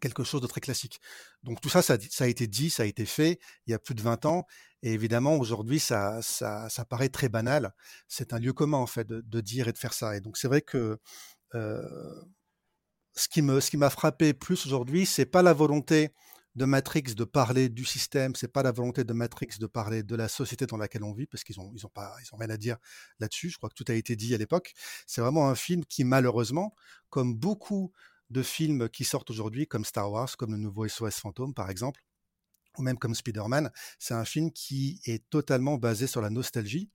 [0.00, 1.00] quelque chose de très classique.
[1.42, 3.94] Donc tout ça, ça, a été dit, ça a été fait il y a plus
[3.94, 4.46] de 20 ans,
[4.82, 7.74] et évidemment aujourd'hui ça, ça, ça paraît très banal.
[8.08, 10.16] C'est un lieu commun en fait de, dire et de faire ça.
[10.16, 10.98] Et donc c'est vrai que
[11.54, 12.22] euh,
[13.14, 13.42] ce qui
[13.76, 16.10] m'a frappé plus aujourd'hui, c'est pas la volonté
[16.56, 20.16] de Matrix de parler du système, c'est pas la volonté de Matrix de parler de
[20.16, 22.76] la société dans laquelle on vit, parce qu'ils ont, ils ont ont rien à dire
[23.20, 23.50] là-dessus.
[23.50, 24.72] Je crois que tout a été dit à l'époque.
[25.06, 26.74] C'est vraiment un film qui, malheureusement,
[27.08, 27.92] comme beaucoup
[28.30, 32.00] de films qui sortent aujourd'hui, comme Star Wars, comme le nouveau SOS Fantôme, par exemple,
[32.78, 36.90] ou même comme Spider-Man, c'est un film qui est totalement basé sur la nostalgie.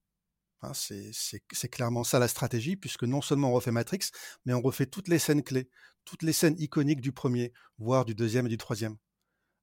[0.62, 4.10] Hein, c'est clairement ça la stratégie, puisque non seulement on refait Matrix,
[4.46, 5.70] mais on refait toutes les scènes clés,
[6.06, 8.98] toutes les scènes iconiques du premier, voire du deuxième et du troisième.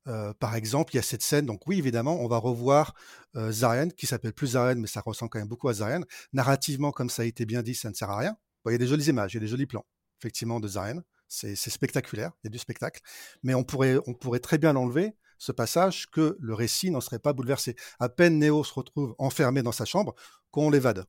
[0.09, 2.95] Euh, par exemple, il y a cette scène, donc oui, évidemment, on va revoir
[3.37, 6.03] euh, Zarian, qui s'appelle plus Zarian, mais ça ressemble quand même beaucoup à Zarian.
[6.33, 8.37] Narrativement, comme ça a été bien dit, ça ne sert à rien.
[8.67, 9.87] Il y a des jolies images, il y a des jolis plans,
[10.21, 11.03] effectivement, de Zarian.
[11.35, 13.01] C'est spectaculaire, il y a du spectacle.
[13.43, 17.19] Mais on pourrait, on pourrait très bien l'enlever, ce passage, que le récit n'en serait
[17.19, 17.75] pas bouleversé.
[17.99, 20.15] À peine Neo se retrouve enfermé dans sa chambre,
[20.51, 21.07] qu'on l'évade.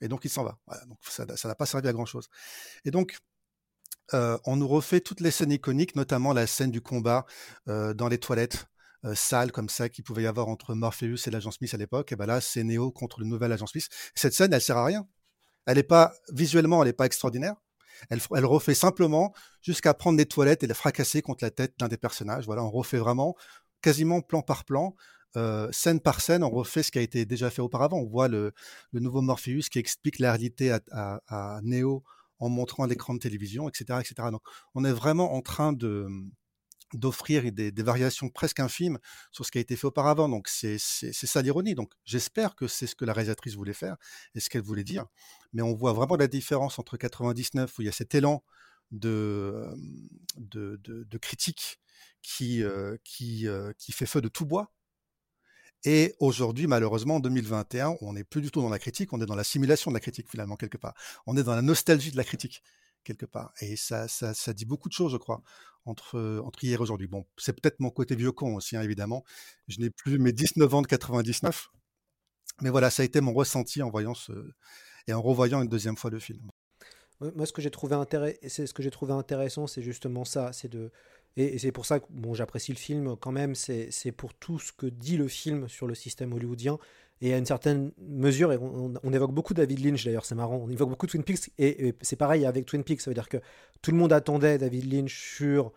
[0.00, 0.58] Et donc il s'en va.
[0.86, 2.28] Donc ça n'a pas servi à grand-chose.
[2.86, 3.18] Et donc,
[4.14, 7.26] euh, on nous refait toutes les scènes iconiques, notamment la scène du combat
[7.68, 8.66] euh, dans les toilettes
[9.04, 12.10] euh, sales comme ça qu'il pouvait y avoir entre Morpheus et l'agent Smith à l'époque.
[12.12, 13.88] Et ben là, c'est Neo contre le nouvel agent Smith.
[14.14, 15.06] Cette scène, elle sert à rien.
[15.66, 17.56] Elle est pas visuellement, elle est pas extraordinaire.
[18.10, 19.32] Elle, refait simplement
[19.62, 22.46] jusqu'à prendre des toilettes et les fracasser contre la tête d'un des personnages.
[22.46, 23.34] Voilà, on refait vraiment
[23.82, 24.94] quasiment plan par plan,
[25.36, 27.98] euh, scène par scène, on refait ce qui a été déjà fait auparavant.
[27.98, 28.52] On voit le,
[28.92, 30.80] nouveau Morpheus qui explique la réalité à,
[31.28, 32.02] à, Neo
[32.40, 34.28] en montrant l'écran de télévision, etc., etc.
[34.30, 34.42] Donc,
[34.74, 36.08] on est vraiment en train de
[36.94, 38.98] d'offrir des, variations presque infimes
[39.30, 40.28] sur ce qui a été fait auparavant.
[40.28, 41.74] Donc, c'est ça l'ironie.
[41.74, 43.96] Donc, j'espère que c'est ce que la réalisatrice voulait faire
[44.34, 45.06] et ce qu'elle voulait dire.
[45.52, 48.42] Mais on voit vraiment la différence entre 99, où il y a cet élan
[48.90, 49.68] de,
[51.20, 51.78] critique
[52.22, 52.62] qui,
[53.04, 53.46] qui,
[53.78, 54.72] qui fait feu de tout bois.
[55.84, 59.26] Et aujourd'hui, malheureusement, en 2021, on n'est plus du tout dans la critique, on est
[59.26, 60.94] dans la simulation de la critique, finalement, quelque part.
[61.26, 62.62] On est dans la nostalgie de la critique,
[63.08, 63.52] quelque part.
[63.60, 65.42] Et ça, ça, ça dit beaucoup de choses, je crois,
[65.84, 67.08] entre, entre hier et aujourd'hui.
[67.08, 69.24] Bon, c'est peut-être mon côté vieux con aussi, hein, évidemment.
[69.66, 71.68] Je n'ai plus mes 19 ans de 99.
[72.60, 74.32] Mais voilà, ça a été mon ressenti en voyant ce...
[75.06, 76.48] et en revoyant une deuxième fois le film.
[77.20, 77.96] Moi, ce que j'ai trouvé,
[78.46, 80.92] ce trouvé intéressant, c'est justement ça, c'est de
[81.36, 84.72] et, c'est pour ça que bon, j'apprécie le film quand même, c'est pour tout ce
[84.72, 86.78] que dit le film sur le système hollywoodien.
[87.20, 90.70] Et à une certaine mesure, et on, évoque beaucoup David Lynch d'ailleurs, c'est marrant, on
[90.70, 93.38] évoque beaucoup Twin Peaks, et, c'est pareil avec Twin Peaks, ça veut dire que
[93.82, 95.72] tout le monde attendait David Lynch sur,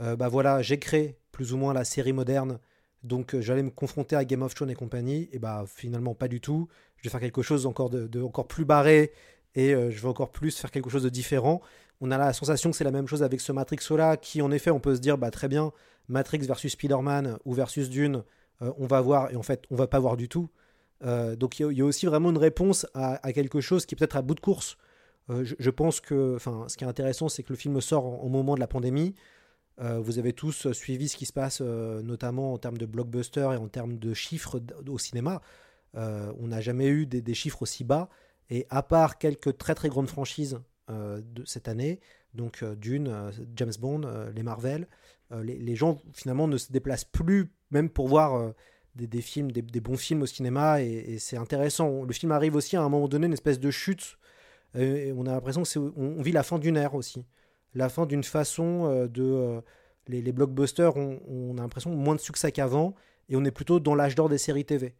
[0.00, 2.58] euh, bah voilà, j'ai créé plus ou moins la série moderne,
[3.04, 6.28] donc euh, j'allais me confronter à Game of Thrones et compagnie, et bah finalement pas
[6.28, 6.68] du tout,
[6.98, 9.12] je vais faire quelque chose encore, de, encore plus barré,
[9.54, 11.62] et euh, je vais encore plus faire quelque chose de différent
[12.02, 14.72] on a la sensation que c'est la même chose avec ce Matrix-là, qui en effet,
[14.72, 15.72] on peut se dire, bah très bien,
[16.08, 18.24] Matrix versus Spider-Man ou versus Dune,
[18.60, 20.50] euh, on va voir, et en fait, on va pas voir du tout.
[21.04, 24.22] Euh, donc il y, a aussi vraiment une réponse à, quelque chose qui peut-être à
[24.22, 24.76] bout de course.
[25.30, 28.28] Euh, je, pense que, enfin, ce qui est intéressant, c'est que le film sort au
[28.28, 29.14] moment de la pandémie.
[29.78, 33.68] vous avez tous suivi ce qui se passe, notamment en termes de blockbuster et en
[33.68, 35.40] termes de chiffres au cinéma.
[35.94, 38.08] on n'a jamais eu des, chiffres aussi bas.
[38.50, 42.00] Et à part quelques très très grandes franchises euh, de cette année,
[42.34, 44.02] donc euh, Dune, euh, James Bond,
[44.34, 44.88] les Marvel,
[45.42, 48.52] les, gens finalement ne se déplacent plus même pour voir
[48.94, 52.04] des, films, des, bons films au cinéma, et, c'est intéressant.
[52.04, 54.18] Le film arrive aussi à un moment donné, une espèce de chute,
[54.78, 57.26] et on a l'impression qu'on on vit la fin d'une ère aussi,
[57.74, 59.62] la fin d'une façon de...
[60.08, 62.94] Les, blockbusters, on a l'impression moins de succès qu'avant,
[63.28, 64.94] et on est plutôt dans l'âge d'or des séries TV.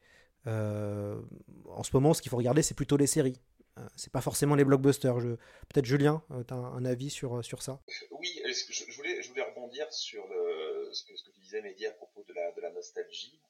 [0.46, 3.36] en ce moment, ce qu'il faut regarder, c'est plutôt les séries.
[3.78, 5.16] Euh, c'est pas forcément les blockbusters.
[5.16, 7.80] Peut-être Julien, euh, tu as un, avis sur, euh, sur ça?
[8.10, 11.86] Oui, je voulais, je voulais rebondir sur le, ce, que, ce que tu disais, Mehdi,
[11.86, 13.40] à propos de la, de la nostalgie,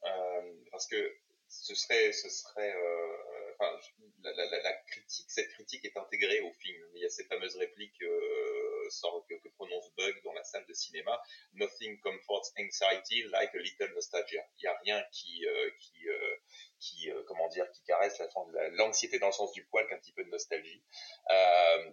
[0.71, 0.97] parce que
[1.61, 2.75] ce serait, ce serait
[3.55, 3.79] enfin,
[4.23, 6.83] la, la, la, critique, cette critique est intégrée au film.
[6.95, 11.21] Il y a cette fameuse réplique que, que, prononce Bug dans la salle de cinéma
[11.55, 14.45] Nothing comforts anxiety like a little nostalgia.
[14.59, 15.45] Il n'y a rien qui,
[15.79, 16.09] qui
[16.83, 18.21] qui, euh, comment dire, qui caresse
[18.73, 20.83] l'anxiété dans le sens du poil qu'un petit peu de nostalgie.
[21.31, 21.91] Euh,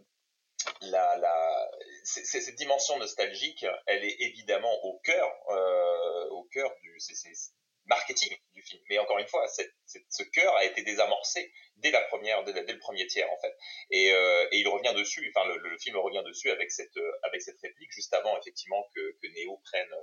[0.82, 1.72] la, la,
[2.04, 7.00] cette dimension nostalgique, elle est évidemment au cœur, euh, au cœur du
[7.90, 8.82] marketing du film.
[8.90, 13.06] Mais encore une fois, ce cœur a été désamorcé dès la première, dès, le premier
[13.08, 13.56] tiers en fait.
[13.92, 15.32] Et, et il revient dessus.
[15.36, 19.28] Enfin, le, film revient dessus avec cette, avec cette réplique juste avant effectivement que, que
[19.28, 19.94] Neo prenne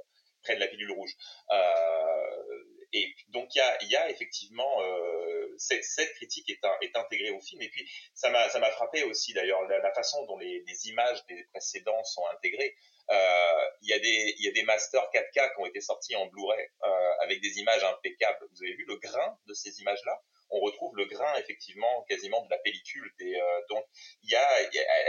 [0.46, 1.12] prenne la pilule rouge.
[1.50, 7.40] Euh, et donc il y a, y a, effectivement euh, cette, critique est, intégrée au
[7.40, 7.62] film.
[7.62, 11.24] Et puis ça m'a ça m'a frappé aussi d'ailleurs la, façon dont les, les, images
[11.26, 12.74] des précédents sont intégrées.
[13.10, 16.16] Euh, il y a des il y a des masters 4K qui ont été sortis
[16.16, 18.46] en Blu-ray euh, avec des images impeccables.
[18.50, 20.20] Vous avez vu le grain de ces images là
[20.50, 23.12] on retrouve le grain effectivement quasiment de la pellicule.
[23.20, 23.84] Et, euh, donc
[24.22, 24.48] il y a,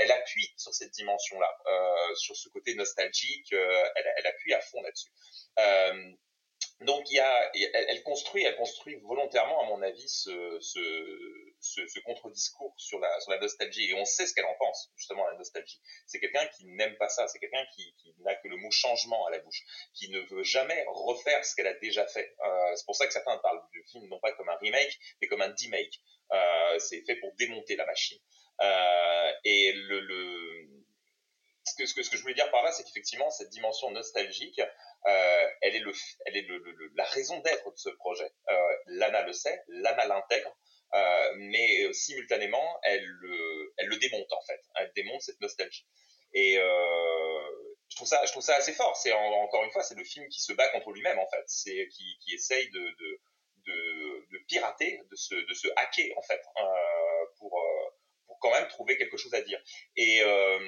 [0.02, 3.54] elle appuie sur cette dimension-là, euh, sur ce côté nostalgique.
[3.54, 5.12] Euh, elle, elle, appuie à fond là-dessus.
[6.82, 11.88] Donc il y a, elle, construit, elle construit volontairement, à mon avis, ce, ce, ce,
[11.88, 13.90] ce contre-discours sur la, sur la nostalgie.
[13.90, 15.82] Et on sait ce qu'elle en pense, justement, la nostalgie.
[16.06, 17.28] C'est quelqu'un qui n'aime pas ça.
[17.28, 19.64] C'est quelqu'un qui, qui n'a que le mot changement à la bouche,
[19.96, 22.36] qui ne veut jamais refaire ce qu'elle a déjà fait.
[22.46, 25.28] Euh, c'est pour ça que certains parlent du film non pas comme un remake, mais
[25.28, 26.00] comme un demake.
[26.32, 28.20] Euh, c'est fait pour démonter la machine.
[28.62, 30.68] Euh, et le, le
[31.66, 34.62] ce que, ce, que, je voulais dire par là, c'est qu'effectivement, cette dimension nostalgique,
[35.06, 35.94] elle est, le,
[36.26, 36.62] elle est le,
[36.96, 38.30] la raison d'être de ce projet.
[38.50, 40.56] Euh, Lana le sait, Lana l'intègre,
[40.94, 44.62] euh, mais simultanément, elle le, elle le démonte en fait.
[44.76, 45.86] Elle démonte cette nostalgie.
[46.34, 47.50] Et euh,
[47.90, 48.96] je trouve ça, je trouve ça assez fort.
[48.98, 51.44] C'est encore une fois, c'est le film qui se bat contre lui-même en fait.
[51.48, 53.22] C'est qui, qui essaye de, de,
[53.66, 57.90] de, de, pirater, de se, de se hacker en fait, euh, pour, euh,
[58.28, 59.62] pour quand même trouver quelque chose à dire.
[59.96, 60.60] Et euh,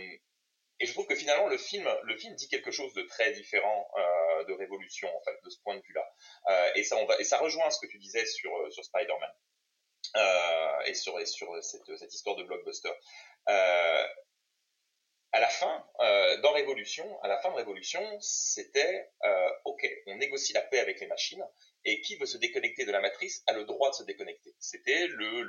[0.79, 3.91] et je trouve que finalement le film, le film dit quelque chose de très différent
[3.97, 6.09] euh, de révolution en fait de ce point de vue-là.
[6.49, 8.83] Euh, et ça, on va, et ça rejoint ce que tu disais sur euh, sur
[8.85, 9.31] Spider-Man
[10.85, 12.91] et sur et sur cette, cette histoire de blockbuster.
[15.31, 15.85] À la fin,
[16.41, 19.11] dans Révolution, à la fin de Révolution, c'était
[19.65, 21.45] ok, on négocie la paix avec les machines
[21.85, 24.53] et qui veut se déconnecter de la matrice a le droit de se déconnecter.
[24.59, 25.43] C'était le,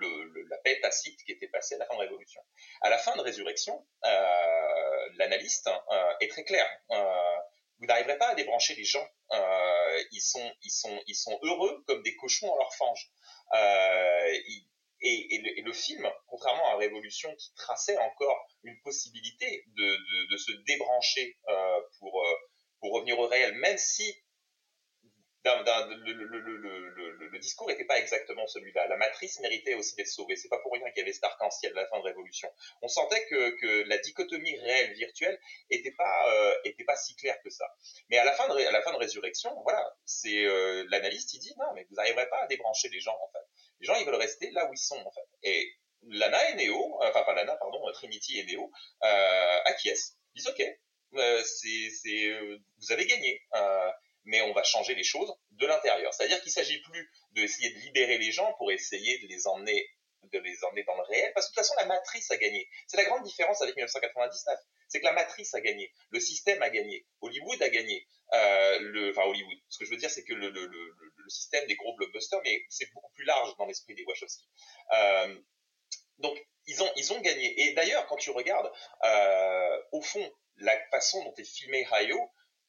[0.49, 2.41] la paix tacite qui était passée à la fin de Révolution.
[2.83, 6.67] À la fin de Résurrection, euh, l'analyste euh, est très clair.
[6.91, 7.37] Euh,
[7.79, 9.07] vous n'arriverez pas à débrancher les gens.
[10.13, 13.11] ils sont, heureux comme des cochons en leur fange.
[15.03, 21.39] Et, le, film, contrairement à Révolution qui traçait encore une possibilité de, se débrancher
[21.99, 24.15] pour revenir au réel, même si
[25.45, 28.87] le, discours n'était pas exactement celui-là.
[28.89, 30.37] La matrice méritait aussi d'être sauvée.
[30.37, 32.53] C'est pas pour rien qu'il y avait cet arc-en-ciel à la fin de Révolution.
[32.83, 35.39] On sentait que, la dichotomie réelle-virtuelle
[35.71, 36.55] était pas euh,
[36.87, 37.67] pas si claire que ça.
[38.09, 39.95] Mais à la fin de la de Résurrection, voilà,
[40.27, 43.47] euh, l'analyste dit non mais vous n'arriverez pas à débrancher les gens en fait.
[43.81, 45.03] Les gens ils veulent rester là où ils sont.
[45.43, 45.73] Et
[46.03, 48.71] Lana et Neo, enfin pas Lana pardon, Trinity et Neo
[49.05, 50.63] euh, acquiescent, disent ok,
[51.15, 53.43] euh, euh, vous avez gagné.
[53.55, 53.91] Euh,
[54.25, 56.13] mais on va changer les choses de l'intérieur.
[56.15, 59.89] C'est-à-dire qu'il s'agit plus d'essayer de libérer les gens pour essayer de les emmener
[60.25, 62.69] de les emmener dans le réel, parce que de toute façon, la matrice a gagné.
[62.87, 64.59] C'est la grande différence avec 1999.
[64.89, 68.07] C'est que la matrice a gagné, le système a gagné, Hollywood a gagné.
[68.33, 69.59] Euh, le, enfin, Hollywood.
[69.69, 72.93] Ce que je veux dire, c'est que le, le, système des gros blockbusters, mais c'est
[72.93, 74.49] beaucoup plus large dans l'esprit des Wachowski.
[74.93, 75.39] Euh,
[76.19, 77.61] donc, ils ont, ils ont gagné.
[77.63, 78.71] Et d'ailleurs, quand tu regardes,
[79.05, 82.19] euh, au fond, la façon dont est filmé Hayo,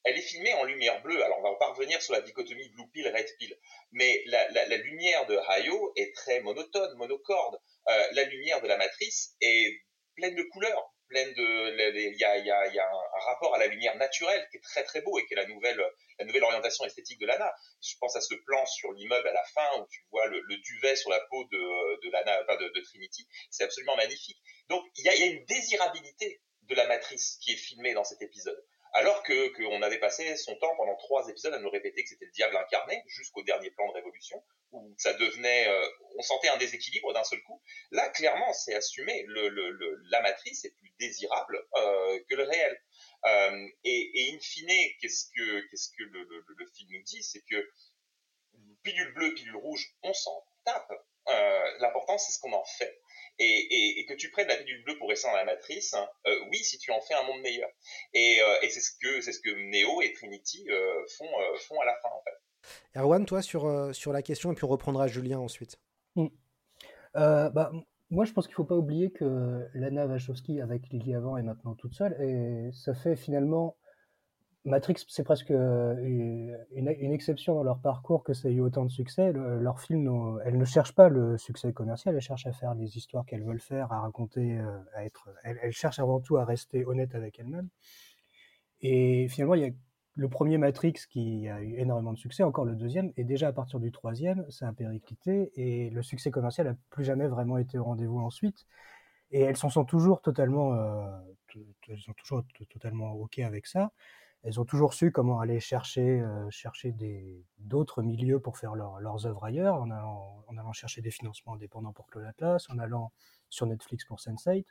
[0.03, 1.23] elle est filmée en lumière bleue.
[1.23, 3.55] Alors, on va pas revenir sur la dichotomie blue pill, red pill.
[3.91, 7.59] Mais la, la, la lumière de Hayo est très monotone, monocorde.
[7.87, 9.81] Euh, la lumière de la matrice est
[10.15, 13.59] pleine de couleurs, pleine de, il y a, y a, y a un, rapport à
[13.59, 15.81] la lumière naturelle qui est très très beau et qui est la nouvelle,
[16.19, 17.53] la nouvelle orientation esthétique de Lana.
[17.81, 20.57] Je pense à ce plan sur l'immeuble à la fin où tu vois le, le,
[20.57, 23.27] duvet sur la peau de, de Lana, enfin de, Trinity.
[23.49, 24.41] C'est absolument magnifique.
[24.69, 28.03] Donc, il y a, y a une désirabilité de la matrice qui est filmée dans
[28.03, 28.63] cet épisode
[28.93, 32.25] alors que qu'on avait passé son temps pendant trois épisodes à nous répéter que c'était
[32.25, 35.87] le diable incarné jusqu'au dernier plan de Révolution où ça devenait, euh,
[36.17, 37.61] on sentait un déséquilibre d'un seul coup.
[37.91, 39.23] Là, clairement, c'est assumé.
[39.27, 42.81] Le, le, la matrice est plus désirable euh, que le réel.
[43.25, 44.69] Euh, et, et in fine,
[44.99, 47.69] qu'est-ce que qu'est-ce que le, le, film nous dit, c'est que
[48.83, 50.91] pilule bleue, pilule rouge, on s'en tape.
[51.79, 52.99] L'important, c'est ce qu'on en fait.
[53.39, 56.07] Et, et, et, que tu prennes la pilule bleue pour rester dans la matrice, hein,
[56.27, 57.69] euh, oui, si tu en fais un monde meilleur.
[58.13, 61.57] Et, euh, et c'est ce que c'est ce que Neo et Trinity euh, font euh,
[61.67, 62.99] font à la fin en fait.
[62.99, 65.79] Erwan, toi sur sur la question et puis on reprendra Julien ensuite.
[66.15, 66.27] Mm.
[67.13, 67.71] bah,
[68.13, 71.75] moi, je pense qu'il faut pas oublier que Lana Wachowski avec Lily avant est maintenant
[71.75, 73.77] toute seule et ça fait finalement
[74.63, 78.91] Matrix, c'est presque une, une, exception dans leur parcours que ça ait eu autant de
[78.91, 79.31] succès.
[79.31, 82.95] Le, leur film, elles ne cherchent pas le succès commercial, elles cherchent à faire les
[82.95, 84.59] histoires qu'elles veulent faire, à raconter,
[84.93, 85.29] à être.
[85.43, 87.69] Elles, cherchent avant tout à rester honnêtes avec elles-mêmes.
[88.81, 89.71] Et finalement, il y a
[90.15, 93.53] le premier Matrix qui a eu énormément de succès, encore le deuxième, et déjà à
[93.53, 97.77] partir du troisième, ça a périclité et le succès commercial n'a plus jamais vraiment été
[97.77, 98.65] au rendez-vous ensuite.
[99.31, 101.17] Et elles sont toujours totalement, euh,
[101.87, 103.91] elles sont toujours totalement ok avec ça
[104.43, 106.95] elles ont toujours su comment aller chercher, euh, chercher
[107.59, 112.07] d'autres milieux pour faire leur, leurs œuvres ailleurs, en allant, chercher des financements indépendants pour
[112.07, 113.11] Claude Atlas, en allant
[113.49, 114.65] sur Netflix pour Sense8.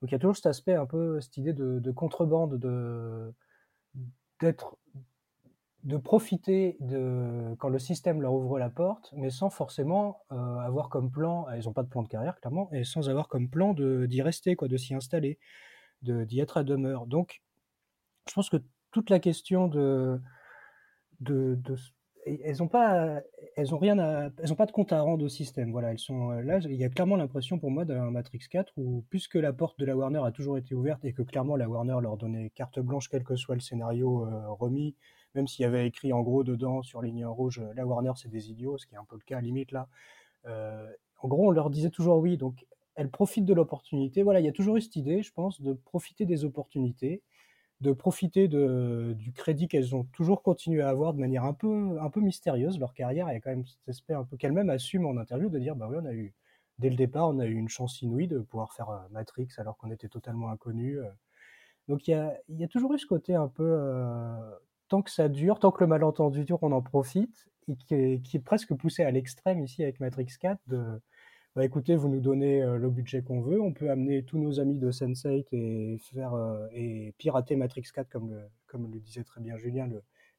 [0.00, 3.34] Donc il y a toujours cet aspect un peu, cette idée de, de contrebande, de,
[4.40, 4.76] d'être,
[5.82, 10.88] de profiter de, quand le système leur ouvre la porte, mais sans forcément euh, avoir
[10.90, 13.74] comme plan, ils n'ont pas de plan de carrière clairement, et sans avoir comme plan
[13.74, 15.38] d'y rester, quoi, de s'y installer,
[16.02, 17.06] d'y être à demeure.
[17.06, 17.42] Donc
[18.28, 18.58] je pense que
[18.90, 20.20] toute la question de,
[21.20, 21.58] de,
[22.26, 23.20] elles ont pas,
[23.56, 25.70] elles ont rien à, elles ont pas de compte à rendre au système.
[25.72, 26.58] Voilà, elles sont là.
[26.58, 29.84] Il y a clairement l'impression pour moi d'un Matrix 4 où, puisque la porte de
[29.84, 33.08] la Warner a toujours été ouverte et que clairement la Warner leur donnait carte blanche
[33.08, 34.94] quel que soit le scénario euh, remis,
[35.34, 38.50] même s'il y avait écrit en gros dedans sur ligne rouge, la Warner c'est des
[38.50, 39.88] idiots, ce qui est un peu le cas à limite là.
[40.46, 40.86] Euh,
[41.20, 44.22] en gros, on leur disait toujours oui, donc elles profitent de l'opportunité.
[44.22, 47.22] Voilà, il y a toujours eu cette idée, je pense, de profiter des opportunités
[47.80, 51.98] de profiter de, du crédit qu'elles ont toujours continué à avoir de manière un peu,
[52.00, 52.78] un peu mystérieuse.
[52.78, 55.48] Leur carrière, il y a quand même cet aspect un peu qu'elles-mêmes assument en interview
[55.48, 56.34] de dire bah oui, on a eu,
[56.78, 59.76] dès le départ, on a eu une chance inouïe de pouvoir faire euh, Matrix alors
[59.76, 60.98] qu'on était totalement inconnus.
[61.88, 64.36] Donc il y a, y a toujours eu ce côté un peu, euh,
[64.88, 68.22] tant que ça dure, tant que le malentendu dure, on en profite, et qui est,
[68.22, 71.00] qui est presque poussé à l'extrême ici avec Matrix 4 de
[71.58, 74.60] bah écoutez, vous nous donnez euh, le budget qu'on veut, on peut amener tous nos
[74.60, 79.24] amis de Sense8 et faire euh, et pirater Matrix 4 comme le, comme le disait
[79.24, 79.90] très bien Julien.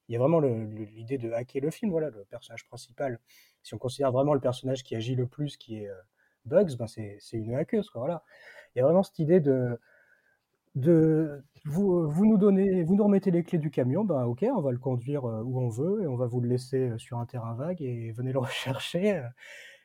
[0.07, 1.91] Il y a vraiment l'idée de hacker le film.
[1.91, 3.20] Voilà, le personnage principal.
[3.63, 5.95] Si on considère vraiment le personnage qui agit le plus, qui est euh,
[6.45, 7.91] Bugs, ben c'est une hackeuse.
[7.95, 8.24] Voilà.
[8.74, 9.78] Il y a vraiment cette idée de
[10.76, 14.61] de vous, vous nous donnez, vous nous remettez les clés du camion, ben ok, on
[14.61, 17.55] va le conduire où on veut et on va vous le laisser sur un terrain
[17.55, 19.22] vague et venez le rechercher.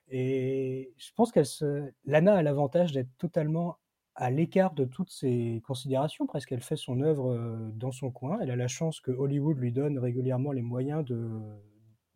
[0.09, 3.78] Et je pense qu'elle se, Lana a l'avantage d'être totalement
[4.14, 7.36] à l'écart de toutes ces considérations, presque elle fait son œuvre
[7.74, 8.38] dans son coin.
[8.40, 11.40] Elle a la chance que Hollywood lui donne régulièrement les moyens de,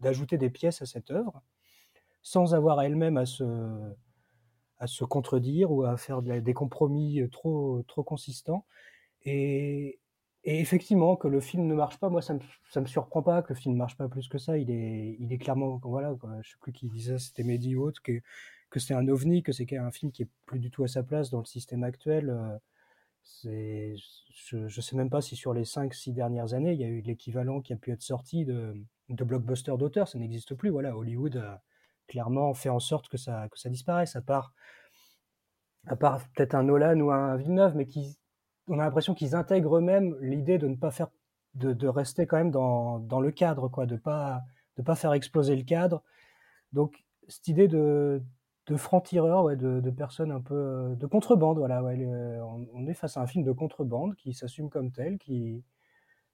[0.00, 1.42] d'ajouter des pièces à cette œuvre,
[2.22, 3.44] sans avoir elle-même à se,
[4.78, 8.64] à se contredire ou à faire des compromis trop, trop consistants.
[9.24, 9.98] Et,
[10.48, 12.40] et effectivement, que le film ne marche pas, moi, ça me,
[12.70, 14.56] ça me surprend pas que le film ne marche pas plus que ça.
[14.58, 17.82] Il est, il est clairement, voilà, quoi, je sais plus qui disait, c'était Mehdi ou
[17.84, 18.20] autre, que,
[18.70, 21.02] que c'est un ovni, que c'est un film qui est plus du tout à sa
[21.02, 22.30] place dans le système actuel.
[22.30, 22.58] euh,
[23.44, 27.00] je, je sais même pas si sur les 5-6 dernières années, il y a eu
[27.02, 28.74] l'équivalent qui a pu être sorti de,
[29.10, 30.08] de blockbuster d'auteur.
[30.08, 30.70] Ça n'existe plus.
[30.70, 31.62] Voilà, Hollywood a
[32.06, 34.54] clairement fait en sorte que ça, que ça disparaisse, à part,
[35.86, 38.18] à part peut-être un Nolan ou un Villeneuve, mais qui,
[38.68, 41.08] on a l'impression qu'ils intègrent eux-mêmes l'idée de ne pas faire,
[41.54, 44.42] de, rester quand même dans, le cadre, quoi, de pas,
[44.76, 46.02] de pas faire exploser le cadre.
[46.72, 48.22] Donc, cette idée de,
[48.66, 51.96] de franc-tireur, ouais, de, de personnes un peu de contrebande, voilà, ouais,
[52.72, 55.64] on, est face à un film de contrebande qui s'assume comme tel, qui,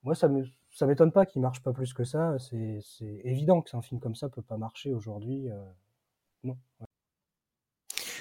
[0.03, 2.37] moi, ça me, ça m'étonne pas qu'il marche pas plus que ça.
[2.39, 2.83] C'est,
[3.25, 5.49] évident que un film comme ça peut pas marcher aujourd'hui.
[5.51, 5.65] euh,
[6.43, 6.59] non.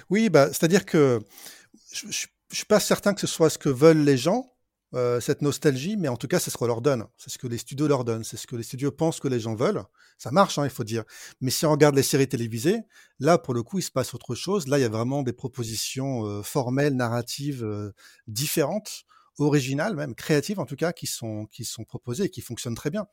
[0.09, 1.22] Oui, bah, c'est-à-dire que
[2.54, 4.54] je suis pas certain que ce soit ce que veulent les gens,
[4.93, 7.06] euh, cette nostalgie, mais en tout cas, c'est ce qu'on leur donne.
[7.18, 8.24] C'est ce que les studios leur donnent.
[8.24, 9.84] C'est ce que les studios pensent que les gens veulent.
[10.20, 11.04] Ça marche, hein, il faut dire.
[11.41, 12.82] Mais si on regarde les séries télévisées,
[13.20, 14.68] là, pour le coup, il se passe autre chose.
[14.68, 17.91] Là, il y a vraiment des propositions euh, formelles, narratives euh,
[18.28, 19.06] différentes,
[19.39, 22.89] originales même, créatives en tout cas, qui sont, qui sont proposées et qui fonctionnent très
[22.89, 23.07] bien.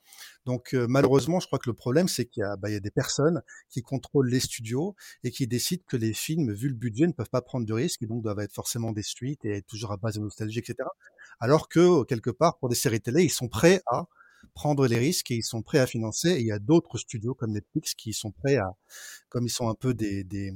[0.45, 2.77] Donc, euh, malheureusement, je crois que le problème, c'est qu'il y a, bah, il y
[2.77, 4.95] a des personnes qui contrôlent les studios
[5.25, 8.03] et qui décident que les films, vu le budget, ne peuvent pas prendre de risques
[8.03, 10.89] et donc doivent être forcément des suites et être toujours à base de nostalgie, etc.
[11.41, 14.07] Alors que, quelque part, pour des séries télé, ils sont prêts à
[14.55, 16.31] prendre les risques et ils sont prêts à financer.
[16.31, 18.71] Et il y a d'autres studios comme Netflix qui sont prêts à,
[19.29, 20.53] comme ils sont un peu des, des,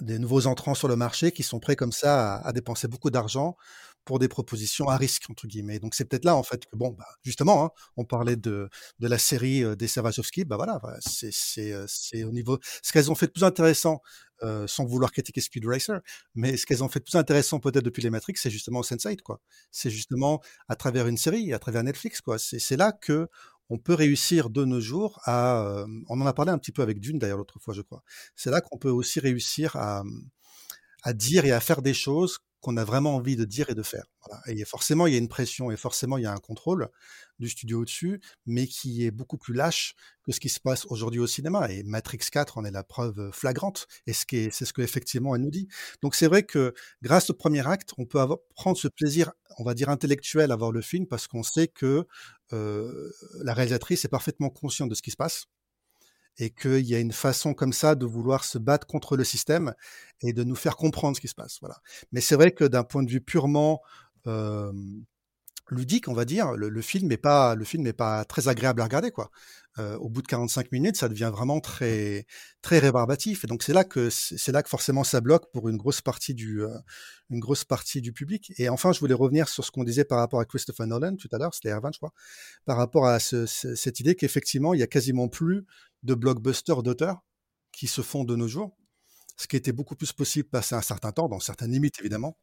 [0.00, 3.10] des nouveaux entrants sur le marché, qui sont prêts comme ça à, à dépenser beaucoup
[3.10, 3.56] d'argent
[4.04, 5.78] pour des propositions à risque entre guillemets.
[5.78, 9.08] Donc c'est peut-être là en fait que bon, bah, justement, hein, on parlait de, de
[9.08, 12.92] la série euh, des Savachowski, bah voilà, voilà, c'est c'est euh, c'est au niveau ce
[12.92, 14.00] qu'elles ont fait de plus intéressant,
[14.42, 16.00] euh, sans vouloir critiquer Speed Racer,
[16.34, 19.22] mais ce qu'elles ont fait de plus intéressant peut-être depuis les Matrix, c'est justement Sense8
[19.22, 19.40] quoi.
[19.70, 22.38] C'est justement à travers une série, à travers Netflix quoi.
[22.38, 23.28] C'est c'est là que
[23.70, 26.82] on peut réussir de nos jours à, euh, on en a parlé un petit peu
[26.82, 28.02] avec Dune d'ailleurs l'autre fois je crois.
[28.36, 30.02] C'est là qu'on peut aussi réussir à
[31.04, 33.82] à dire et à faire des choses qu'on a vraiment envie de dire et de
[33.82, 34.04] faire.
[34.46, 36.88] Et forcément, il y a une pression et forcément, il y a un contrôle
[37.40, 39.94] du studio au-dessus, mais qui est beaucoup plus lâche
[40.24, 41.70] que ce qui se passe aujourd'hui au cinéma.
[41.70, 43.88] Et Matrix 4 en est la preuve flagrante.
[44.06, 45.68] Et c'est ce que effectivement elle nous dit.
[46.02, 49.74] Donc c'est vrai que grâce au premier acte, on peut prendre ce plaisir, on va
[49.74, 52.06] dire intellectuel à voir le film parce qu'on sait que
[52.52, 53.10] euh,
[53.42, 55.46] la réalisatrice est parfaitement consciente de ce qui se passe
[56.38, 59.74] et qu'il y a une façon comme ça de vouloir se battre contre le système
[60.20, 61.58] et de nous faire comprendre ce qui se passe.
[61.60, 61.76] Voilà.
[62.12, 63.80] Mais c'est vrai que d'un point de vue purement
[65.70, 68.84] ludique, on va dire, le, film n'est pas le film n'est pas très agréable à
[68.84, 69.30] regarder quoi.
[69.78, 72.26] Euh, au bout de 45 minutes, ça devient vraiment très
[72.60, 75.78] très rébarbatif et donc c'est là que c'est là que forcément ça bloque pour une
[75.78, 76.76] grosse partie du euh,
[77.30, 78.52] une grosse partie du public.
[78.58, 81.28] Et enfin, je voulais revenir sur ce qu'on disait par rapport à Christopher Nolan tout
[81.32, 82.12] à l'heure, c'était Erwan, je crois,
[82.66, 85.64] par rapport à ce, ce, cette idée qu'effectivement il y a quasiment plus
[86.02, 87.22] de blockbusters d'auteurs
[87.72, 88.76] qui se font de nos jours,
[89.36, 92.36] ce qui était beaucoup plus possible passé un certain temps, dans certaines limites évidemment.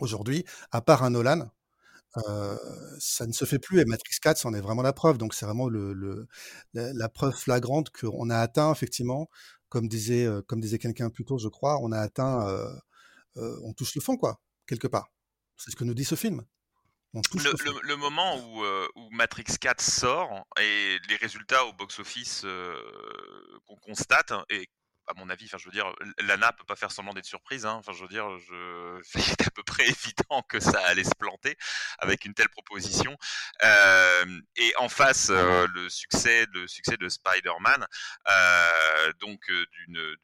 [0.00, 1.50] Aujourd'hui, à part un Nolan,
[2.16, 2.56] euh,
[2.98, 5.18] ça ne se fait plus et Matrix 4 c'en est vraiment la preuve.
[5.18, 6.26] Donc c'est vraiment le, le,
[6.74, 9.28] la, la preuve flagrante qu'on a atteint effectivement,
[9.68, 12.48] comme disait, euh, comme disait quelqu'un plus tôt, je crois, on a atteint,
[13.36, 15.08] euh, on touche le fond quoi, quelque part.
[15.56, 16.44] C'est ce que nous dit ce film.
[17.14, 22.74] Le, moment où, euh, où Matrix 4 sort et les résultats au box-office euh,
[23.66, 24.68] qu'on constate, et
[25.08, 27.64] à mon avis, enfin, je veux dire, Lana peut pas faire semblant d'être surprise.
[27.66, 27.74] hein.
[27.74, 29.00] Enfin, je veux dire, je...
[29.04, 31.56] c'est à peu près évident que ça allait se planter
[31.98, 33.16] avec une telle proposition.
[33.64, 37.86] Euh, et en face, euh, le succès, le succès de Spider-Man,
[38.28, 40.16] euh, donc d'une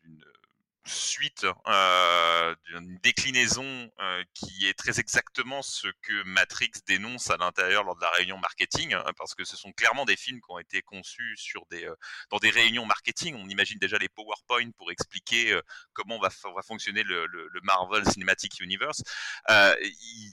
[0.86, 7.84] suite, euh, d'une déclinaison euh, qui est très exactement ce que Matrix dénonce à l'intérieur
[7.84, 10.58] lors de la réunion marketing, hein, parce que ce sont clairement des films qui ont
[10.58, 11.94] été conçus sur des, euh,
[12.30, 13.34] dans des réunions marketing.
[13.36, 15.62] On imagine déjà les PowerPoint pour expliquer euh,
[15.92, 19.02] comment va, va fonctionner le, le, le Marvel Cinematic Universe.
[19.50, 20.32] Euh, il,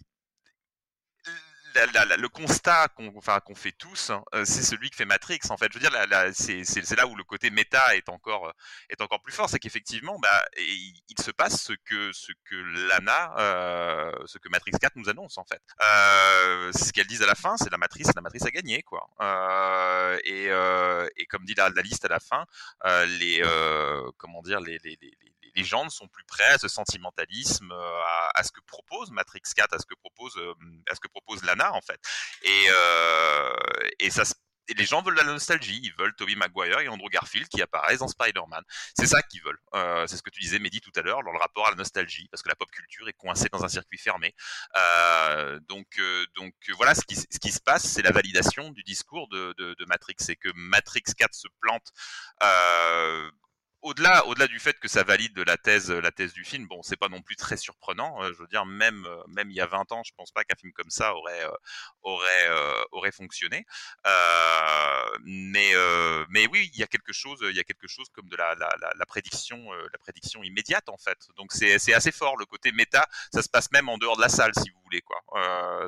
[1.76, 5.40] le constat qu'on fait tous, hein, c'est celui que fait Matrix.
[5.50, 8.54] En fait, je veux dire, c'est là où le côté méta est encore
[9.02, 12.56] encore plus fort, c'est qu'effectivement, bah, il, se passe ce que
[12.88, 15.62] Lana, euh, ce que Matrix 4 nous annonce en fait.
[15.82, 18.84] Euh, ce qu'elle disent à la fin, c'est la matrice, la matrice a gagné.
[19.22, 22.46] Euh, et, comme dit la, liste à la fin,
[23.06, 23.42] les
[25.64, 29.74] gens ne sont plus prêts à ce sentimentalisme, à, à, ce que propose Matrix 4,
[29.74, 30.38] à ce que propose,
[30.90, 32.00] à ce que propose Lana en fait.
[32.44, 33.54] Et, euh,
[34.00, 34.24] et ça,
[34.72, 38.00] et les gens veulent la nostalgie, ils veulent Tobey Maguire et Andrew Garfield qui apparaissent
[38.00, 38.64] dans Spider-Man.
[38.98, 39.60] C'est ça qu'ils veulent.
[39.76, 41.76] Euh, c'est ce que tu disais, Mehdi, tout à l'heure, dans le rapport à la
[41.76, 44.34] nostalgie, parce que la pop culture est coincée dans un circuit fermé.
[44.78, 49.54] Euh, donc, euh, donc voilà, ce qui, se passe, c'est la validation du discours de,
[49.58, 50.16] de, de Matrix.
[50.20, 51.92] C'est que Matrix 4 se plante.
[53.82, 56.98] Au-delà, au-delà du fait que ça valide la thèse, la thèse du film, bon, c'est
[56.98, 58.22] pas non plus très surprenant.
[58.22, 60.44] Euh, je veux dire, même, euh, même il y a 20 ans, je pense pas
[60.44, 61.52] qu'un film comme ça aurait, euh,
[62.04, 62.50] aurait,
[62.92, 63.66] aurait fonctionné.
[64.06, 65.72] Euh, mais,
[66.30, 68.54] mais oui, il y a quelque chose, il y a quelque chose comme de la,
[68.56, 71.18] la, la, prédiction, la prédiction immédiate en fait.
[71.36, 73.08] Donc c'est, c'est assez fort le côté méta.
[73.34, 75.22] Ça se passe même en dehors de la salle, si vous voulez, quoi.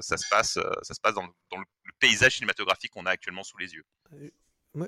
[0.01, 3.57] Ça se passe, ça se passe dans, dans le paysage cinématographique qu'on a actuellement sous
[3.57, 3.85] les yeux.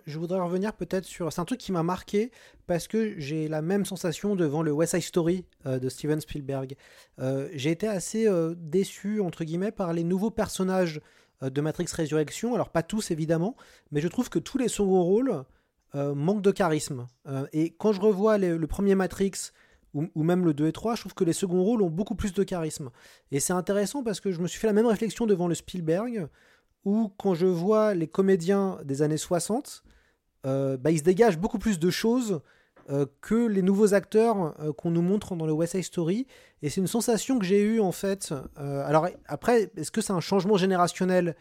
[0.06, 1.32] Je voudrais revenir peut-être sur.
[1.32, 2.32] C'est un truc qui m'a marqué
[2.66, 6.76] parce que j'ai la même sensation devant le West Side Story euh, de Steven Spielberg.
[7.20, 11.02] Euh, j'ai été assez euh, déçu, entre guillemets, par les nouveaux personnages
[11.42, 12.56] de Matrix Résurrection.
[12.56, 13.56] Alors, pas tous évidemment,
[13.92, 15.44] mais je trouve que tous les seconds rôles
[15.94, 17.08] manquent de charisme.
[17.54, 19.52] Et quand je revois le premier Matrix
[19.94, 22.16] ou, ou même le 2 et 3, je trouve que les seconds rôles ont beaucoup
[22.16, 22.90] plus de charisme.
[23.32, 26.28] Et c'est intéressant parce que je me suis fait la même réflexion devant le Spielberg
[26.86, 29.84] où quand je vois les comédiens des années 60,
[30.46, 32.42] euh, bah, ils se dégagent beaucoup plus de choses
[32.92, 36.28] euh, que les nouveaux acteurs euh, qu'on nous montre dans le West Side Story.
[36.62, 38.34] Et c'est une sensation que j'ai eue en fait.
[38.56, 41.36] Alors après, est-ce que c'est un changement générationnel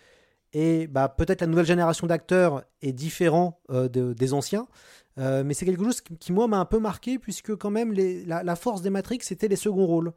[0.57, 4.68] et bah, peut-être la nouvelle génération d'acteurs est différent de- des anciens.
[5.16, 8.80] Mais c'est quelque chose qui, moi, m'a un peu marqué, puisque quand même, la, force
[8.80, 10.12] des Matrix, c'était les seconds rôles.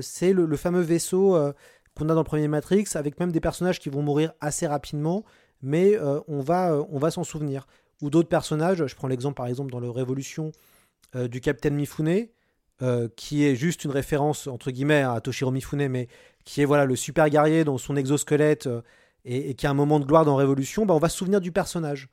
[0.00, 1.36] C'est le, fameux vaisseau
[1.96, 5.24] qu'on a dans le premier Matrix, avec même des personnages qui vont mourir assez rapidement,
[5.62, 7.66] mais euh, on va, euh, va s'en souvenir.
[8.00, 10.52] Ou d'autres personnages, je prends l'exemple par exemple dans le Révolution
[11.14, 12.28] euh, du Capitaine Mifune,
[13.14, 16.08] qui est juste une référence entre guillemets à Toshiro Mifune, mais
[16.44, 18.68] qui est voilà le super guerrier dans son exosquelette
[19.24, 21.52] et, qui a un moment de gloire dans Révolution, bah, on va se souvenir du
[21.52, 22.08] personnage.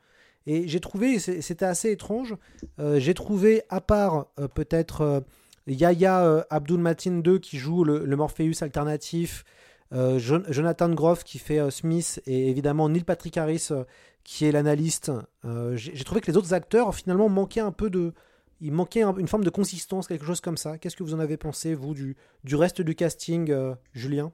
[0.45, 2.35] Et j'ai trouvé, c'était assez étrange,
[2.77, 5.23] j'ai trouvé, à part peut-être
[5.65, 9.45] Yaya Abdul Matin II qui joue le, Morpheus alternatif,
[9.91, 13.83] Jonathan Groff qui fait euh, Smith et évidemment Neil Patrick Harris euh,
[14.23, 15.11] qui est l'analyste.
[15.45, 18.13] Euh, j'ai trouvé que les autres acteurs finalement manquaient un peu de.
[18.61, 20.77] Il manquait un- une forme de consistance, quelque chose comme ça.
[20.77, 24.33] Qu'est-ce que vous en avez pensé, vous, du, du reste du casting, euh, Julien?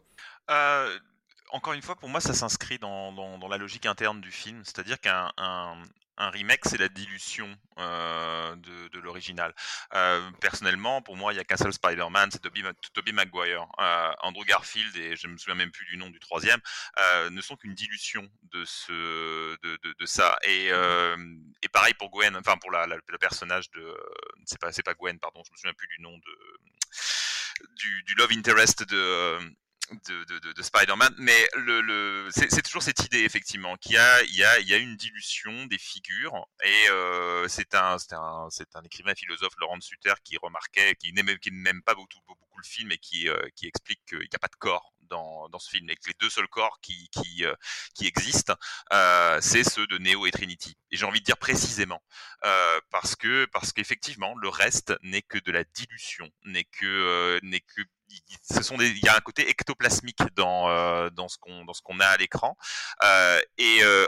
[0.49, 0.97] Euh,
[1.51, 4.99] encore une fois, pour moi, ça s'inscrit dans, dans, la logique interne du film, c'est-à-dire
[4.99, 5.75] qu'un un,
[6.17, 9.53] un remake, c'est la dilution euh, de, de l'original.
[9.93, 13.65] Euh, personnellement, pour moi, il y a qu'un seul Spider-Man, c'est Tobey, Ma- Tobey Maguire.
[13.79, 16.59] Euh, Andrew Garfield et je me souviens même plus du nom du troisième
[16.99, 18.91] euh, ne sont qu'une dilution de ce
[19.61, 20.37] de, de, de ça.
[20.43, 21.17] Et, euh,
[21.61, 23.97] et pareil pour Gwen, enfin pour la, la- le personnage de
[24.45, 28.15] c'est pas c'est pas Gwen, pardon, je me souviens plus du nom de du, du
[28.15, 29.39] love interest de
[29.91, 33.97] de, de, de, de Spider-Man, mais le, le, c'est toujours cette idée effectivement qu'il y
[33.97, 37.97] a, il y, a, il y a une dilution des figures et euh, c'est un,
[38.11, 41.51] un, un écrivain philosophe Laurent Sutter qui remarquait, qui n'aime, qui
[41.85, 44.55] pas beaucoup, beaucoup le film et qui, euh, qui explique qu'il n'y a pas de
[44.55, 47.53] corps dans, dans ce film et que les deux seuls corps qui, qui, euh,
[47.93, 48.55] qui existent,
[48.93, 50.75] euh, c'est ceux de Neo et Trinity.
[50.91, 52.01] Et j'ai envie de dire précisément
[52.43, 57.39] euh, parce que parce qu'effectivement le reste n'est que de la dilution, n'est que euh,
[57.43, 57.81] n'est que
[58.41, 61.73] ce sont des, il y a un côté ectoplasmique dans euh, dans ce qu'on dans
[61.73, 62.57] ce qu'on a à l'écran
[63.03, 64.05] euh, et euh,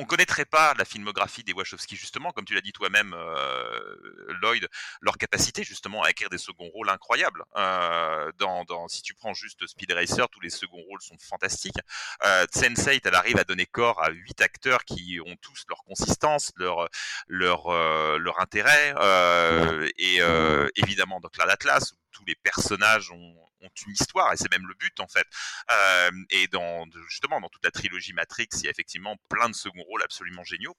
[0.00, 3.94] on connaîtrait pas la filmographie des Wachowski justement, comme tu l'as dit toi-même, euh,
[4.40, 4.66] Lloyd,
[5.02, 7.44] leur capacité justement à écrire des seconds rôles incroyables.
[7.56, 11.78] Euh, dans, dans, si tu prends juste Speed Racer, tous les seconds rôles sont fantastiques.
[12.24, 16.52] Euh, Sense8, elle arrive à donner corps à huit acteurs qui ont tous leur consistance,
[16.56, 16.88] leur
[17.28, 23.34] leur euh, leur intérêt, euh, et euh, évidemment dans Cloud Atlas tous les personnages ont,
[23.62, 25.26] ont une histoire et c'est même le but en fait.
[25.72, 29.54] Euh, et dans justement dans toute la trilogie Matrix, il y a effectivement plein de
[29.54, 30.76] seconds rôles absolument géniaux.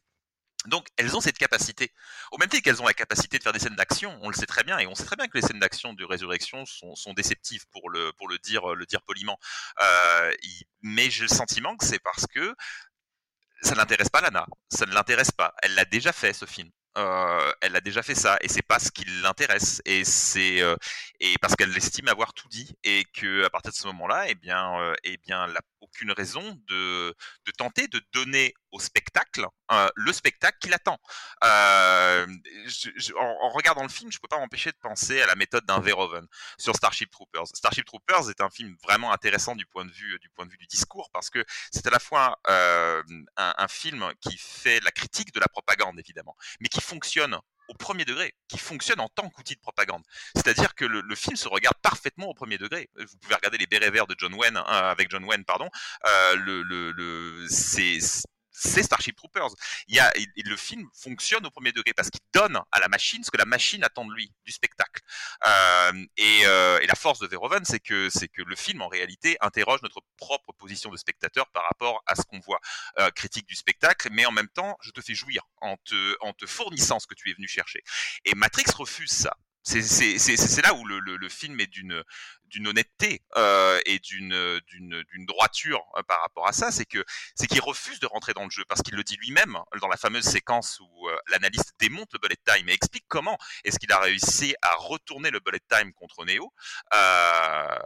[0.68, 1.92] Donc elles ont cette capacité.
[2.32, 4.46] Au même titre qu'elles ont la capacité de faire des scènes d'action, on le sait
[4.46, 7.66] très bien, et on sait très bien que les scènes d'action de Résurrection sont, déceptives
[7.72, 9.40] pour le pour le dire le dire poliment.
[9.82, 10.34] Euh,
[10.82, 12.56] mais j'ai le sentiment que c'est parce que
[13.64, 15.54] ça n'intéresse pas Lana, ça ne l'intéresse pas.
[15.64, 16.70] Elle l'a déjà fait ce film.
[16.98, 20.62] Euh, elle a déjà fait ça et c'est pas ce qui l'intéresse et c'est
[21.22, 24.36] et parce qu'elle estime avoir tout dit et que à partir de ce moment-là eh
[24.36, 27.16] bien euh, eh bien elle n'a aucune raison de
[27.58, 30.98] tenter de donner au spectacle euh, le spectacle qui l'attend.
[31.44, 32.28] Euh,
[33.18, 36.26] en, regardant le film, je peux pas m'empêcher de penser à la méthode d'un Verhoeven
[36.58, 37.48] sur Starship Troopers.
[37.54, 40.58] Starship Troopers est un film vraiment intéressant du point de vue du point de vue
[40.58, 43.04] du discours parce que c'est à la fois un,
[43.38, 47.38] un film qui fait la critique de la propagande évidemment, mais qui fonctionne
[47.72, 50.04] au premier degré, qui fonctionne en tant qu'outil de propagande.
[50.36, 52.90] C'est-à-dire que le, film se regarde parfaitement au premier degré.
[52.96, 55.70] Vous pouvez regarder les bérets verts de John Wayne hein, avec John Wayne, pardon.
[56.06, 58.00] Euh, le, le, le c'est
[58.52, 59.50] c'est Starship Troopers.
[59.88, 60.12] Il y a,
[60.46, 63.46] le film fonctionne au premier degré parce qu'il donne à la machine ce que la
[63.46, 65.02] machine attend de lui, du spectacle.
[65.48, 68.88] Euh, et, euh, et la force de Verhoeven, c'est que c'est que le film en
[68.88, 72.60] réalité interroge notre propre position de spectateur par rapport à ce qu'on voit,
[73.00, 76.34] Euh, critique du spectacle, mais en même temps, je te fais jouir en te en
[76.34, 77.82] te fournissant ce que tu es venu chercher.
[78.26, 79.36] Et Matrix refuse ça.
[79.64, 82.04] C'est là où le, le film est d'une
[82.52, 87.04] d'une honnêteté euh, et d'une d'une d'une droiture euh, par rapport à ça, c'est que
[87.36, 89.98] c'est qu'il refuse de rentrer dans le jeu parce qu'il le dit lui-même dans la
[89.98, 94.00] fameuse séquence où euh, l'analyste démonte le bullet time et explique comment est-ce qu'il a
[94.00, 96.54] réussi à retourner le bullet time contre Neo.
[96.94, 97.78] Euh,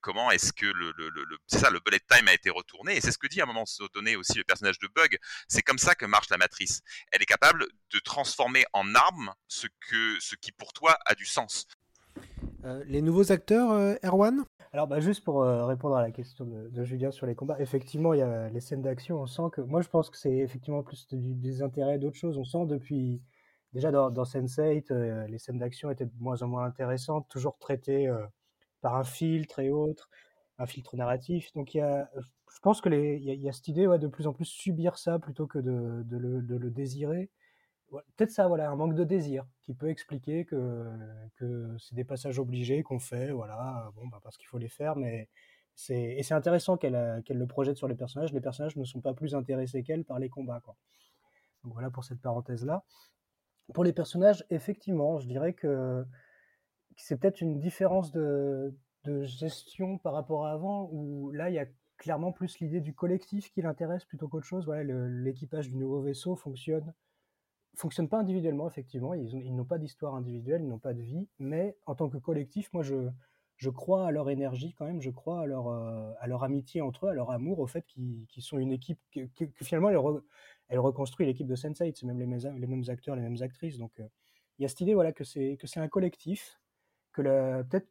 [0.00, 3.00] comment est-ce que le, le, le, le- ça le bullet time a été retourné et
[3.00, 3.64] c'est ce que dit à un moment
[3.94, 5.18] donné aussi le personnage de Bug.
[5.48, 6.80] C'est comme ça que marche la matrice.
[7.12, 11.24] Elle est capable de transformer en arme ce que ce qui pour toi a du
[11.26, 11.66] sens.
[12.68, 14.44] Euh, les nouveaux acteurs, euh, Erwan?
[14.72, 18.12] Alors, bah, juste pour euh, répondre à la question de, Julien sur les combats, effectivement,
[18.12, 19.20] il y a les scènes d'action.
[19.22, 22.36] On sent que, moi, je pense que c'est effectivement plus du- des intérêts d'autres choses.
[22.36, 23.22] On sent depuis,
[23.72, 27.56] déjà dans, dans Sense8, euh, les scènes d'action étaient de moins en moins intéressantes, toujours
[27.58, 28.12] traitées
[28.82, 30.10] par un filtre et autres,
[30.58, 31.50] un filtre narratif.
[31.54, 34.26] Donc, il y a, je pense que les, il y a, cette idée de plus
[34.26, 37.30] en plus subir ça plutôt que de le désirer.
[37.90, 40.86] Peut-être ça, voilà, un manque de désir qui peut expliquer que,
[41.36, 44.96] que c'est des passages obligés qu'on fait, voilà, bon, bah, parce qu'il faut les faire,
[44.96, 45.28] mais
[45.74, 48.32] c'est, et c'est intéressant qu'elle, euh, qu'elle le projette sur les personnages.
[48.32, 50.76] Les personnages ne sont pas plus intéressés qu'elle par les combats, quoi.
[51.64, 52.84] Donc voilà pour cette parenthèse-là.
[53.72, 56.04] Pour les personnages, effectivement, je dirais que
[56.96, 58.74] c'est peut-être une différence de,
[59.04, 61.66] de gestion par rapport à avant, où là, il y a
[61.96, 64.64] clairement plus l'idée du collectif qui l'intéresse plutôt qu'autre chose.
[64.66, 66.92] Voilà, l'équipage du nouveau vaisseau fonctionne
[67.78, 69.14] fonctionnent pas individuellement, effectivement.
[69.14, 72.08] Ils, ont- ils n'ont pas d'histoire individuelle, ils n'ont pas de vie, mais en tant
[72.08, 73.08] que collectif, moi, je,
[73.56, 76.80] je crois à leur énergie quand même, je crois à leur, euh, à leur amitié
[76.80, 79.26] entre eux, à leur amour, au fait qu'ils sont une équipe, que,
[79.64, 80.22] finalement, elle, re-
[80.68, 82.26] elle reconstruit l'équipe de Sense8, c'est même les
[82.58, 83.78] les mêmes acteurs, les mêmes actrices.
[83.78, 84.08] Donc, euh,
[84.58, 86.60] il y a cette idée voilà, que c'est que c'est un collectif,
[87.12, 87.22] que
[87.64, 87.88] peut-être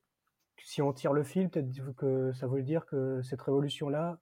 [0.64, 4.20] si on tire le fil, peut-être que ça veut dire que cette révolution-là,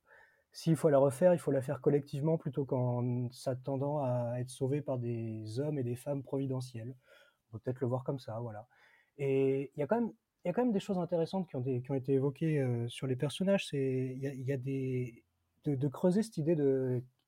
[0.56, 4.82] s'il faut la refaire, il faut la faire collectivement plutôt qu'en s'attendant à être sauvé
[4.82, 6.96] par des hommes et des femmes providentiels.
[7.50, 8.66] On peut peut-être le voir comme ça, voilà.
[9.18, 10.14] Et il y a quand même,
[10.46, 13.68] il y a des choses intéressantes qui ont, été évoquées euh, sur les personnages.
[13.68, 15.26] C'est, il y a, des,
[15.66, 16.56] de, creuser cette idée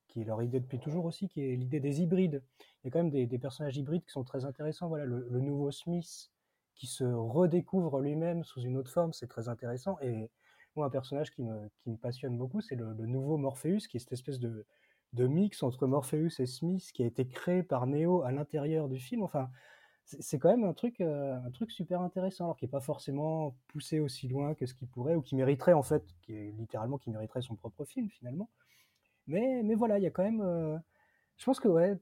[0.06, 2.42] qui est leur idée depuis toujours aussi, qui est l'idée des hybrides.
[2.82, 4.88] Il y a quand même des, des personnages hybrides qui sont très intéressants.
[4.88, 6.30] Voilà, le, le nouveau Smith
[6.74, 9.98] qui se redécouvre lui-même sous une autre forme, c'est très intéressant.
[10.00, 10.30] Et
[10.84, 14.64] un personnage qui me, passionne beaucoup, c'est le, nouveau Morpheus, qui est cette espèce de,
[15.14, 19.22] mix entre Morpheus et Smith qui a été créé par Neo à l'intérieur du film.
[19.22, 19.50] Enfin,
[20.04, 23.56] c'est quand même un truc, euh, un truc super intéressant, alors qui n'est pas forcément
[23.68, 26.98] poussé aussi loin que ce qu'il pourrait, ou qui mériterait en fait, qui est littéralement
[26.98, 28.50] qui mériterait son propre film finalement.
[29.26, 30.40] Mais, mais voilà, il y a quand même.
[30.40, 30.78] euh,
[31.36, 31.98] je pense que, ouais,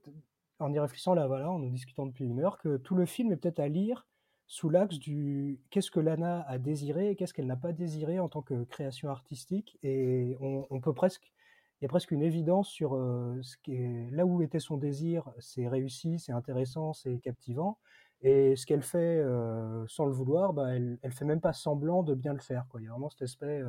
[0.59, 3.31] en y réfléchissant là, voilà, en nous discutant depuis une heure, que tout le film
[3.31, 4.07] est peut-être à lire
[4.47, 8.29] sous l'axe du qu'est-ce que Lana a désiré et qu'est-ce qu'elle n'a pas désiré en
[8.29, 9.77] tant que création artistique.
[9.83, 11.31] Et on, peut presque.
[11.81, 12.91] Il y a presque une évidence sur
[13.41, 17.77] ce qui est, là où était son désir, c'est réussi, c'est intéressant, c'est captivant.
[18.21, 19.21] Et ce qu'elle fait
[19.87, 22.65] sans le vouloir, bah, elle, elle fait même pas semblant de bien le faire.
[22.69, 22.81] Quoi.
[22.81, 23.61] Il y a vraiment cet aspect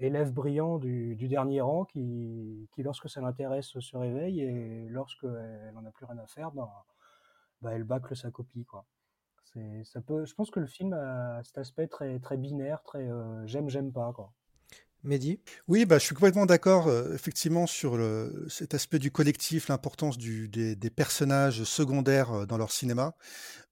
[0.00, 5.74] élève brillant du, dernier rang qui, qui, lorsque ça l'intéresse, se réveille et lorsque elle
[5.74, 6.86] n'en a plus rien à faire, bah,
[7.60, 8.64] bah, elle bâcle sa copie.
[8.64, 8.84] Quoi.
[9.54, 13.92] Je pense que le film a cet aspect très, très binaire, très euh, j'aime, j'aime
[13.92, 14.12] pas.
[14.14, 14.32] Quoi.
[15.04, 15.40] Mehdi?
[15.68, 17.98] Oui, bah, je suis complètement d'accord, euh, effectivement, sur
[18.48, 23.14] cet aspect du collectif, l'importance des, personnages secondaires euh, dans leur cinéma,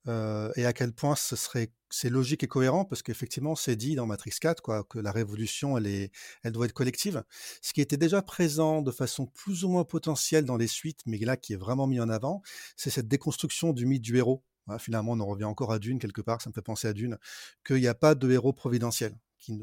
[0.08, 4.06] et à quel point ce serait, c'est logique et cohérent, parce qu'effectivement, c'est dit dans
[4.06, 6.12] Matrix 4, quoi, que la révolution, elle, est,
[6.44, 7.24] elle doit être collective.
[7.60, 11.18] Ce qui était déjà présent de façon plus ou moins potentielle dans les suites, mais
[11.18, 12.40] là qui est vraiment mis en avant,
[12.76, 14.44] c'est cette déconstruction du mythe du héros.
[14.78, 17.18] Finalement, on en revient encore à Dune quelque part, ça me fait penser à Dune,
[17.64, 19.16] qu'il n'y a pas de héros providentiel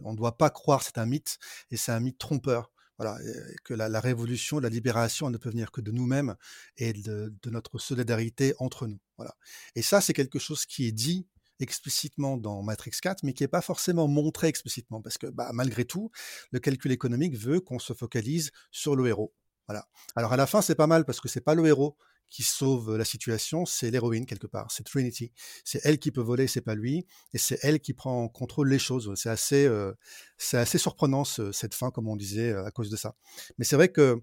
[0.04, 1.38] on ne doit pas croire, c'est un mythe,
[1.72, 2.72] et c'est un mythe trompeur.
[3.00, 3.18] Voilà,
[3.64, 6.36] que la, révolution, la libération, elle ne peut venir que de nous-mêmes
[6.78, 9.00] et de, de, notre solidarité entre nous.
[9.18, 9.36] Voilà.
[9.76, 11.28] Et ça, c'est quelque chose qui est dit
[11.60, 15.86] explicitement dans Matrix 4, mais qui n'est pas forcément montré explicitement, parce que bah, malgré
[15.86, 16.12] tout,
[16.52, 19.34] le calcul économique veut qu'on se focalise sur le héros.
[19.68, 19.88] Voilà.
[20.16, 21.98] Alors à la fin, c'est pas mal parce que c'est pas le héros
[22.30, 25.32] qui sauve la situation, c'est l'héroïne quelque part, c'est Trinity.
[25.64, 28.70] C'est elle qui peut voler, c'est pas lui, et c'est elle qui prend en contrôle
[28.70, 29.14] les choses.
[29.16, 29.94] C'est assez, euh,
[30.38, 33.16] c'est assez surprenant ce, cette fin, comme on disait, à cause de ça.
[33.58, 34.22] Mais c'est vrai que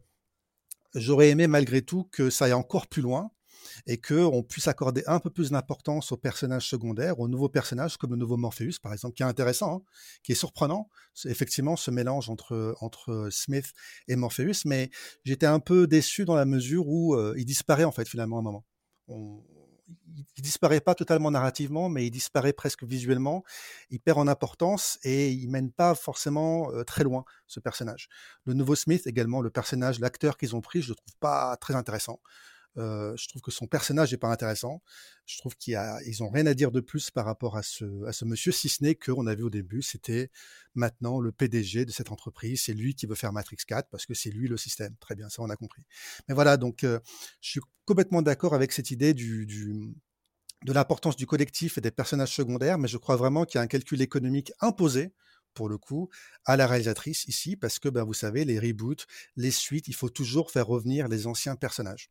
[0.95, 3.31] j'aurais aimé malgré tout que ça aille encore plus loin
[3.87, 8.11] et qu'on puisse accorder un peu plus d'importance aux personnages secondaires, aux nouveaux personnages comme
[8.11, 9.83] le nouveau Morpheus par exemple, qui est intéressant, hein,
[10.23, 10.89] qui est surprenant,
[11.25, 13.73] effectivement ce mélange entre, entre Smith
[14.09, 14.91] et Morpheus, mais
[15.25, 18.41] j'étais un peu déçu dans la mesure où euh, il disparaît en fait finalement à
[18.41, 18.65] un moment.
[19.09, 19.43] On,
[20.37, 23.43] il disparaît pas totalement narrativement, mais il disparaît presque visuellement.
[23.91, 28.09] Il perd en importance et il mène pas forcément euh, très loin ce personnage.
[28.45, 31.75] Le nouveau Smith également, le personnage, l'acteur qu'ils ont pris, je le trouve pas très
[31.75, 32.21] intéressant.
[32.77, 34.83] Je trouve que son personnage est pas intéressant.
[35.27, 37.85] Je trouve qu'ils ils ont rien à dire de plus par rapport à ce,
[38.25, 40.31] monsieur, si ce n'est qu'on a vu au début, c'était
[40.75, 42.63] maintenant le PDG de cette entreprise.
[42.63, 44.95] C'est lui qui veut faire Matrix 4 parce que c'est lui le système.
[45.01, 45.83] Très bien, ça on a compris.
[46.29, 47.01] Mais voilà, donc je
[47.41, 52.89] suis complètement d'accord avec cette idée de l'importance du collectif et des personnages secondaires, mais
[52.89, 55.13] je crois vraiment qu'il y a un calcul économique imposé
[55.55, 56.09] pour le coup,
[56.45, 59.07] à la réalisatrice ici, parce que, ben, vous savez, les reboots,
[59.37, 62.11] les suites, il faut toujours faire revenir les anciens personnages.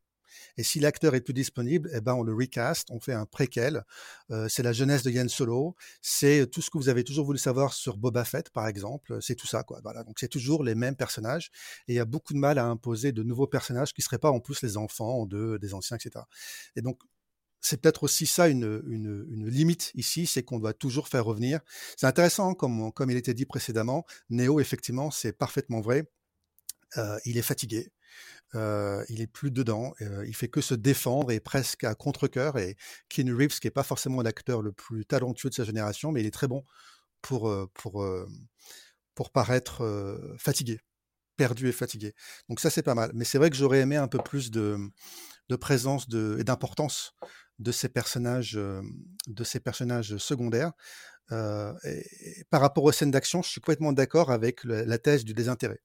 [0.58, 3.84] Et si l'acteur est plus disponible, eh ben on le recast, on fait un préquel.
[4.32, 7.40] Euh, c'est la jeunesse de Yann Solo, c'est tout ce que vous avez toujours voulu
[7.40, 9.18] savoir sur Boba Fett, par exemple.
[9.22, 9.80] C'est tout ça, quoi.
[9.84, 10.04] Voilà.
[10.04, 11.52] Donc c'est toujours les mêmes personnages.
[11.88, 14.32] Et il y a beaucoup de mal à imposer de nouveaux personnages qui seraient pas
[14.32, 16.26] en plus les enfants de, des anciens, etc.
[16.76, 17.00] Et donc
[17.62, 21.60] c'est peut-être aussi ça une, une, limite ici, c'est qu'on doit toujours faire revenir.
[21.98, 26.10] C'est intéressant, comme, comme il était dit précédemment, Neo, effectivement, c'est parfaitement vrai.
[26.98, 27.92] Euh, il est fatigué,
[28.56, 32.58] euh, il est plus dedans, euh, il fait que se défendre et presque à contre-cœur.
[32.58, 32.76] Et
[33.10, 36.26] Keanu Reeves, qui est pas forcément l'acteur le plus talentueux de sa génération, mais il
[36.26, 36.64] est très bon
[37.22, 38.28] pour, euh, pour, euh,
[39.16, 39.84] pour paraître
[40.38, 40.80] fatigué,
[41.38, 42.14] perdu et fatigué.
[42.48, 43.12] Donc ça, c'est pas mal.
[43.14, 44.78] Mais c'est vrai que j'aurais aimé un peu plus de,
[45.50, 47.14] de présence de, et d'importance
[47.60, 50.72] de ces personnages, de ces personnages secondaires.
[51.32, 55.82] Et, par rapport aux scènes d'action, je suis complètement d'accord avec la thèse du désintérêt.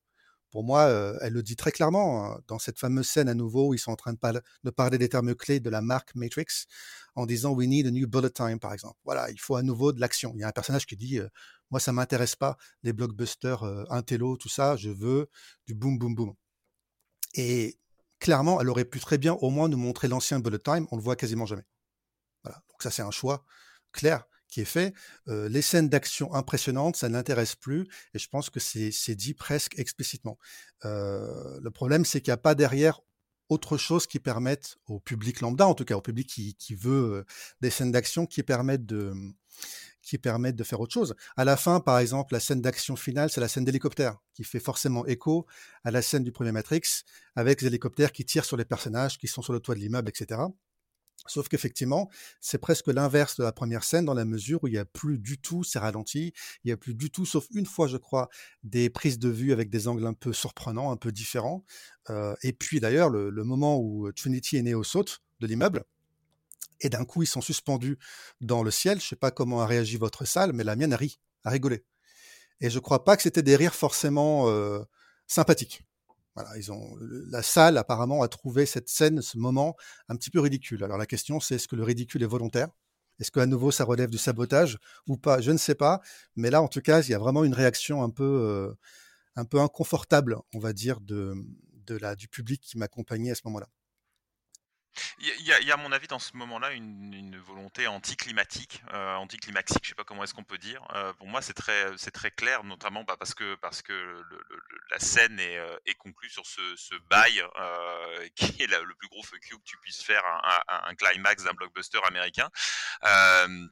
[0.54, 3.70] Pour moi, euh, elle le dit très clairement hein, dans cette fameuse scène à nouveau
[3.70, 6.14] où ils sont en train de, parler- de parler des termes clés de la marque
[6.14, 6.66] Matrix
[7.16, 8.96] en disant We need a new bullet time, par exemple.
[9.04, 10.30] Voilà, il faut à nouveau de l'action.
[10.36, 11.26] Il y a un personnage qui dit euh,
[11.72, 15.28] Moi, ça m'intéresse pas, les blockbusters euh, intello, tout ça, je veux
[15.66, 16.34] du boom, boom, boom.
[17.34, 17.78] Et
[18.20, 21.02] clairement, elle aurait pu très bien au moins nous montrer l'ancien bullet time, on le
[21.02, 21.64] voit quasiment jamais.
[22.44, 23.44] Voilà, donc ça, c'est un choix
[23.92, 24.26] clair
[24.60, 24.94] est fait.
[25.26, 30.38] Les scènes d'action impressionnantes, ça n'intéresse plus, et je pense que c'est dit presque explicitement.
[30.82, 33.00] Le problème, c'est qu'il n'y a pas derrière
[33.48, 37.24] autre chose qui permette au public lambda, en tout cas au public qui, veut
[37.60, 39.12] des scènes d'action qui permettent de
[40.02, 41.14] qui permettent de faire autre chose.
[41.34, 44.60] À la fin, par exemple, la scène d'action finale, c'est la scène d'hélicoptère, qui fait
[44.60, 45.46] forcément écho
[45.82, 46.82] à la scène du premier Matrix,
[47.36, 50.10] avec les hélicoptères qui tirent sur les personnages qui sont sur le toit de l'immeuble,
[50.10, 50.42] etc.
[51.26, 52.10] Sauf qu'effectivement,
[52.40, 55.18] c'est presque l'inverse de la première scène dans la mesure où il n'y a plus
[55.18, 56.32] du tout ces ralentis,
[56.64, 58.28] il n'y a plus du tout, sauf une fois, je crois,
[58.62, 61.64] des prises de vue avec des angles un peu surprenants, un peu différents.
[62.10, 65.84] Euh, et puis d'ailleurs, le, moment où Trinity et Neo sautent de l'immeuble,
[66.80, 67.98] et d'un coup, ils sont suspendus
[68.40, 69.00] dans le ciel.
[69.00, 71.84] Je sais pas comment a réagi votre salle, mais la mienne a ri, a rigolé.
[72.60, 74.80] Et je crois pas que c'était des rires forcément euh,
[75.26, 75.82] sympathiques.
[76.56, 79.76] Ils ont la salle apparemment a trouvé cette scène, ce moment
[80.08, 80.82] un petit peu ridicule.
[80.84, 82.68] Alors la question c'est est-ce que le ridicule est volontaire?
[83.20, 85.40] Est-ce qu'à nouveau ça relève du sabotage ou pas?
[85.40, 86.00] Je ne sais pas.
[86.36, 88.74] Mais là, en tout cas, il y a vraiment une réaction un peu, euh,
[89.36, 91.34] un peu inconfortable, on va dire, de,
[91.86, 93.68] de du public qui m'accompagnait à ce moment-là.
[95.18, 98.82] Il y, a- y a, à mon avis, dans ce moment-là, une, une volonté anticlimatique,
[98.92, 100.86] euh, anticlimaxique, je sais pas comment est-ce qu'on peut dire.
[100.94, 104.22] Euh, pour moi, c'est très, c'est très clair, notamment bah, parce que parce que le,
[104.50, 108.94] le- la scène est, euh, est conclue sur ce, ce bail euh, qui est le
[108.94, 112.48] plus gros fuck you que tu puisses faire un, un, un climax d'un blockbuster américain.
[113.04, 113.66] Euh,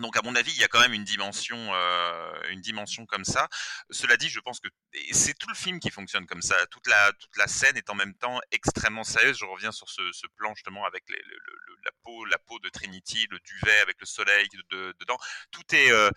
[0.00, 3.24] donc à mon avis, il y a quand même une dimension, euh, une dimension comme
[3.24, 3.48] ça.
[3.90, 4.68] Cela dit, je pense que
[5.12, 6.54] c'est tout le film qui fonctionne comme ça.
[6.68, 9.38] Toute la, toute la scène est en même temps extrêmement sérieuse.
[9.38, 10.02] Je reviens sur ce,
[10.36, 14.94] plan justement avec la peau, la peau de Trinity, le duvet avec le soleil de-
[14.98, 15.18] dedans.
[15.50, 16.10] Tout est euh,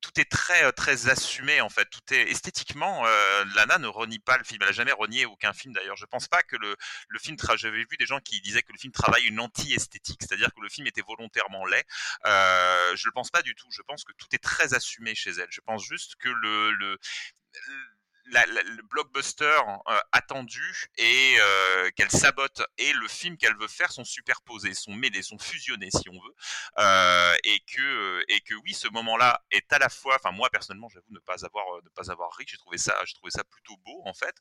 [0.00, 1.86] tout est très euh, très assumé en fait.
[1.86, 3.06] Tout est esthétiquement.
[3.06, 4.60] Euh, Lana ne renie pas le film.
[4.62, 5.96] Elle a jamais renié aucun film d'ailleurs.
[5.96, 6.76] Je pense pas que le
[7.08, 7.36] le film.
[7.56, 10.68] J'avais vu des gens qui disaient que le film travaille une anti-esthétique, c'est-à-dire que le
[10.68, 11.84] film était volontairement laid.
[12.26, 13.68] Euh, je le pense pas du tout.
[13.70, 15.48] Je pense que tout est très assumé chez elle.
[15.50, 16.98] Je pense juste que le le
[18.30, 19.44] la- la- le blockbuster
[19.88, 24.94] euh, attendu et euh, qu'elle sabote et le film qu'elle veut faire sont superposés, sont
[24.94, 26.34] mêlés, sont fusionnés si on veut,
[26.78, 30.88] Euh, et que et que oui, ce moment-là est à la fois, enfin moi personnellement,
[30.88, 33.76] j'avoue ne pas avoir ne pas avoir ri, j'ai trouvé ça, j'ai trouvé ça plutôt
[33.78, 34.34] beau en fait.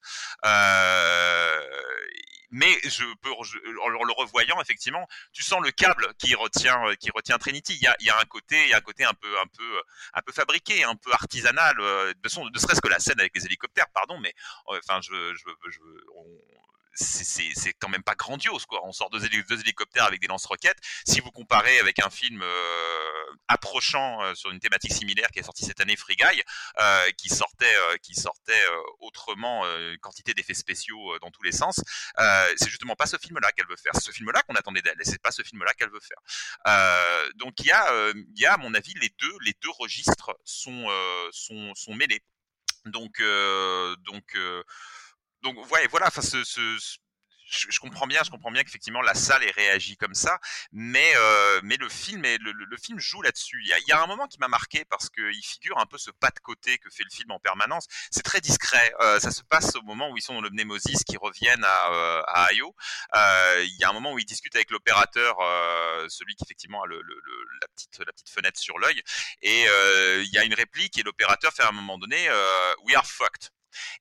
[2.45, 7.09] Euh, mais je peux, en le revoyant effectivement, tu sens le câble qui retient qui
[7.11, 7.75] retient Trinity.
[7.75, 9.39] Il y a, il y a un côté, il y a un côté un peu
[9.39, 9.81] un peu
[10.13, 11.75] un peu fabriqué, un peu artisanal.
[11.79, 14.33] euh, De son, ne serait-ce que la scène avec les hélicoptères, pardon, mais
[14.69, 15.79] euh, enfin je je, je
[16.15, 16.41] on-
[16.95, 18.81] c'est quand même pas grandiose quoi.
[18.85, 20.79] On sort deux, héli- deux hélicoptères avec des lance-roquettes.
[21.07, 25.43] Si vous comparez avec un film euh, approchant euh, sur une thématique similaire qui est
[25.43, 26.41] sorti cette année, Free Guy,
[26.79, 31.43] euh, qui sortait euh, qui sortait euh, autrement euh, une quantité d'effets spéciaux dans tous
[31.43, 31.81] les sens,
[32.57, 33.91] c'est justement pas ce film-là qu'elle veut faire.
[33.95, 37.31] C'est ce film-là qu'on attendait d'elle et c'est pas ce film-là qu'elle veut faire.
[37.35, 40.31] Donc il y a il y a à mon avis les deux les deux registres
[40.43, 40.87] sont
[41.31, 42.23] sont sont mêlés.
[42.85, 43.21] Donc
[44.05, 44.37] donc
[45.45, 46.97] donc ouais, voilà, enfin ce, ce-
[47.47, 50.39] je, comprends bien, je comprends bien qu'effectivement la salle ait réagi comme ça,
[50.71, 53.61] mais euh, mais le film est, le, le- le film joue là-dessus.
[53.63, 56.31] Il y a, un moment qui m'a marqué parce qu'il figure un peu ce pas
[56.31, 57.85] de côté que fait le film en permanence.
[58.11, 58.93] C'est très discret.
[59.01, 61.91] euh, ça se passe au moment où ils sont dans le Mnemosis, qui reviennent à,
[61.93, 62.75] euh, à Io.
[63.15, 66.83] Euh, Il y a un moment où ils discutent avec l'opérateur, euh, celui qui effectivement
[66.83, 67.01] a le,
[67.61, 69.01] la petite la petite fenêtre sur l'œil,
[69.43, 72.27] et euh, il y a une réplique et l'opérateur fait à un moment donné
[72.83, 73.49] "We are fucked".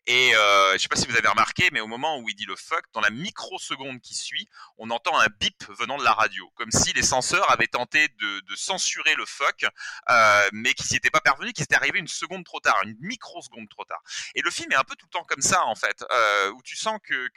[0.07, 2.45] Et euh, je sais pas si vous avez remarqué, mais au moment où il dit
[2.45, 4.49] le fuck, dans la microseconde qui suit,
[4.79, 8.43] on entend un bip venant de la radio, comme si les censeurs avaient tenté de,
[8.57, 9.67] censurer le fuck,
[10.11, 12.97] euh, mais qu'ils s'y étaient pas parvenus, qu'ils étaient arrivés une seconde trop tard, une
[13.01, 14.01] microseconde trop tard.
[14.35, 16.63] Et le film est un peu tout le temps comme ça en fait, euh, où
[16.63, 17.29] tu sens que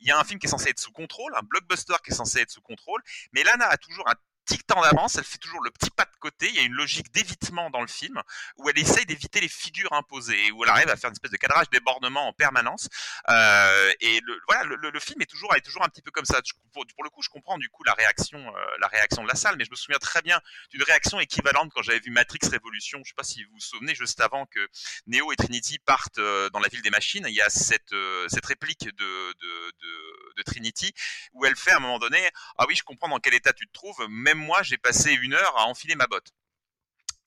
[0.00, 2.40] y a un film qui est censé être sous contrôle, un blockbuster qui est censé
[2.40, 3.02] être sous contrôle,
[3.32, 4.14] mais Lana a toujours un
[4.46, 6.72] petit temps d'avance, elle fait toujours le petit pas de côté, il y a une
[6.72, 8.22] logique d'évitement dans le film,
[8.58, 11.36] où elle essaye d'éviter les figures imposées, où elle arrive à faire une espèce de
[11.36, 12.88] cadrage débordement en permanence,
[13.28, 16.24] euh, et le, voilà, le, le- film est toujours, est toujours un petit peu comme
[16.24, 16.40] ça.
[16.72, 19.56] Pour le coup, je comprends du coup la réaction, euh, la réaction de la salle,
[19.56, 20.40] mais je me souviens très bien
[20.70, 23.00] d'une réaction équivalente quand j'avais vu Matrix Révolution.
[23.04, 24.68] Je sais pas si vous vous souvenez, juste avant que
[25.06, 28.26] Neo et Trinity partent euh, dans la ville des machines, il y a cette, euh,
[28.28, 28.90] cette réplique de,
[29.32, 30.92] de, de, de Trinity
[31.32, 32.18] où elle fait à un moment donné,
[32.58, 34.04] ah oui, je comprends dans quel état tu te trouves.
[34.08, 36.32] Même moi, j'ai passé une heure à enfiler ma botte.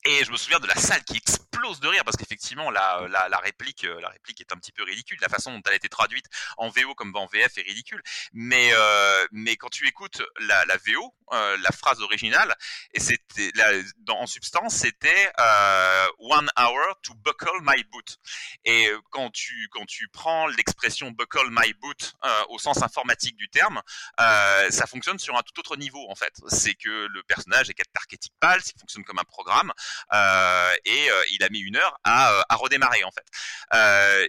[0.06, 3.28] Et je me souviens de la salle qui explose de rire parce qu'effectivement la, la,
[3.28, 5.18] la réplique euh, la réplique est un petit peu ridicule.
[5.20, 6.24] La façon dont elle a été traduite
[6.56, 8.02] en VO comme en VF est ridicule.
[8.32, 12.54] Mais euh, mais quand tu écoutes la, la VO, euh, la phrase originale
[12.94, 13.52] et c'était
[14.08, 18.16] en substance c'était euh, one hour to buckle my boot.
[18.64, 23.36] Et euh, quand tu quand tu prends l'expression buckle my boot euh, au sens informatique
[23.36, 23.82] du terme,
[24.18, 26.32] euh, ça fonctionne sur un tout autre niveau en fait.
[26.48, 29.89] C'est que le personnage est archétypal, il fonctionne comme un programme euh,
[30.84, 33.26] et euh, il a mis une heure à, euh, redémarrer en fait.
[33.74, 34.26] Euh,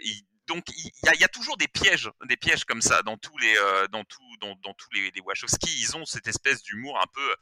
[0.47, 3.87] donc il y a, toujours des pièges, des pièges comme ça dans tous les, euh,
[3.87, 5.69] dans tout, dans, dans tous les, les Wachowski.
[5.79, 7.35] Ils ont cette espèce d'humour un peu,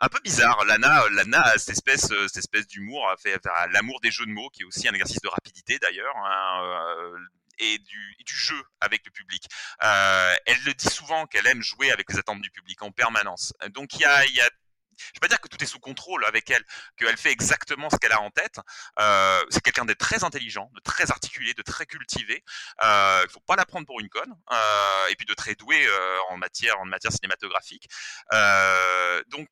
[0.00, 0.64] un peu bizarre.
[0.64, 3.40] Lana, Lana a cette espèce, euh, cette espèce d'humour, fait
[3.72, 6.16] l'amour des jeux de mots, qui est aussi un exercice de rapidité d'ailleurs.
[6.16, 7.18] hein, euh,
[7.60, 9.48] et du, jeu avec le public.
[9.82, 13.52] Euh, elle le dit souvent qu'elle aime jouer avec les attentes du public en permanence.
[13.70, 14.50] Donc il y a
[14.98, 16.64] je vais pas dire que tout est sous contrôle avec elle,
[16.96, 18.60] qu'elle fait exactement ce qu'elle a en tête.
[18.98, 22.44] Euh, c'est quelqu'un de très intelligent, de très articulé, de très cultivé.
[22.82, 25.86] Euh, il faut pas la prendre pour une conne, euh, et puis de très doué
[25.86, 27.88] euh, en matière en matière cinématographique.
[28.32, 29.48] Euh, donc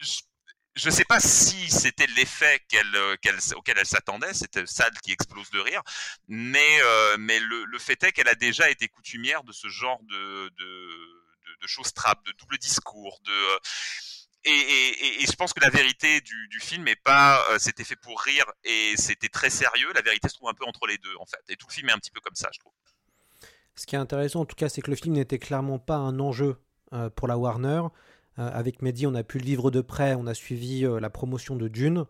[0.00, 0.22] je-
[0.76, 5.12] je sais pas si c'était l'effet qu'elle, euh, qu'elle- auquel elle s'attendait, cette salle qui
[5.12, 5.82] explose de rire,
[6.28, 10.00] mais, euh, mais le, le fait est qu'elle a déjà été coutumière de ce genre
[10.04, 11.24] de, de,
[11.62, 13.58] de, choses trappes, de double discours, de euh,
[14.44, 18.44] et, je pense que la vérité du, film est pas euh, c'était fait pour rire
[18.64, 19.88] et c'était très sérieux.
[19.94, 21.40] La vérité se trouve un peu entre les deux en fait.
[21.48, 22.72] Et tout le film est un petit peu comme ça, je trouve.
[23.74, 26.20] Ce qui est intéressant, en tout cas, c'est que le film n'était clairement pas un
[26.20, 26.56] enjeu
[26.92, 27.82] euh, pour la Warner.
[28.38, 30.14] Euh, avec Mehdi, on a pu le vivre de près.
[30.14, 32.04] On a suivi la promotion de Dune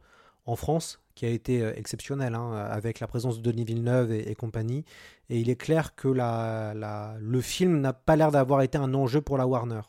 [0.46, 4.84] en France, qui a été exceptionnelle, hein, avec la présence de Denis Villeneuve et, compagnie.
[5.30, 9.38] Et il est clair que le film n'a pas l'air d'avoir été un enjeu pour
[9.38, 9.80] la Warner.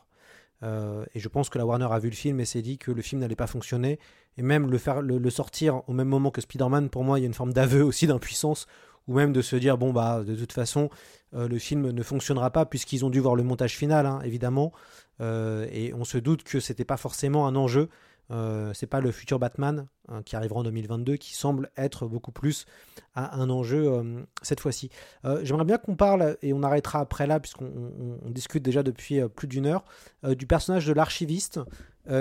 [0.64, 2.92] Euh, et je pense que la Warner a vu le film et s'est dit que
[2.92, 4.00] le film n'allait pas fonctionner.
[4.38, 7.34] Et même le, sortir au même moment que Spider-Man, pour moi, il y a une
[7.34, 8.68] forme d'aveu aussi d'impuissance,
[9.08, 10.90] ou même de se dire, bon, bah, de toute façon,
[11.34, 14.74] euh, le film ne fonctionnera pas, puisqu'ils ont dû voir le montage final, hein, évidemment.
[15.22, 17.90] Euh, et on se doute que c'était pas forcément un enjeu.
[18.32, 22.32] Euh, c'est pas le futur Batman hein, qui arrivera en 2022 qui semble être beaucoup
[22.32, 22.66] plus
[23.14, 24.90] à un enjeu euh, cette fois-ci.
[25.26, 28.82] Euh, J'aimerais bien qu'on parle, et on arrêtera après là, puisqu'on on- on discute déjà
[28.82, 29.84] depuis euh, plus d'une heure,
[30.24, 31.60] du personnage de l'archiviste,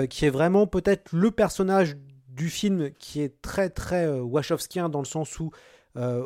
[0.09, 1.95] qui est vraiment peut-être le personnage
[2.29, 5.51] du film qui est très très Wachowskien dans le sens où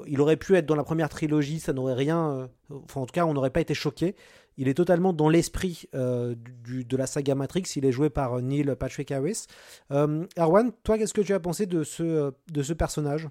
[0.07, 2.49] il aurait pu être dans la première trilogie, ça n'aurait rien.
[2.71, 4.15] enfin, en tout cas, on n'aurait pas été choqué.
[4.59, 7.63] Il est totalement dans l'esprit euh, de la saga Matrix.
[7.77, 9.45] Il est joué par euh, Neil Patrick Harris.
[9.91, 13.29] Euh, Erwan, toi, qu'est-ce que tu as pensé de ce, euh, personnage?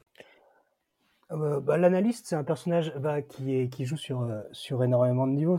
[1.30, 5.58] Euh, bah, L'analyste, c'est un personnage bah, qui, joue sur, euh, énormément de niveaux.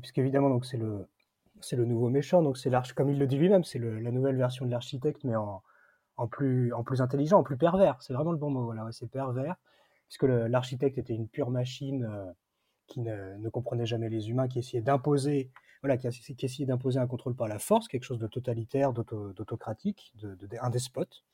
[0.00, 1.06] Puisqu'évidemment c'est le
[1.72, 2.42] le nouveau méchant,
[2.96, 5.62] comme il le dit lui-même, c'est la nouvelle version de l'architecte, mais en,
[6.26, 7.96] plus en plus intelligent, en plus pervers.
[8.00, 8.72] C'est vraiment le bon mot.
[8.90, 9.54] C'est pervers,
[10.08, 12.32] puisque l'architecte était une pure machine euh,
[12.90, 15.50] qui ne, comprenait jamais les humains, qui essayait d'imposer,
[15.82, 20.12] voilà, qui, essayait d'imposer un contrôle par la force, quelque chose de totalitaire, d'auto- d'autocratique,
[20.16, 21.24] de, de- despote.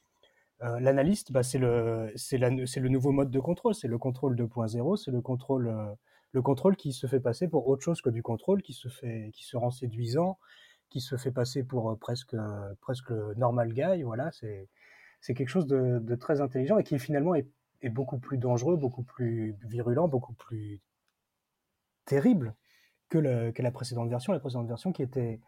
[0.63, 5.21] Euh, L'analyste, bah, c'est le, nouveau mode de contrôle, c'est le contrôle 2.0, c'est le
[5.21, 5.93] contrôle, euh,
[6.33, 9.31] le contrôle qui se fait passer pour autre chose que du contrôle, qui se fait,
[9.33, 10.39] qui se rend séduisant,
[10.91, 14.03] qui se fait passer pour euh, presque, le normal guy.
[14.03, 14.69] Voilà, c'est,
[15.35, 20.09] quelque chose de, très intelligent et qui finalement est beaucoup plus dangereux, beaucoup plus virulent,
[20.09, 20.81] beaucoup plus
[22.07, 22.55] terrible
[23.09, 24.33] que, la précédente version.
[24.33, 25.41] La précédente version qui était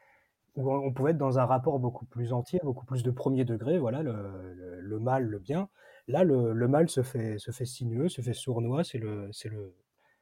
[0.57, 3.79] où on pouvait être dans un rapport beaucoup plus entier, beaucoup plus de premier degré,
[3.79, 5.69] voilà, le, mal, le bien.
[6.09, 9.77] Là, le, mal se fait, se fait sinueux, se fait sournois, c'est le, c'est le,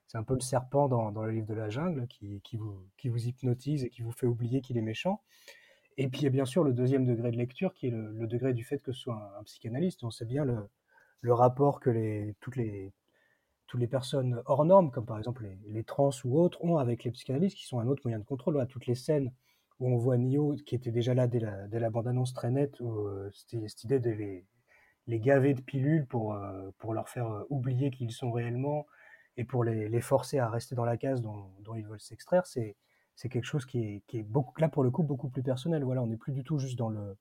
[0.06, 2.76] c'est un peu le serpent dans, dans le livre de la jungle qui, qui vous,
[2.98, 5.22] qui vous hypnotise et qui vous fait oublier qu'il est méchant.
[5.96, 8.12] Et puis il y a bien sûr le deuxième degré de lecture qui est le,
[8.12, 10.04] le degré du fait que ce soit un, un psychanalyste.
[10.04, 10.68] On sait bien le,
[11.22, 12.92] le rapport que les, toutes, les,
[13.66, 17.10] toutes les personnes hors normes, comme par exemple les, trans ou autres, ont avec les
[17.10, 18.54] psychanalystes, qui sont un autre moyen de contrôle.
[18.54, 19.32] Voilà, toutes les scènes
[19.80, 23.06] où on voit Nio, qui était déjà là dès la, dès bande-annonce très nette, où
[23.06, 24.46] euh, c'était cette idée de les,
[25.20, 28.86] gaver de pilules pour, euh, pour leur faire euh, oublier qui ils sont réellement
[29.36, 32.76] et pour les, forcer à rester dans la case dont, dont ils veulent s'extraire, c'est
[33.16, 35.82] c'est quelque chose qui est, qui est beaucoup, là pour le coup beaucoup plus personnel.
[35.84, 37.16] Voilà, on n'est plus du tout juste dans le,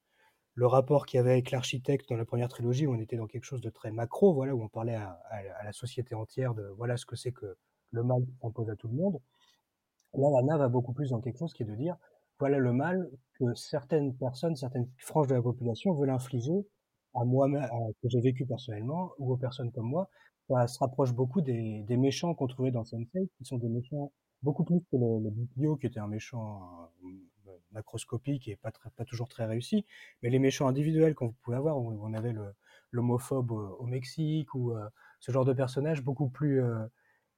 [0.55, 3.27] le rapport qu'il y avait avec l'architecte dans la première trilogie, où on était dans
[3.27, 5.19] quelque chose de très macro, voilà, où on parlait à,
[5.63, 7.57] la société entière de voilà ce que c'est que
[7.91, 9.19] le mal qui s'impose à tout le monde.
[10.13, 11.97] Là, Lana va beaucoup plus dans quelque chose qui est de dire
[12.39, 16.65] voilà le mal que certaines personnes, certaines franges de la population veulent infliger
[17.13, 17.49] à moi
[18.01, 20.09] que j'ai vécu personnellement ou aux personnes comme moi.
[20.49, 24.11] Ça se rapproche beaucoup des, méchants qu'on trouvait dans Sense8, qui sont des méchants
[24.43, 26.61] beaucoup plus que le, le qui était un méchant
[27.03, 27.07] euh,
[27.75, 28.71] macroscopique et pas,
[29.05, 29.85] toujours très réussi,
[30.23, 32.33] mais les méchants individuels qu'on pouvait avoir, où on avait
[32.91, 34.89] l'homophobe au, au Mexique ou euh,
[35.19, 36.85] ce genre de personnage beaucoup plus euh,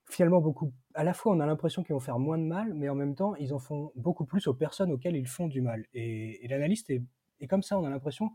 [0.10, 0.74] finalement beaucoup.
[0.94, 3.16] À la fois, on a l'impression qu'ils vont faire moins de mal, mais en même
[3.16, 5.86] temps, ils en font beaucoup plus aux personnes auxquelles ils font du mal.
[5.94, 7.78] Et, l'analyste est, comme ça.
[7.78, 8.32] On a l'impression,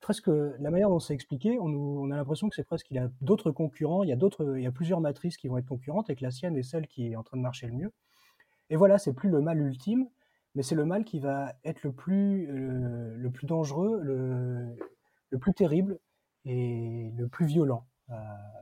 [0.00, 3.08] presque, la manière dont c'est expliqué, on, on a l'impression que c'est presque qu'il a
[3.20, 4.18] d'autres concurrents, il y a
[4.56, 6.86] il y a plusieurs matrices qui vont être concurrentes et que la sienne est celle
[6.86, 7.92] qui est en train de marcher le mieux.
[8.70, 10.08] Et voilà, c'est plus le mal ultime,
[10.54, 14.76] mais c'est le mal qui va être le plus, euh, le plus dangereux, le,
[15.30, 15.98] le plus terrible
[16.44, 17.86] et le plus violent.
[18.10, 18.14] Euh,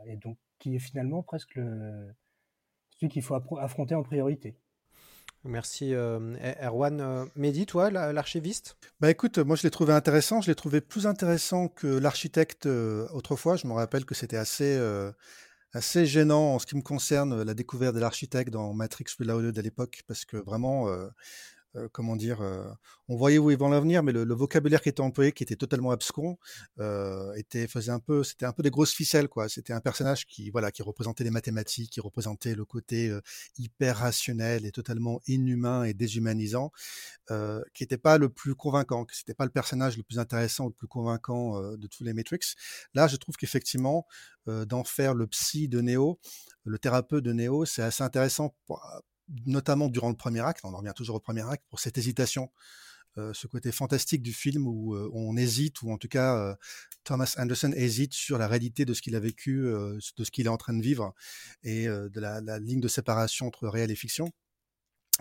[0.06, 2.08] et donc, qui est finalement presque le,
[2.90, 4.56] celui qu'il faut affronter en priorité.
[5.44, 7.00] Merci euh, Erwan.
[7.00, 8.76] Euh, Mehdi, toi, la- l'archiviste?
[8.98, 10.40] Bah écoute, moi je l'ai trouvé intéressant.
[10.40, 13.54] Je l'ai trouvé plus intéressant que l'architecte euh, autrefois.
[13.56, 15.12] Je me rappelle que c'était assez, euh,
[15.72, 19.62] assez gênant en ce qui me concerne la découverte de l'architecte dans Matrix Reloaded à
[19.62, 21.06] l'époque, parce que vraiment, euh,
[21.76, 22.64] euh, comment dire, euh,
[23.08, 25.90] on voyait où ils vont l'avenir, mais le, vocabulaire qui était employé, qui était totalement
[25.90, 26.38] abscon,
[26.80, 29.48] euh, était faisait un peu, c'était un peu des grosses ficelles quoi.
[29.48, 33.12] C'était un personnage qui, voilà, qui représentait les mathématiques, qui représentait le côté
[33.58, 36.72] hyper rationnel et totalement inhumain et déshumanisant,
[37.28, 40.72] qui n'était pas le plus convaincant, que c'était pas le personnage le plus intéressant le
[40.72, 42.54] plus convaincant de tous les Matrix.
[42.94, 44.06] Là, je trouve qu'effectivement,
[44.46, 46.18] d'en faire le psy de Neo,
[46.64, 48.82] le thérapeute de Neo, c'est assez intéressant, pour-
[49.46, 50.60] notamment durant le premier acte.
[50.64, 52.50] On en revient toujours au premier acte pour cette hésitation.
[53.18, 56.54] euh, ce côté fantastique du film où euh, on hésite, ou en tout cas euh,
[57.02, 60.50] Thomas Anderson hésite sur la réalité de ce qu'il a vécu, de ce qu'il est
[60.50, 61.14] en train de vivre,
[61.62, 64.30] et de la, ligne de séparation entre réel et fiction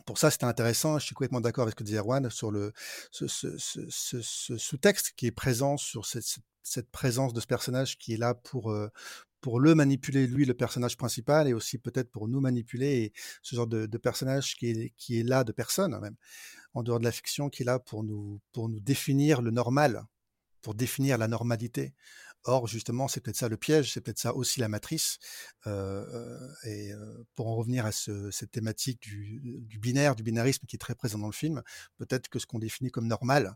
[0.06, 1.00] pour ça, c'était intéressant.
[1.00, 2.74] Je suis complètement d'accord avec ce que disait Erwan sur le,
[3.12, 3.28] ce,
[4.58, 8.76] sous-texte qui est présent sur cette, présence de ce personnage qui est là pour,
[9.46, 13.14] pour le manipuler, lui, le personnage principal, et aussi peut-être pour nous manipuler,
[13.44, 16.16] ce genre de, personnage qui est, qui est là, de personne hein, même,
[16.74, 20.04] en dehors de la fiction, qui est là pour nous, pour nous définir le normal,
[20.64, 21.94] pour définir la normalité.
[22.48, 25.18] Or, justement, c'est peut-être ça le piège, c'est peut-être ça aussi la matrice.
[25.66, 29.42] Euh, euh, et euh, pour en revenir à ce- cette thématique du,
[29.80, 31.64] binaire, du binarisme qui est très présent dans le film,
[31.98, 33.56] peut-être que ce qu'on définit comme normal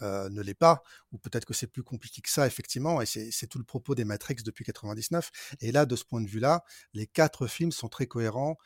[0.00, 0.82] ne l'est pas,
[1.12, 4.04] ou peut-être que c'est plus compliqué que ça, effectivement, et c'est tout le propos des
[4.04, 5.30] Matrix depuis 99.
[5.60, 8.58] Et là, de ce point de vue-là, les quatre films sont très cohérents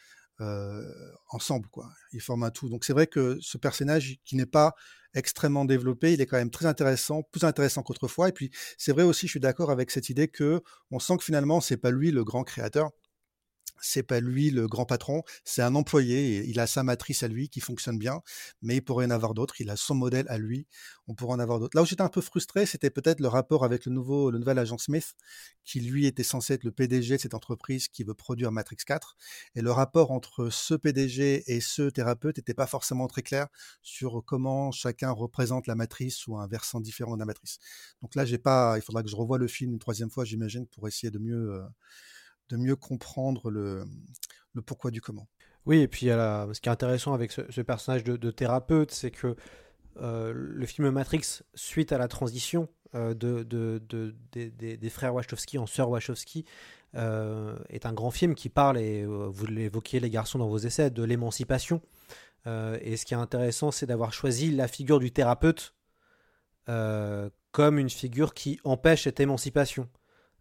[1.31, 1.90] ensemble, quoi.
[2.12, 2.69] Ils forment un tout.
[2.69, 4.74] Donc c'est vrai que ce personnage qui n'est pas
[5.15, 8.28] extrêmement développé, il est quand même très intéressant, plus intéressant qu'autrefois.
[8.28, 11.24] Et puis c'est vrai aussi, je suis d'accord avec cette idée que on sent que
[11.24, 12.90] finalement c'est pas lui le grand créateur.
[13.81, 16.45] C'est pas lui le grand patron, c'est un employé.
[16.47, 18.23] Il a sa matrice à lui qui fonctionne bien,
[18.63, 19.61] mais il pourrait en avoir d'autres.
[19.61, 20.67] Il a son modèle à lui.
[21.07, 21.77] On pourrait en avoir d'autres.
[21.77, 24.59] Là où j'étais un peu frustré, c'était peut-être le rapport avec le nouveau, le nouvel
[24.59, 25.15] agent Smith,
[25.65, 29.17] qui lui était censé être le PDG de cette entreprise qui veut produire Matrix 4.
[29.55, 33.49] Et le rapport entre ce PDG et ce thérapeute n'était pas forcément très clair
[33.83, 37.59] sur comment chacun représente la matrice ou un versant différent de la matrice.
[38.03, 38.77] Donc là, j'ai pas.
[38.77, 41.53] Il faudra que je revoie le film une troisième fois, j'imagine, pour essayer de mieux,
[41.53, 41.63] euh,
[42.49, 43.85] de mieux comprendre le,
[44.66, 45.29] pourquoi du comment.
[45.66, 49.37] Oui, et puis ce qui est intéressant avec ce, personnage de, thérapeute, c'est que
[50.01, 55.59] euh, le film Matrix, suite à la transition euh, de, de- de- des- frères Wachowski
[55.59, 56.45] en sœurs Wachowski,
[56.95, 60.91] euh, est un grand film qui parle, et vous l'évoquiez les garçons dans vos essais,
[60.91, 61.83] de l'émancipation.
[62.47, 65.75] Et ce qui est intéressant, c'est d'avoir choisi la figure du thérapeute
[66.65, 69.87] comme une figure qui empêche cette émancipation.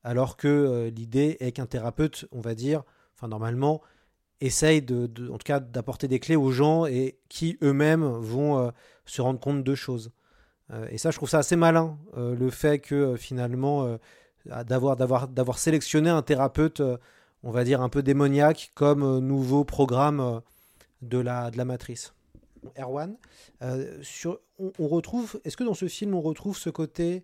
[0.03, 2.84] Alors que euh, l'idée est qu'un thérapeute, on va dire,
[3.15, 3.82] enfin normalement,
[4.40, 8.72] essaye de, en tout cas d'apporter des clés aux gens et qui eux-mêmes vont euh,
[9.06, 10.11] se rendre compte de choses.
[10.72, 13.98] Euh, et ça, je trouve ça assez malin, le fait que finalement,
[14.45, 16.82] d'avoir, d'avoir, sélectionné un thérapeute,
[17.44, 20.41] on va dire, un peu démoniaque comme nouveau programme
[21.02, 22.14] de, la, de la matrice.
[22.78, 23.15] Erwan,
[24.02, 27.24] sur, on retrouve, est-ce que dans ce film, on retrouve ce côté,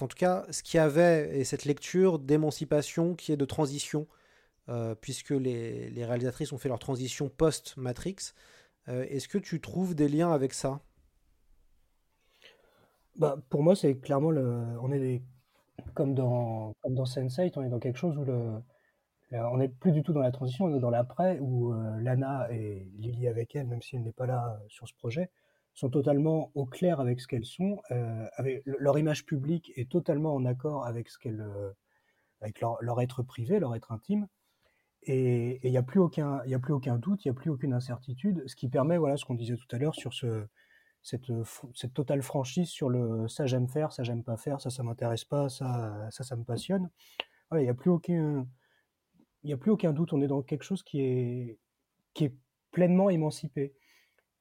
[0.00, 4.06] en tout cas, ce qu'il y avait, et cette lecture d'émancipation qui est de transition,
[4.68, 8.32] euh, puisque les, réalisatrices ont fait leur transition post-Matrix.
[8.88, 10.80] Euh, est-ce que tu trouves des liens avec ça?
[13.14, 14.64] Bah, pour moi, c'est clairement le.
[14.82, 15.22] On est
[15.94, 18.60] comme dans comme dans Sense8, on est dans quelque chose où le.
[19.32, 22.48] on n'est plus du tout dans la transition, on est dans l'après où euh, Lana
[22.50, 25.30] et Lily avec elle, même si elle n'est pas là sur ce projet,
[25.76, 27.80] sont totalement au clair avec ce qu'elles sont.
[27.90, 28.26] euh,
[28.64, 31.70] leur image publique est totalement en accord avec ce euh,
[32.40, 34.26] avec leur, être privé, leur être intime.
[35.02, 37.74] Et il n'y a plus aucun, a plus aucun doute, il n'y a plus aucune
[37.74, 40.46] incertitude, ce qui permet, voilà, ce qu'on disait tout à l'heure sur ce,
[41.02, 41.44] cette, euh,
[41.74, 45.24] cette totale franchise sur le ça j'aime faire, ça j'aime pas faire, ça ça m'intéresse
[45.24, 46.90] pas, ça ça ça me passionne.
[47.52, 48.46] Il n'y a plus aucun,
[49.44, 51.58] il y a plus aucun doute, on est dans quelque chose qui est
[52.14, 52.34] qui est
[52.72, 53.74] pleinement émancipé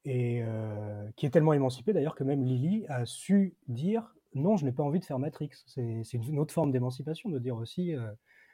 [0.06, 4.66] et euh, qui est tellement émancipé d'ailleurs que même Lily a su dire non, je
[4.66, 5.50] n'ai pas envie de faire Matrix.
[5.66, 8.12] C'est une autre forme d'émancipation de dire aussi euh,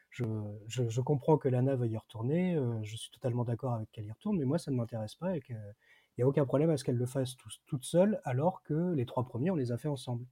[0.10, 0.26] je,
[0.68, 4.12] je, comprends que Lana veuille y retourner, euh, je suis totalement d'accord avec qu'elle y
[4.12, 5.60] retourne, mais moi ça ne m'intéresse pas et qu'il
[6.18, 9.06] n'y a aucun problème à ce qu'elle le fasse tout- toute seule alors que les
[9.06, 10.26] trois premiers on les a fait ensemble.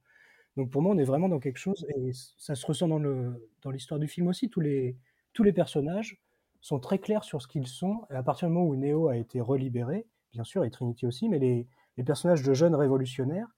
[0.56, 3.48] Donc pour moi on est vraiment dans quelque chose et ça se ressent dans le
[3.62, 4.50] dans l'histoire du film aussi.
[4.50, 4.96] Tous les
[5.32, 6.20] tous les personnages
[6.60, 8.02] sont très clairs sur ce qu'ils sont.
[8.10, 11.28] Et à partir du moment où Neo a été relibéré, bien sûr, et Trinity aussi,
[11.28, 11.66] mais les,
[12.06, 13.48] personnages de jeunes révolutionnaires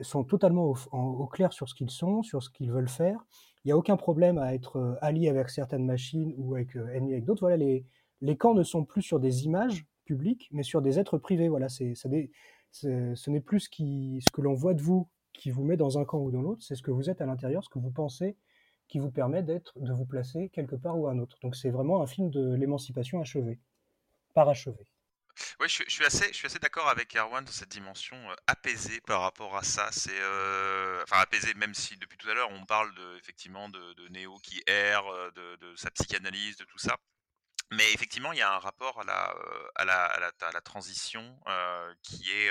[0.00, 3.26] sont totalement au, clair sur ce qu'ils sont, sur ce qu'ils veulent faire.
[3.64, 6.88] Il n'y a aucun problème à être euh, allié avec certaines machines ou avec euh,
[6.94, 7.42] ennemi avec d'autres.
[7.42, 11.48] Voilà, les, camps ne sont plus sur des images publiques, mais sur des êtres privés.
[11.48, 15.98] Voilà, c'est, ce n'est plus ce, que l'on voit de vous qui vous met dans
[15.98, 17.90] un camp ou dans l'autre, c'est ce que vous êtes à l'intérieur, ce que vous
[17.90, 18.36] pensez
[18.88, 21.38] qui vous permet d'être, de vous placer quelque part ou un autre.
[21.42, 23.58] Donc c'est vraiment un film de l'émancipation achevée,
[24.34, 24.91] parachevée.
[25.60, 29.00] Oui, je, suis- assez, je suis assez d'accord avec Erwan sur cette dimension euh, apaisée
[29.02, 29.90] par rapport à ça.
[29.92, 33.94] C'est, euh, enfin apaisée, même si depuis tout à l'heure on parle de, effectivement de,
[33.94, 36.98] de Néo qui erre, euh, de, sa psychanalyse, de tout ça.
[37.72, 41.40] Mais effectivement, il y a un rapport à la, euh, à la, à la, transition
[42.02, 42.50] qui est.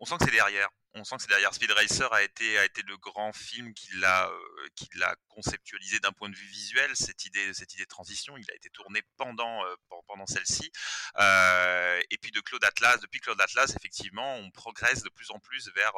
[0.00, 0.68] on sent que c'est derrière.
[0.94, 1.52] On sent que c'est derrière.
[1.54, 6.00] Speed Racer a été, a été le grand film qui l'a, euh, qui l'a conceptualisé
[6.00, 6.90] d'un point de vue visuel.
[6.96, 10.70] Cette idée, cette idée de transition, il a été tourné pendant, euh, pen- pendant celle-ci.
[11.18, 15.38] Euh, et puis de Claude Atlas, depuis Claude Atlas, effectivement, on progresse de plus en
[15.38, 15.92] plus vers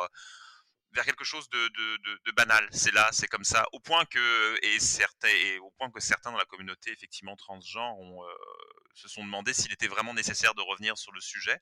[0.92, 2.68] vers quelque chose de, de, de, banal.
[2.72, 6.32] C'est là, c'est comme ça, au point que et certains, et au point que certains
[6.32, 8.24] dans la communauté effectivement transgenre ont,
[8.94, 11.58] se sont demandé s'il était vraiment nécessaire de revenir sur le sujet.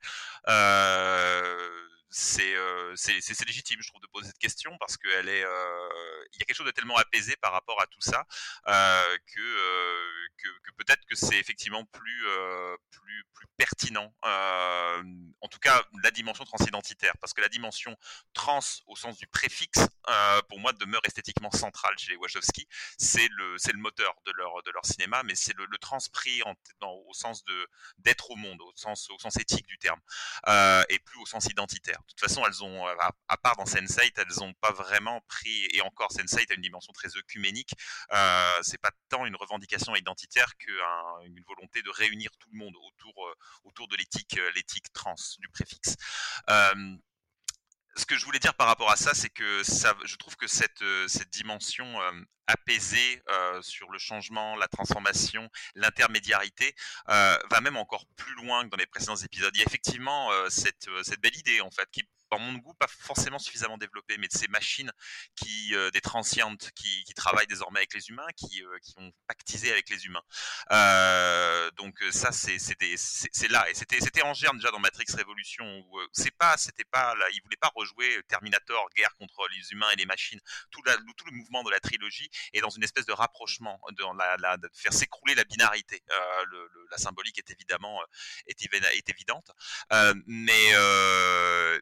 [0.49, 5.45] Euh, c'est euh, c'est c'est- légitime, je trouve, de poser cette question parce qu'elle est,
[5.45, 8.25] euh, il y a quelque chose de tellement apaisé par rapport à tout ça
[8.65, 12.25] que, que peut-être que c'est effectivement plus
[13.35, 14.13] plus pertinent.
[14.23, 17.97] En tout cas, la dimension transidentitaire, parce que la dimension
[18.35, 19.87] trans au sens du préfixe,
[20.49, 22.67] pour moi, demeure esthétiquement centrale chez les Wachowski.
[22.99, 26.43] C'est le, c'est le moteur de leur, de leur cinéma, mais c'est le, le transpris
[26.45, 27.69] en- dans- sens de
[27.99, 30.01] d'être au monde, au sens, au sens éthique du terme,
[30.49, 31.99] euh, et plus au sens identitaire.
[32.01, 32.95] De toute façon, elles ont, euh,
[33.29, 36.93] à, part dans Sense8, elles n'ont pas vraiment pris, et encore Sense8 a une dimension
[36.93, 37.73] très œcuménique.
[38.13, 43.27] Euh, c'est pas tant une revendication identitaire qu'une volonté de réunir tout le monde autour,
[43.27, 43.35] euh,
[43.65, 45.97] autour de l'éthique, l'éthique trans du préfixe.
[47.99, 50.83] Ce que je voulais dire par rapport à ça, c'est que je trouve que cette,
[50.83, 52.13] euh, cette dimension euh,
[52.47, 56.75] apaisée euh, sur le changement, la transformation, l'intermédiarité,
[57.07, 59.51] va même encore plus loin que dans les précédents épisodes.
[59.55, 62.87] Il y a effectivement cette, cette belle idée, en fait, qui dans mon goût, pas
[62.89, 64.93] forcément suffisamment développé, mais de ces machines
[65.37, 69.91] qui, euh, des transientes, qui, travaillent désormais avec les humains, qui, euh, ont pactisé avec
[69.91, 70.23] les humains.
[70.71, 75.99] Euh, donc euh, ça, c'est là, et c'était en germe déjà dans Matrix Révolution, où
[76.13, 79.97] c'est pas, c'était pas, là, ils voulaient pas rejouer Terminator, guerre contre les humains et
[79.97, 80.41] les machines,
[80.71, 85.35] tout, le mouvement de la trilogie est dans une espèce de rapprochement, de faire s'écrouler
[85.35, 86.03] la binarité.
[86.91, 88.01] La symbolique est évidemment
[88.47, 89.51] est, évi- est évidente,
[90.27, 90.73] mais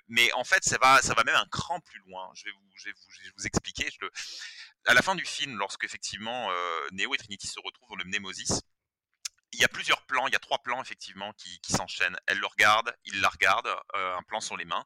[0.09, 2.31] mais en fait ça va ça va même un cran plus loin.
[2.35, 2.93] Je vais
[3.37, 3.89] vous expliquer.
[4.87, 8.05] À la fin du film, lorsque effectivement euh, Neo et Trinity se retrouvent dans le
[8.05, 8.63] Mnemosis,
[9.53, 12.17] il y a plusieurs plans, il y a trois plans effectivement qui, s'enchaînent.
[12.27, 14.85] Elle le regarde, il la regarde, euh, un plan sur les mains.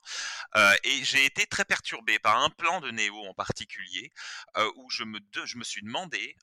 [0.56, 4.10] Euh, et j'ai été très perturbé par un plan de Neo en particulier
[4.56, 5.18] euh, où je me,
[5.64, 6.36] suis demandé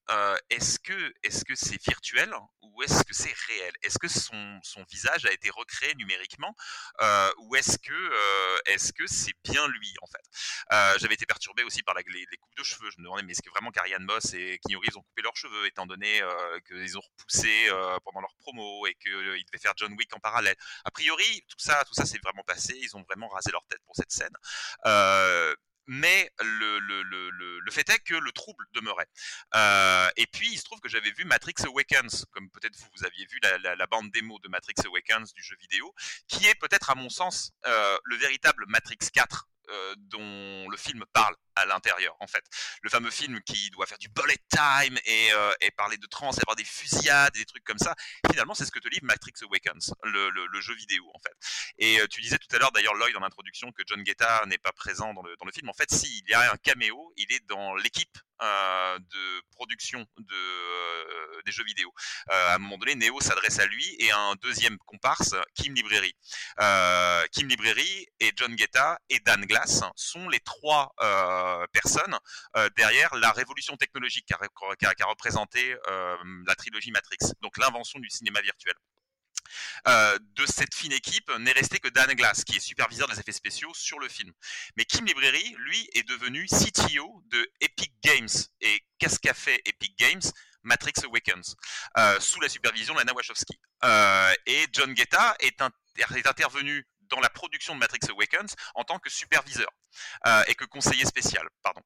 [0.50, 3.74] est-ce que c'est virtuel ou est-ce que c'est réel?
[3.84, 6.56] Est-ce que son, visage a été recréé numériquement
[7.40, 10.98] ou est-ce que c'est bien lui en fait?
[11.00, 12.90] J'avais été perturbé aussi par les, coupes de cheveux.
[12.92, 15.36] Je me demandais mais est-ce que vraiment Karian Moss et Keanu Reeves ont coupé leurs
[15.36, 16.22] cheveux étant donné
[16.68, 17.70] qu'ils ont repoussé
[18.08, 20.56] pendant leur promo et qu'ils devaient faire John Wick en parallèle.
[20.86, 22.78] A priori, tout ça, tout ça s'est vraiment passé.
[22.82, 24.36] Ils ont vraiment rasé leur tête pour cette scène.
[24.86, 25.54] Euh,
[25.88, 29.08] mais le, fait est que le trouble demeurait.
[29.56, 33.06] Euh, et puis, il se trouve que j'avais vu Matrix Awakens, comme peut-être vous, vous
[33.06, 35.94] aviez vu la, bande démo de Matrix Awakens du jeu vidéo,
[36.28, 41.04] qui est peut-être, à mon sens, euh, le véritable Matrix 4 euh, dont le film
[41.14, 42.44] parle à l'intérieur en fait.
[42.82, 46.30] Le fameux film qui doit faire du bullet time et, euh, et parler de trans
[46.30, 47.96] avoir des fusillades et des trucs comme ça
[48.30, 51.36] finalement c'est ce que te livre Matrix Awakens le, le, jeu vidéo en fait.
[51.80, 54.58] Et euh, tu disais tout à l'heure d'ailleurs Lloyd en introduction que John Guetta n'est
[54.58, 55.70] pas présent dans le, dans le film.
[55.70, 60.36] En fait si il y a un caméo il est dans l'équipe de production de,
[60.36, 61.92] euh, des jeux vidéo
[62.32, 65.74] euh, à un moment donné Neo s'adresse à lui et à un deuxième comparse Kim
[65.74, 66.16] Librairie
[66.62, 72.18] euh, Kim Librairie et John Guetta et Dan Glass sont les trois euh, personnes
[72.56, 76.16] euh, derrière la révolution technologique qu'a qu'a représenté euh,
[76.48, 78.76] la trilogie Matrix, donc l'invention du cinéma virtuel.
[79.88, 83.32] Euh, de cette fine équipe n'est resté que Dan Glass, qui est superviseur des effets
[83.32, 84.32] spéciaux sur le film.
[84.76, 88.30] Mais Kim Librairie, lui, est devenu CTO de Epic Games.
[88.62, 90.22] Et qu'est-ce qu'a fait Epic Games?
[90.64, 91.56] Matrix Awakens,
[91.98, 93.58] euh, sous la supervision de Lana Wachowski.
[93.86, 95.62] Euh, et John Guetta est,
[96.28, 99.70] intervenu dans la production de Matrix Awakens en tant que superviseur
[100.48, 101.82] et que conseiller spécial, pardon.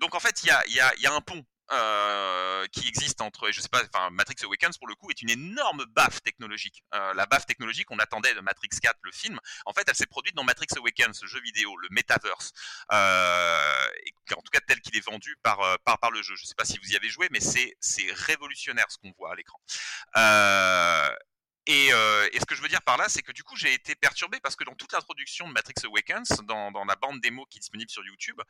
[0.00, 3.82] Donc en fait, il y a un pont euh, qui existe entre, je sais pas,
[3.84, 6.82] enfin Matrix Awakens pour le coup est une énorme baffe technologique.
[6.94, 10.06] Euh, la baffe technologique qu'on attendait de Matrix 4, le film, en fait, elle s'est
[10.06, 12.52] produite dans Matrix Awakens, ce jeu vidéo, le metaverse,
[12.92, 13.86] euh,
[14.32, 16.34] en tout cas tel qu'il est vendu par, euh, par par le jeu.
[16.36, 19.32] Je sais pas si vous y avez joué, mais c'est c'est révolutionnaire ce qu'on voit
[19.32, 19.60] à l'écran.
[21.66, 23.72] Et, euh, et, ce que je veux dire par là, c'est que du coup, j'ai
[23.74, 27.44] été perturbé parce que dans toute l'introduction de Matrix Awakens, dans, dans, la bande démo
[27.46, 28.40] qui est disponible sur YouTube,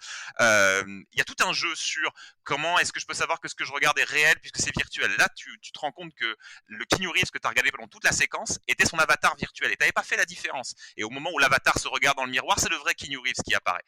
[0.40, 2.12] euh, il y a tout un jeu sur
[2.44, 4.76] comment est-ce que je peux savoir que ce que je regarde est réel puisque c'est
[4.76, 5.10] virtuel.
[5.18, 6.36] Là, tu, tu, te rends compte que
[6.66, 9.76] le Keanu que tu as regardé pendant toute la séquence était son avatar virtuel et
[9.76, 10.74] tu n'avais pas fait la différence.
[10.96, 13.54] Et au moment où l'avatar se regarde dans le miroir, c'est le vrai Keanu qui
[13.54, 13.84] apparaît.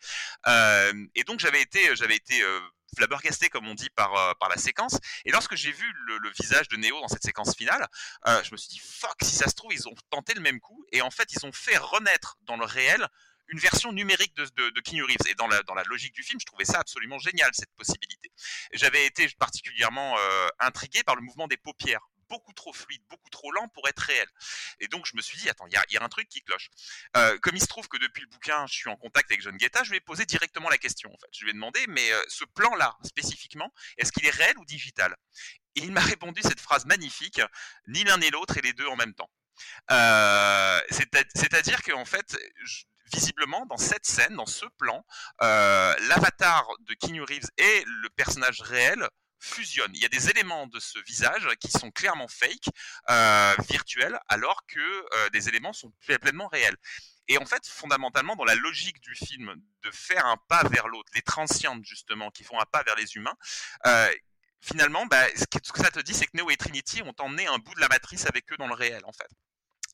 [0.46, 2.60] Euh, et donc, j'avais été, j'avais été euh,
[2.96, 4.98] flabbergasté comme on dit par euh, par la séquence.
[5.24, 7.86] Et lorsque j'ai vu le, le, visage de Neo dans cette séquence finale
[8.26, 10.60] euh, je me suis dit fuck si ça se trouve ils ont tenté le même
[10.60, 13.06] coup et en fait ils ont fait renaître dans le réel
[13.48, 15.30] une version numérique de, de, de Reeves.
[15.30, 18.30] Et dans la dans la logique du film je trouvais ça absolument génial cette possibilité.
[18.72, 23.50] J'avais été particulièrement euh, intrigué par le mouvement des paupières beaucoup trop fluide, beaucoup trop
[23.52, 24.28] lent pour être réel.
[24.80, 26.70] Et donc je me suis dit, attends, il y a, un truc qui cloche.
[27.16, 29.56] Euh, comme il se trouve que depuis le bouquin, je suis en contact avec John
[29.56, 31.10] Guetta, je lui ai posé directement la question.
[31.10, 34.56] En fait, je lui ai demandé, mais euh, ce plan-là spécifiquement, est-ce qu'il est réel
[34.58, 35.16] ou digital?
[35.74, 37.40] Et il m'a répondu cette phrase magnifique
[37.86, 39.30] ni l'un ni l'autre et les deux en même temps.
[39.90, 42.36] Euh, C'est-à-dire qu'en fait,
[43.12, 45.04] visiblement dans cette scène, dans ce plan,
[45.40, 49.94] l'avatar de Keanu Reeves et le personnage réel fusionnent.
[49.94, 52.68] Il y a des éléments de ce visage qui sont clairement fake,
[53.10, 56.76] euh, virtuels, alors que euh, des éléments sont pleinement réels.
[57.28, 61.10] Et en fait, fondamentalement, dans la logique du film, de faire un pas vers l'autre,
[61.14, 63.36] les transientes justement, qui font un pas vers les humains,
[63.86, 64.12] euh,
[64.60, 67.58] finalement, bah, ce que ça te dit, c'est que Neo et Trinity ont emmené un
[67.58, 69.28] bout de la matrice avec eux dans le réel, en fait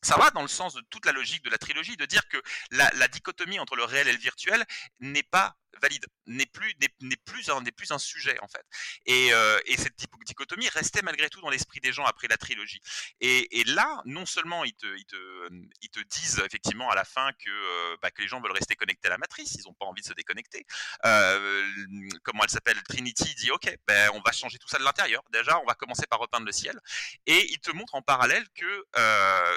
[0.05, 2.41] ça va dans le sens de toute la logique de la trilogie de dire que
[2.71, 4.65] la, dichotomie entre le réel et le virtuel
[5.01, 8.65] n'est pas valide, n'est plus n'est plus un n'est plus un sujet en fait.
[9.07, 12.81] Et, euh, et cette dichotomie restait malgré tout dans l'esprit des gens après la trilogie.
[13.21, 15.51] Et, et, là, non seulement ils te ils te
[15.83, 18.77] ils te disent effectivement à la fin que euh, bah, que les gens veulent rester
[18.77, 20.67] connectés à la matrice, ils ont pas envie de se déconnecter.
[21.05, 25.23] Euh, comment elle s'appelle Trinity dit ok, ben on va changer tout ça de l'intérieur.
[25.33, 26.79] Déjà, on va commencer par repeindre le ciel.
[27.27, 28.85] Et ils te montrent en parallèle que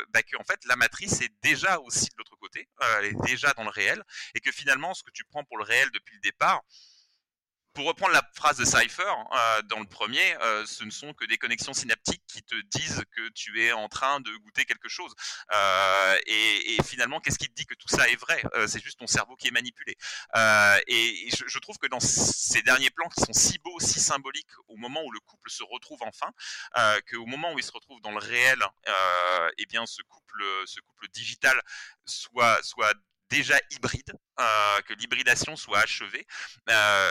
[0.09, 3.25] bah, que qu'en fait la matrice est déjà aussi de l'autre côté, euh, elle est
[3.25, 4.03] déjà dans le réel,
[4.35, 6.61] et que finalement ce que tu prends pour le réel depuis le départ,
[7.77, 11.25] pour reprendre la phrase de Cypher euh, dans le premier, euh, ce ne sont que
[11.25, 15.13] des connexions synaptiques qui te disent que tu es en train de goûter quelque chose.
[15.53, 18.41] Euh, et, et, finalement, qu'est-ce qui te dit que tout ça est vrai?
[18.65, 19.95] C'est juste ton cerveau qui est manipulé.
[20.87, 24.57] Et, et je, trouve que dans ces derniers plans qui sont si beaux, si symboliques,
[24.69, 26.31] au moment où le couple se retrouve enfin,
[27.11, 28.57] qu'au moment où il se retrouve dans le réel,
[29.59, 31.61] eh bien, ce couple, ce couple digital
[32.05, 32.59] soit
[33.29, 34.43] déjà hybride, euh,
[34.87, 36.25] que l'hybridation soit achevée.
[36.69, 37.09] Euh,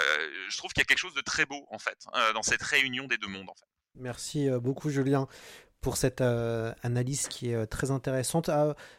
[0.48, 2.62] je trouve qu'il y a quelque chose de très beau en fait euh, dans cette
[2.62, 3.50] réunion des deux mondes.
[3.94, 5.26] Merci beaucoup Julien
[5.80, 8.50] pour cette analyse qui est très intéressante.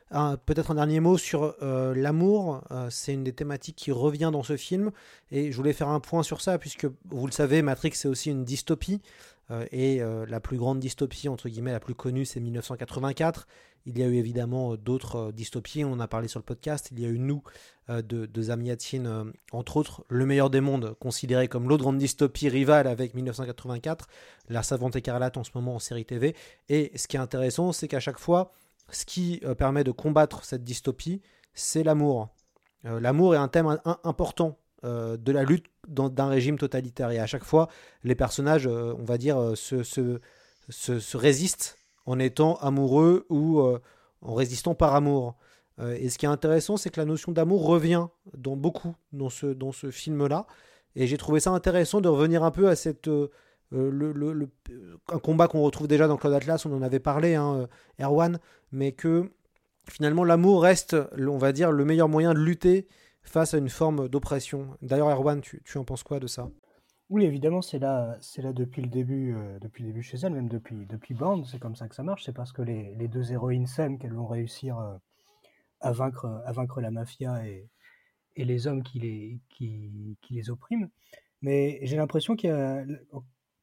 [0.10, 2.64] Peut-être un dernier mot sur l'amour.
[2.89, 4.91] c'est une des thématiques qui revient dans ce film.
[5.30, 8.31] Et je voulais faire un point sur ça, puisque vous le savez, Matrix c'est aussi
[8.31, 9.02] une dystopie.
[9.72, 13.48] et la plus grande dystopie, entre guillemets, la plus connue, c'est 1984.
[13.88, 16.89] Il y a eu évidemment d'autres dystopies, on en a parlé sur le podcast.
[16.91, 17.41] Il y a eu Nous
[17.88, 22.85] de, de Zamiatin, entre autres, Le meilleur des mondes, considéré comme l'autre grande dystopie rivale
[22.85, 24.07] avec 1984,
[24.49, 26.35] La Savante écarlate en ce moment en série TV.
[26.68, 28.51] Et ce qui est intéressant, c'est qu'à chaque fois,
[28.91, 31.22] ce qui permet de combattre cette dystopie,
[31.53, 32.27] c'est l'amour.
[32.84, 37.11] l'amour est un thème important de la lutte d'un régime totalitaire.
[37.11, 37.69] Et à chaque fois,
[38.03, 41.76] les personnages, on va dire, se résistent
[42.07, 43.79] en étant amoureux ou euh,
[44.21, 45.35] en résistant par amour.
[45.79, 49.29] Euh, et ce qui est intéressant, c'est que la notion d'amour revient dans beaucoup dans
[49.29, 50.47] ce, dans ce film-là.
[50.95, 53.29] Et j'ai trouvé ça intéressant de revenir un peu à cette, euh,
[53.71, 54.49] le, le,
[55.11, 57.67] un combat qu'on retrouve déjà dans Claude Atlas, on en avait parlé, hein,
[58.01, 58.39] Erwan,
[58.71, 59.29] mais que
[59.88, 62.88] finalement l'amour reste, on va dire, le meilleur moyen de lutter
[63.21, 64.69] face à une forme d'oppression.
[64.81, 66.49] D'ailleurs, Erwan, tu, tu en penses quoi de ça?
[67.09, 70.34] Oui, évidemment, c'est là, c'est là depuis le début, euh, depuis le début chez elle,
[70.34, 72.25] même depuis, depuis Bond, c'est comme ça que ça marche.
[72.25, 74.97] C'est parce que les, les deux héroïnes s'aiment qu'elles vont réussir euh,
[75.81, 77.69] à vaincre, à vaincre la mafia et,
[78.35, 80.89] et les hommes qui les, qui, qui les oppriment.
[81.41, 82.84] Mais j'ai l'impression qu'il y a,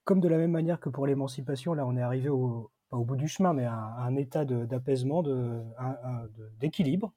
[0.04, 3.04] comme de la même manière que pour l'émancipation, là, on est arrivé au, pas au
[3.04, 5.62] bout du chemin, mais à, un état d'apaisement, de-
[6.60, 7.12] d'équilibre.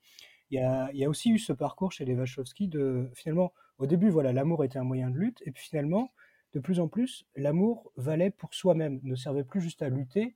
[0.52, 3.54] Il y a, il y a aussi eu ce parcours chez les Wachowski de finalement,
[3.80, 6.12] au début, voilà, l'amour était un moyen de lutte, et puis finalement,
[6.54, 10.36] de plus en plus, l'amour valait pour soi-même, ne servait plus juste à lutter,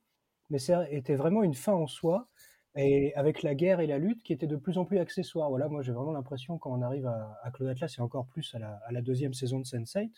[0.50, 0.58] mais
[0.90, 2.28] était vraiment une fin en soi,
[2.74, 5.50] et avec la guerre et la lutte qui étaient de plus en plus accessoires.
[5.50, 8.58] Voilà, moi j'ai vraiment l'impression quand on arrive à, Claude Atlas et encore plus à
[8.90, 10.12] la, deuxième saison de Sense8,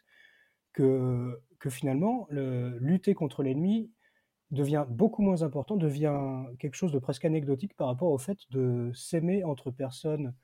[0.72, 3.90] que, finalement, le, lutter contre l'ennemi
[4.50, 8.92] devient beaucoup moins important, devient quelque chose de presque anecdotique par rapport au fait de
[8.94, 10.34] s'aimer entre personnes,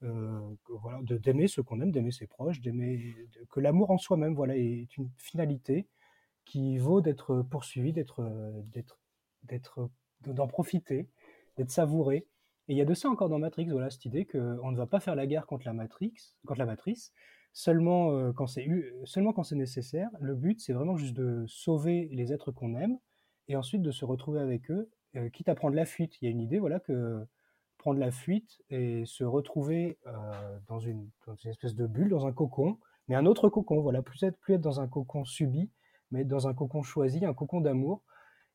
[0.00, 3.14] voilà, de- d'aimer ce qu'on aime, d'aimer ses proches, d'aimer
[3.50, 5.88] que l'amour en soi-même, voilà, est une finalité
[6.44, 8.22] qui vaut d'être poursuivie, d'être,
[8.72, 8.98] d'être,
[9.42, 9.90] d'être,
[10.26, 11.08] d'en profiter,
[11.56, 12.26] d'être savouré.
[12.68, 14.86] Et il y a de ça encore dans Matrix, voilà, cette idée qu'on ne va
[14.86, 16.12] pas faire la guerre contre la Matrix,
[16.46, 17.12] contre la matrice,
[17.52, 20.10] seulement euh, quand c'est eu- seulement quand c'est nécessaire.
[20.20, 22.98] Le but, c'est vraiment juste de sauver les êtres qu'on aime
[23.48, 26.20] et ensuite de se retrouver avec eux, euh, quitte à prendre la fuite.
[26.20, 27.24] Il y a une idée, voilà, que
[27.78, 31.08] prendre la fuite et se retrouver euh, dans, une,
[31.44, 32.78] espèce de bulle, dans un cocon,
[33.08, 35.70] mais un autre cocon, voilà, plus être, plus être dans un cocon subi,
[36.10, 38.02] mais être dans un cocon choisi, un cocon d'amour.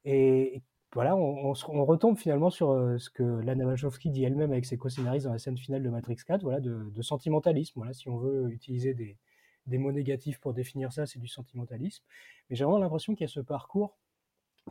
[0.05, 0.61] Et,
[0.93, 5.25] voilà, on, retombe finalement sur euh, ce que Lana Wachowski dit elle-même avec ses co-scénaristes
[5.25, 7.73] dans la scène finale de Matrix 4, voilà, de, de sentimentalisme.
[7.77, 9.17] Voilà, si on veut utiliser des,
[9.65, 12.03] des mots négatifs pour définir ça, c'est du sentimentalisme.
[12.49, 13.97] Mais j'ai vraiment l'impression qu'il y a ce parcours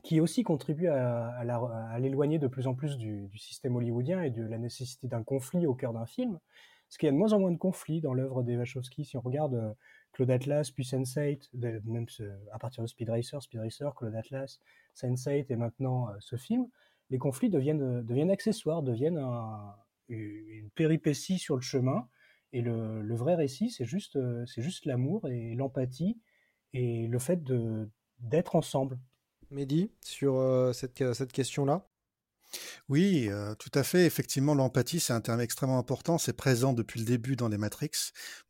[0.02, 4.59] qui aussi contribue à, l'éloigner de plus en plus du, système hollywoodien et de la
[4.59, 6.39] nécessité d'un conflit au cœur d'un film.
[6.89, 9.05] Parce qu'il y a de moins en moins de conflits dans l'œuvre des Wachowski.
[9.05, 9.73] Si on regarde euh,
[10.12, 12.06] Claude Atlas, puis Sense8, de- même
[12.52, 14.60] à partir de Speed Racer, Speed Racer, Claude Atlas,
[14.94, 16.66] Sense8 et maintenant euh, ce film,
[17.09, 19.74] les conflits deviennent, euh, accessoires, deviennent un-
[20.09, 22.09] une péripétie sur le chemin.
[22.52, 24.19] Et le, vrai récit, c'est juste,
[24.85, 26.20] l'amour et l'empathie
[26.74, 27.43] et le fait
[28.19, 28.98] d'être ensemble.
[29.52, 31.86] Mehdi, sur euh, cette, cette question-là?
[32.88, 34.04] Oui, euh, tout à fait.
[34.06, 36.18] Effectivement, l'empathie, c'est un terme extrêmement important.
[36.18, 37.90] C'est présent depuis le début dans les Matrix.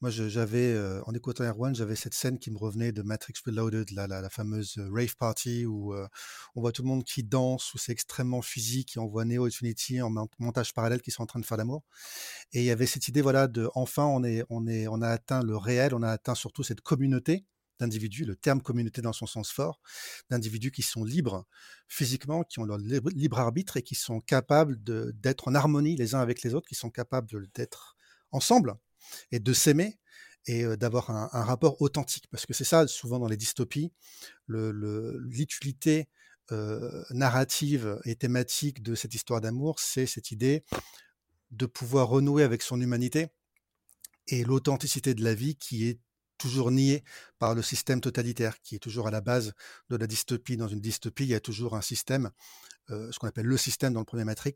[0.01, 3.91] Moi, j'avais, euh, en écoutant Erwan, j'avais cette scène qui me revenait de Matrix Reloaded,
[3.93, 6.07] la, la, fameuse euh, rave party où euh,
[6.55, 9.47] on voit tout le monde qui danse, où c'est extrêmement physique, et on voit Neo
[9.47, 11.85] et Trinity en mon- montage parallèle qui sont en train de faire l'amour.
[12.53, 15.09] Et il y avait cette idée, voilà, de enfin, on est, on est, on a
[15.09, 17.45] atteint le réel, on a atteint surtout cette communauté
[17.83, 19.81] d'individus, le terme communauté dans son sens fort,
[20.31, 21.45] d'individus qui sont libres
[21.89, 26.21] physiquement, qui ont leur libre, arbitre et qui sont capables d'être en harmonie les uns
[26.21, 27.97] avec les autres, qui sont capables d'être
[28.31, 28.75] ensemble
[29.31, 29.99] et de s'aimer
[30.47, 32.27] et euh, d'avoir un, rapport authentique.
[32.31, 33.93] Parce que c'est ça, souvent dans les dystopies,
[34.47, 36.09] le- le- l'utilité
[36.51, 40.65] euh, narrative et thématique de cette histoire d'amour, c'est cette idée
[41.51, 43.29] de pouvoir renouer avec son humanité
[44.27, 46.01] et l'authenticité de la vie qui est
[46.43, 47.05] toujours niée
[47.39, 49.53] par le système totalitaire, qui est toujours à la base
[49.91, 50.57] de la dystopie.
[50.57, 52.31] Dans une dystopie, il y a toujours un système,
[52.91, 54.55] euh, ce qu'on appelle le système dans le premier Matrix,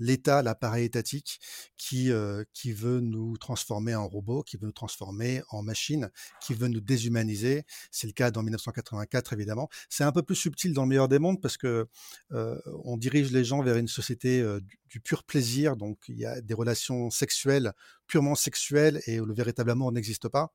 [0.00, 1.38] l'État, l'appareil étatique,
[1.76, 6.10] qui, euh, qui veut nous transformer en robots, qui veut nous transformer en machines,
[6.44, 7.62] qui veut nous déshumaniser.
[7.92, 9.68] C'est le cas dans 1984, évidemment.
[9.88, 11.86] C'est un peu plus subtil dans le meilleur des mondes parce que
[12.32, 16.26] euh, on dirige les gens vers une société euh, du pur plaisir, donc il y
[16.26, 17.72] a des relations sexuelles
[18.08, 20.52] purement sexuelles et où le véritable amour n'existe pas.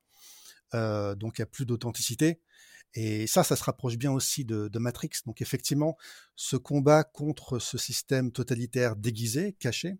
[0.74, 2.40] Euh, donc il n'y a plus d'authenticité.
[2.94, 5.10] Et ça, ça se rapproche bien aussi de, Matrix.
[5.26, 5.96] Donc effectivement,
[6.36, 9.98] ce combat contre ce système totalitaire déguisé, caché,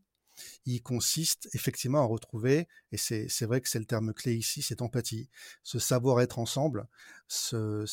[0.64, 4.82] il consiste effectivement à retrouver, et c'est vrai que c'est le terme clé ici, cette
[4.82, 5.28] empathie,
[5.62, 6.86] ce savoir-être ensemble,
[7.28, 7.84] ce,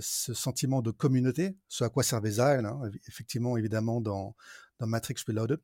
[0.00, 4.36] sentiment de communauté, ce à quoi servait Zion, hein, effectivement, évidemment, dans,
[4.78, 5.60] dans Matrix Reloaded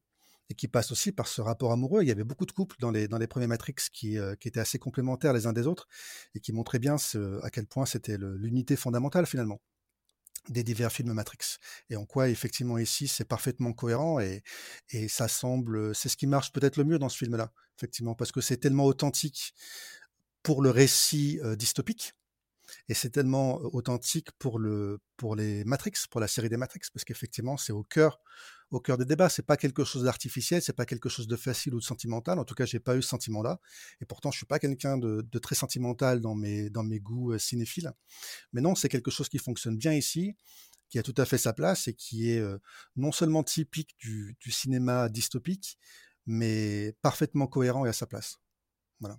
[0.51, 2.03] et qui passe aussi par ce rapport amoureux.
[2.03, 4.49] Il y avait beaucoup de couples dans les, dans les premiers Matrix qui, euh, qui
[4.49, 5.89] étaient assez complémentaires les uns des autres
[6.35, 6.97] et qui montraient bien
[7.43, 9.61] à quel point c'était l'unité fondamentale finalement
[10.49, 11.57] des divers films Matrix
[11.89, 14.43] et en quoi effectivement ici c'est parfaitement cohérent et,
[14.91, 18.15] et ça semble c'est ce qui marche peut-être le mieux dans ce film là effectivement
[18.15, 19.55] parce que c'est tellement authentique
[20.43, 22.13] pour le récit euh, dystopique
[22.89, 27.05] et c'est tellement authentique pour le pour les Matrix, pour la série des Matrix, parce
[27.05, 28.21] qu'effectivement c'est au cœur
[28.71, 29.29] au cœur des débats.
[29.29, 32.39] C'est pas quelque chose d'artificiel, c'est pas quelque chose de facile ou de sentimental.
[32.39, 33.61] En tout cas, j'ai pas eu ce sentiment-là.
[34.01, 37.39] Et pourtant, je suis pas quelqu'un de, de, très sentimental dans mes dans mes goûts
[37.39, 37.93] cinéphiles.
[38.53, 40.35] Mais non, c'est quelque chose qui fonctionne bien ici,
[40.91, 42.43] qui a tout à fait sa place et qui est
[42.97, 45.79] non seulement typique du, du cinéma dystopique,
[46.27, 48.39] mais parfaitement cohérent et à sa place.
[49.01, 49.19] Voilà.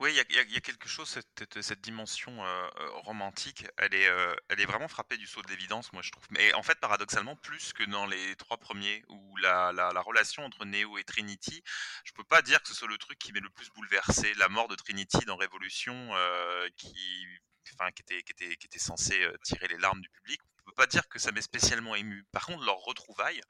[0.00, 2.68] Oui, il y, a, quelque chose, cette, cette dimension euh,
[3.04, 6.24] romantique, elle est, euh, elle est vraiment frappée du saut de l'évidence, moi je trouve.
[6.30, 10.44] Mais en fait, paradoxalement, plus que dans les trois premiers, où la, la, la, relation
[10.44, 11.62] entre Neo et Trinity,
[12.04, 14.34] je peux pas dire que ce soit le truc qui m'est le plus bouleversé.
[14.34, 17.26] La mort de Trinity dans Révolution, euh, qui,
[17.74, 20.86] enfin, qui, était, qui, était, qui était censé tirer les larmes du public, peux pas
[20.86, 22.24] dire que ça m'est spécialement ému.
[22.32, 23.40] Par contre, leur retrouvaille,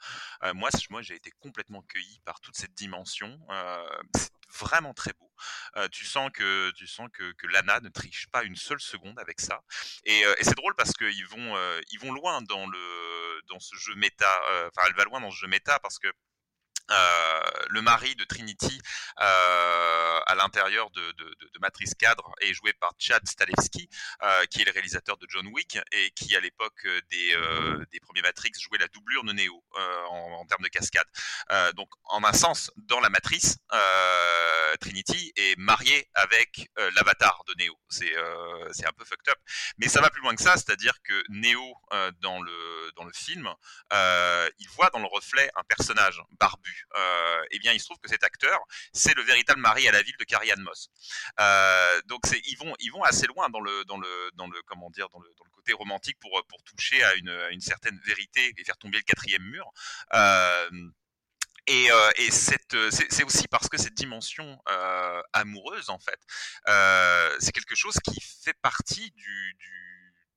[0.45, 3.39] euh, moi, moi, j'ai été complètement cueilli par toute cette dimension.
[3.51, 5.31] Euh, c'est vraiment très beau.
[5.77, 9.41] Euh, tu sens que tu sens que, Lana ne triche pas une seule seconde avec
[9.41, 9.63] ça.
[10.05, 11.57] Et, et c'est drôle parce qu'ils vont
[11.91, 14.41] ils vont loin dans le dans ce jeu méta.
[14.69, 16.09] Enfin, elle va loin dans ce jeu méta parce que
[16.91, 17.41] euh,
[17.71, 18.81] le mari de Trinity
[19.21, 23.89] euh, à l'intérieur de, de, de, de, Cadre est joué par Chad Stahelski,
[24.23, 28.01] euh, qui est le réalisateur de John Wick et qui à l'époque des, euh, des
[28.01, 31.07] premiers Matrix jouait la doublure de Neo euh, en, en, termes de cascade.
[31.75, 33.59] donc en un sens, dans la Matrice,
[34.81, 37.75] Trinity est mariée avec l'avatar de Neo.
[37.89, 39.39] C'est un peu fucked up,
[39.79, 41.75] mais ça va plus loin que ça, c'est-à-dire que Neo
[42.21, 43.49] dans le dans le film,
[43.93, 48.09] il voit dans le reflet un personnage barbu euh, eh bien, il se trouve que
[48.09, 48.59] cet acteur,
[48.93, 50.89] c'est le véritable mari à la ville de Carrie-Anne Moss.
[51.41, 54.91] Euh, donc, ils vont, ils vont assez loin dans le, dans le, dans le, comment
[54.91, 56.31] dire, dans le, côté romantique pour,
[56.65, 59.71] toucher à une, certaine vérité et faire tomber le quatrième mur.
[60.15, 60.71] Euh,
[61.67, 61.89] et,
[62.31, 64.59] c'est aussi parce que cette dimension
[65.33, 66.21] amoureuse, en fait,
[67.41, 69.86] c'est quelque chose qui fait partie du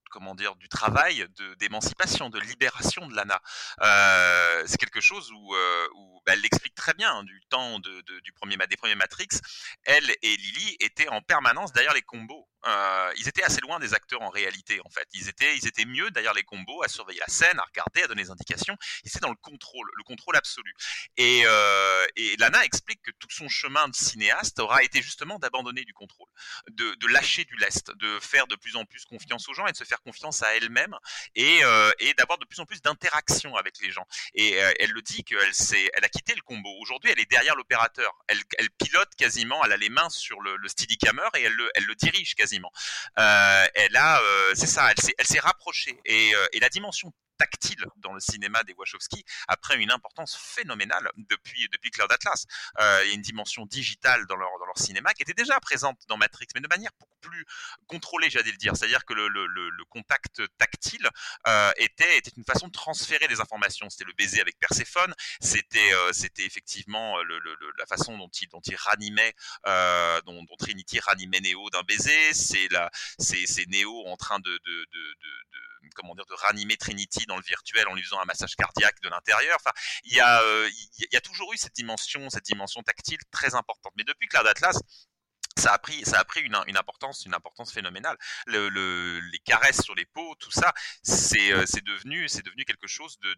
[0.09, 3.41] comment dire du travail de d'émancipation de libération de Lana.
[3.81, 5.87] Euh, c'est quelque chose où, euh,
[6.25, 9.29] bah, elle l'explique très bien hein, du temps du premier des premiers Matrix.
[9.83, 13.93] Elle et Lily étaient en permanence derrière les combos euh, ils étaient assez loin des
[13.93, 17.19] acteurs en réalité en fait ils étaient ils étaient mieux derrière les combos à surveiller
[17.19, 20.35] la scène à regarder à donner des indications ils étaient dans le contrôle le contrôle
[20.35, 20.73] absolu
[21.17, 25.85] et, euh, et Lana explique que tout son chemin de cinéaste aura été justement d'abandonner
[25.85, 26.27] du contrôle
[26.69, 29.77] de, lâcher du lest de faire de plus en plus confiance aux gens et de
[29.77, 30.95] se faire confiance à elle-même
[31.35, 34.05] et, euh, d'avoir de plus en plus d'interaction avec les gens.
[34.33, 35.51] Et elle le dit qu'elle
[35.93, 36.69] elle a quitté le combo.
[36.81, 38.13] Aujourd'hui, elle est derrière l'opérateur.
[38.27, 38.43] Elle,
[38.77, 41.95] pilote quasiment, elle a les mains sur le, le steadicammer et elle le, elle le
[41.95, 42.48] dirige quasiment.
[42.57, 45.99] Euh, elle a, euh, c'est ça, elle s'est, rapprochée.
[46.07, 51.09] Euh, et la dimension tactile dans le cinéma des Wachowski a pris une importance phénoménale
[51.17, 52.45] depuis depuis Cloud Atlas.
[52.79, 55.59] Euh, il y a une dimension digitale dans leur dans leur cinéma qui était déjà
[55.59, 57.45] présente dans Matrix, mais de manière beaucoup plus
[57.87, 58.75] contrôlée, j'allais le dire.
[58.75, 59.29] C'est-à-dire que le,
[59.89, 61.09] contact tactile
[61.47, 63.89] euh, était était une façon de transférer des informations.
[63.89, 69.33] C'était le baiser avec Perséphone, c'était euh, effectivement la façon dont il dont il ranimait,
[69.67, 72.33] euh, dont, Trinity ranimait Neo d'un baiser.
[72.33, 72.69] C'est
[73.67, 75.09] Neo en train de, de, de
[75.95, 79.09] comment dire de ranimer Trinity dans le virtuel en lui faisant un massage cardiaque de
[79.09, 79.57] l'intérieur.
[79.59, 79.71] Enfin,
[80.03, 83.55] il y a, euh, il y a toujours eu cette dimension, cette dimension tactile très
[83.55, 83.93] importante.
[83.95, 84.77] Mais depuis Cloud Atlas,
[85.57, 88.17] ça a pris, ça a pris une, importance, une importance phénoménale.
[88.47, 90.73] Le, le, les caresses sur les peaux, tout ça,
[91.03, 93.35] c'est, euh, devenu, c'est devenu quelque chose de,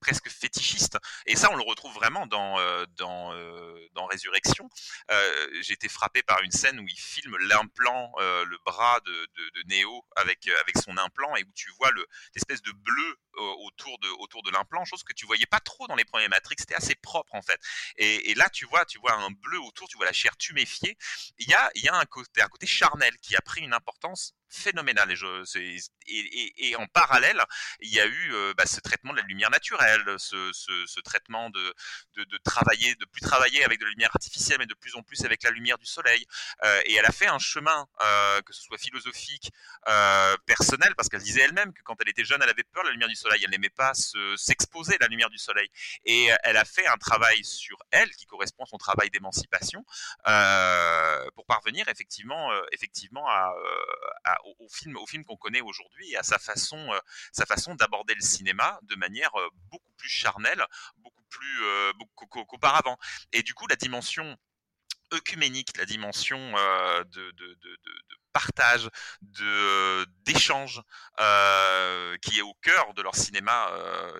[0.00, 0.98] presque fétichiste.
[1.26, 4.68] Et ça, on le retrouve vraiment dans, euh, dans, euh, dans Résurrection.
[5.10, 9.62] Euh, j'ai été frappé par une scène où il filme l'implant, le bras de, de,
[9.66, 14.08] Neo avec, avec son implant et où tu vois le, l'espèce de bleu autour de,
[14.20, 16.56] autour de l'implant, chose que tu voyais pas trop dans les premiers Matrix.
[16.58, 17.60] C'était assez propre en fait.
[17.96, 20.96] Et, et là, tu vois, tu vois un bleu autour, tu vois la chair tuméfiée
[21.40, 24.34] il y a, y a un, côté, un côté charnel qui a pris une importance
[24.50, 25.14] phénoménale.
[26.06, 27.42] Et, en parallèle,
[27.80, 31.74] il y a eu euh, bah, ce traitement de la lumière naturelle, ce, traitement de,
[32.44, 35.42] travailler, de plus travailler avec de la lumière artificielle, mais de plus en plus avec
[35.42, 36.26] la lumière du soleil.
[36.64, 39.50] Euh, et elle a fait un chemin, euh, que ce soit philosophique,
[40.46, 42.92] personnel, parce qu'elle disait elle-même que quand elle était jeune, elle avait peur de la
[42.92, 43.92] lumière du soleil, elle n'aimait pas
[44.36, 45.68] s'exposer à la lumière du soleil.
[46.04, 49.84] Et elle a fait un travail sur elle, qui correspond à son travail d'émancipation,
[51.34, 56.38] pour parvenir effectivement, effectivement à au, film, au film qu'on connaît aujourd'hui et à sa
[56.38, 56.98] façon, euh,
[57.32, 60.64] sa façon d'aborder le cinéma de manière euh, beaucoup plus charnelle,
[60.98, 62.98] beaucoup plus euh, qu'auparavant.
[63.32, 64.36] Et du coup, la dimension
[65.12, 67.58] œcuménique, la dimension de, de,
[68.32, 68.88] partage,
[69.22, 70.80] de d'échange,
[72.22, 73.72] qui est au cœur de leur cinéma,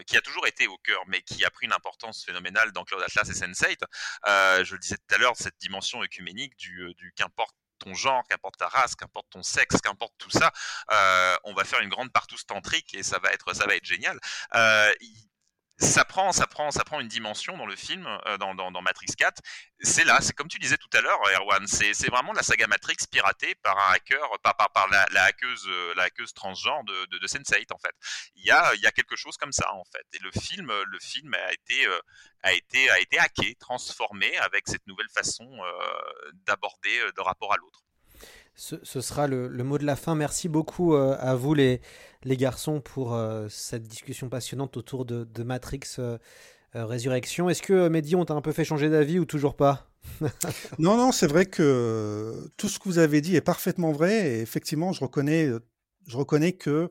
[0.06, 3.02] qui a toujours été au cœur, mais qui a pris une importance phénoménale dans Cloud
[3.02, 3.78] Atlas et Sense8.
[4.26, 8.22] Euh, je le disais tout à l'heure, cette dimension œcuménique du, du qu'importe ton genre,
[8.28, 10.52] qu'importe ta race, qu'importe ton sexe, qu'importe tout ça,
[10.92, 13.84] euh, on va faire une grande partouze tantrique et ça va être, ça va être
[13.84, 14.18] génial.
[14.54, 14.92] Euh,
[15.80, 19.42] ça prend, ça prend, ça prend une dimension dans le film, euh, dans, Matrix 4.
[19.80, 22.96] C'est là, c'est comme tu disais tout à l'heure, Erwan, c'est, vraiment la saga Matrix
[23.10, 27.72] piratée par un hacker, par, la, la hackeuse, la hackeuse transgenre de, de, de Sense8
[27.72, 27.94] en fait.
[28.34, 30.04] Il y a, quelque chose comme ça en fait.
[30.12, 36.30] Et le film, le film a été, euh, hacké, transformé avec cette nouvelle façon euh,
[36.46, 37.82] d'aborder de rapport à l'autre.
[38.54, 40.14] Ce, sera le, mot de la fin.
[40.14, 41.80] Merci beaucoup euh, à vous les,
[42.24, 46.18] les garçons pour euh, cette discussion passionnante autour de, Matrix euh,
[46.74, 47.48] Résurrection.
[47.48, 49.86] Est-ce que Mehdi, on t'a un peu fait changer d'avis ou toujours pas?
[50.78, 54.30] Non, non, c'est vrai que tout ce que vous avez dit est parfaitement vrai.
[54.30, 55.50] Et effectivement, je reconnais,
[56.06, 56.90] je reconnais que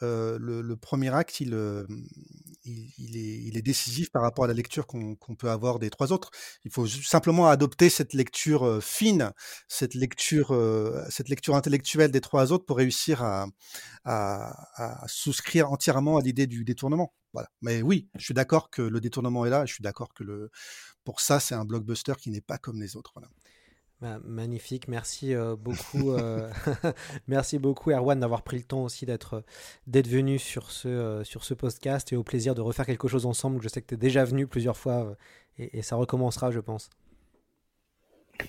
[0.00, 1.54] le, premier acte, il,
[2.66, 6.30] il, est, décisif par rapport à la lecture qu'on qu peut avoir des trois autres.
[6.64, 9.32] Il faut simplement adopter cette lecture euh, fine,
[9.68, 13.46] cette lecture, euh, cette lecture intellectuelle des trois autres pour réussir à,
[15.08, 17.12] souscrire entièrement à l'idée du détournement.
[17.60, 19.66] Mais oui, je suis d'accord que le détournement est là.
[19.66, 20.50] Je suis d'accord que
[21.04, 23.12] pour ça, c'est un blockbuster qui n'est pas comme les autres.
[24.02, 26.50] Bah, magnifique, merci euh, beaucoup, euh,
[27.28, 29.42] merci beaucoup Erwan d'avoir pris le temps aussi d'être
[29.86, 33.24] d'être venu sur ce euh, sur ce podcast et au plaisir de refaire quelque chose
[33.24, 33.62] ensemble.
[33.62, 35.16] Je sais que tu es déjà venu plusieurs fois
[35.56, 36.90] et, et, ça recommencera, je pense.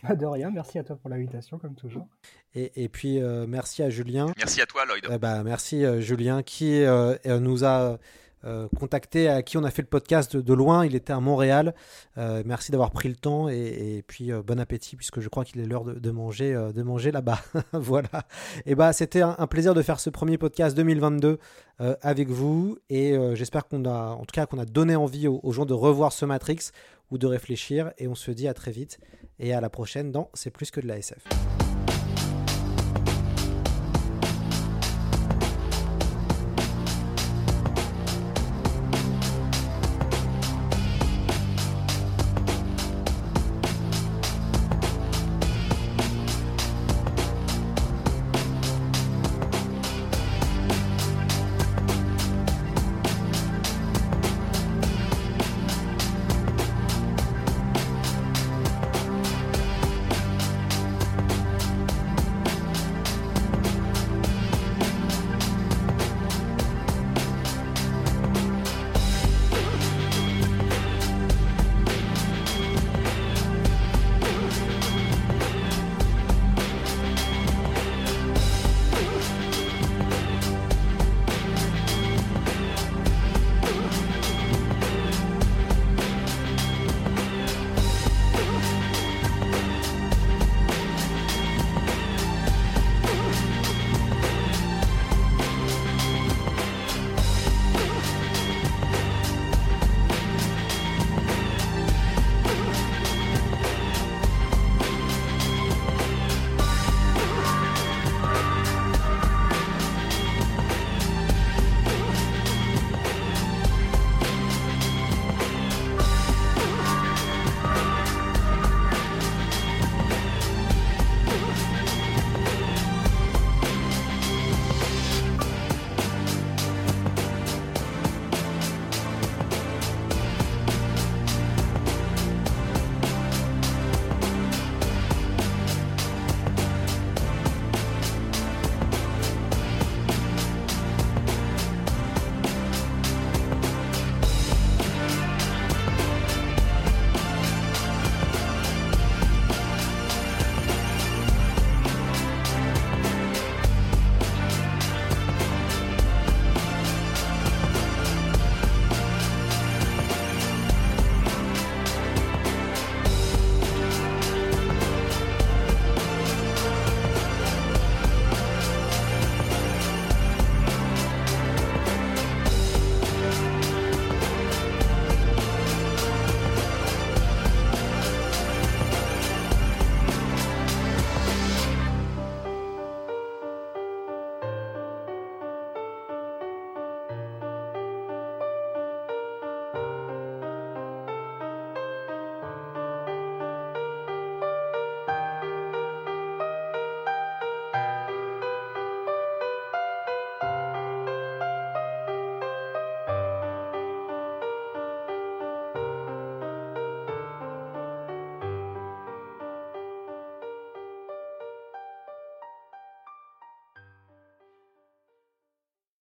[0.02, 2.10] Pas de rien, merci à toi pour l'invitation comme toujours.
[2.54, 4.34] Et, et puis merci à Julien.
[4.38, 5.18] Merci à toi Lloyd.
[5.18, 6.84] Bah, merci Julien qui
[7.26, 8.00] nous a
[8.46, 10.86] euh, contacté à qui on a fait le podcast de, loin.
[10.86, 11.74] Il était à Montréal.
[12.18, 15.62] Euh, merci d'avoir pris le temps et, puis euh, bon appétit puisque je crois qu'il
[15.62, 17.40] est l'heure de, manger, euh, de manger là-bas.
[17.74, 18.28] voilà.
[18.66, 21.40] Et bah c'était un, plaisir de faire ce premier podcast 2022
[21.80, 25.40] euh, avec vous et j'espère qu'on a, en tout cas, qu'on a donné envie aux,
[25.44, 26.72] aux gens de revoir ce Matrix
[27.12, 27.92] ou de réfléchir.
[27.98, 29.00] Et on se dit à très vite
[29.40, 31.67] et à la prochaine dans C'est plus que de la SF.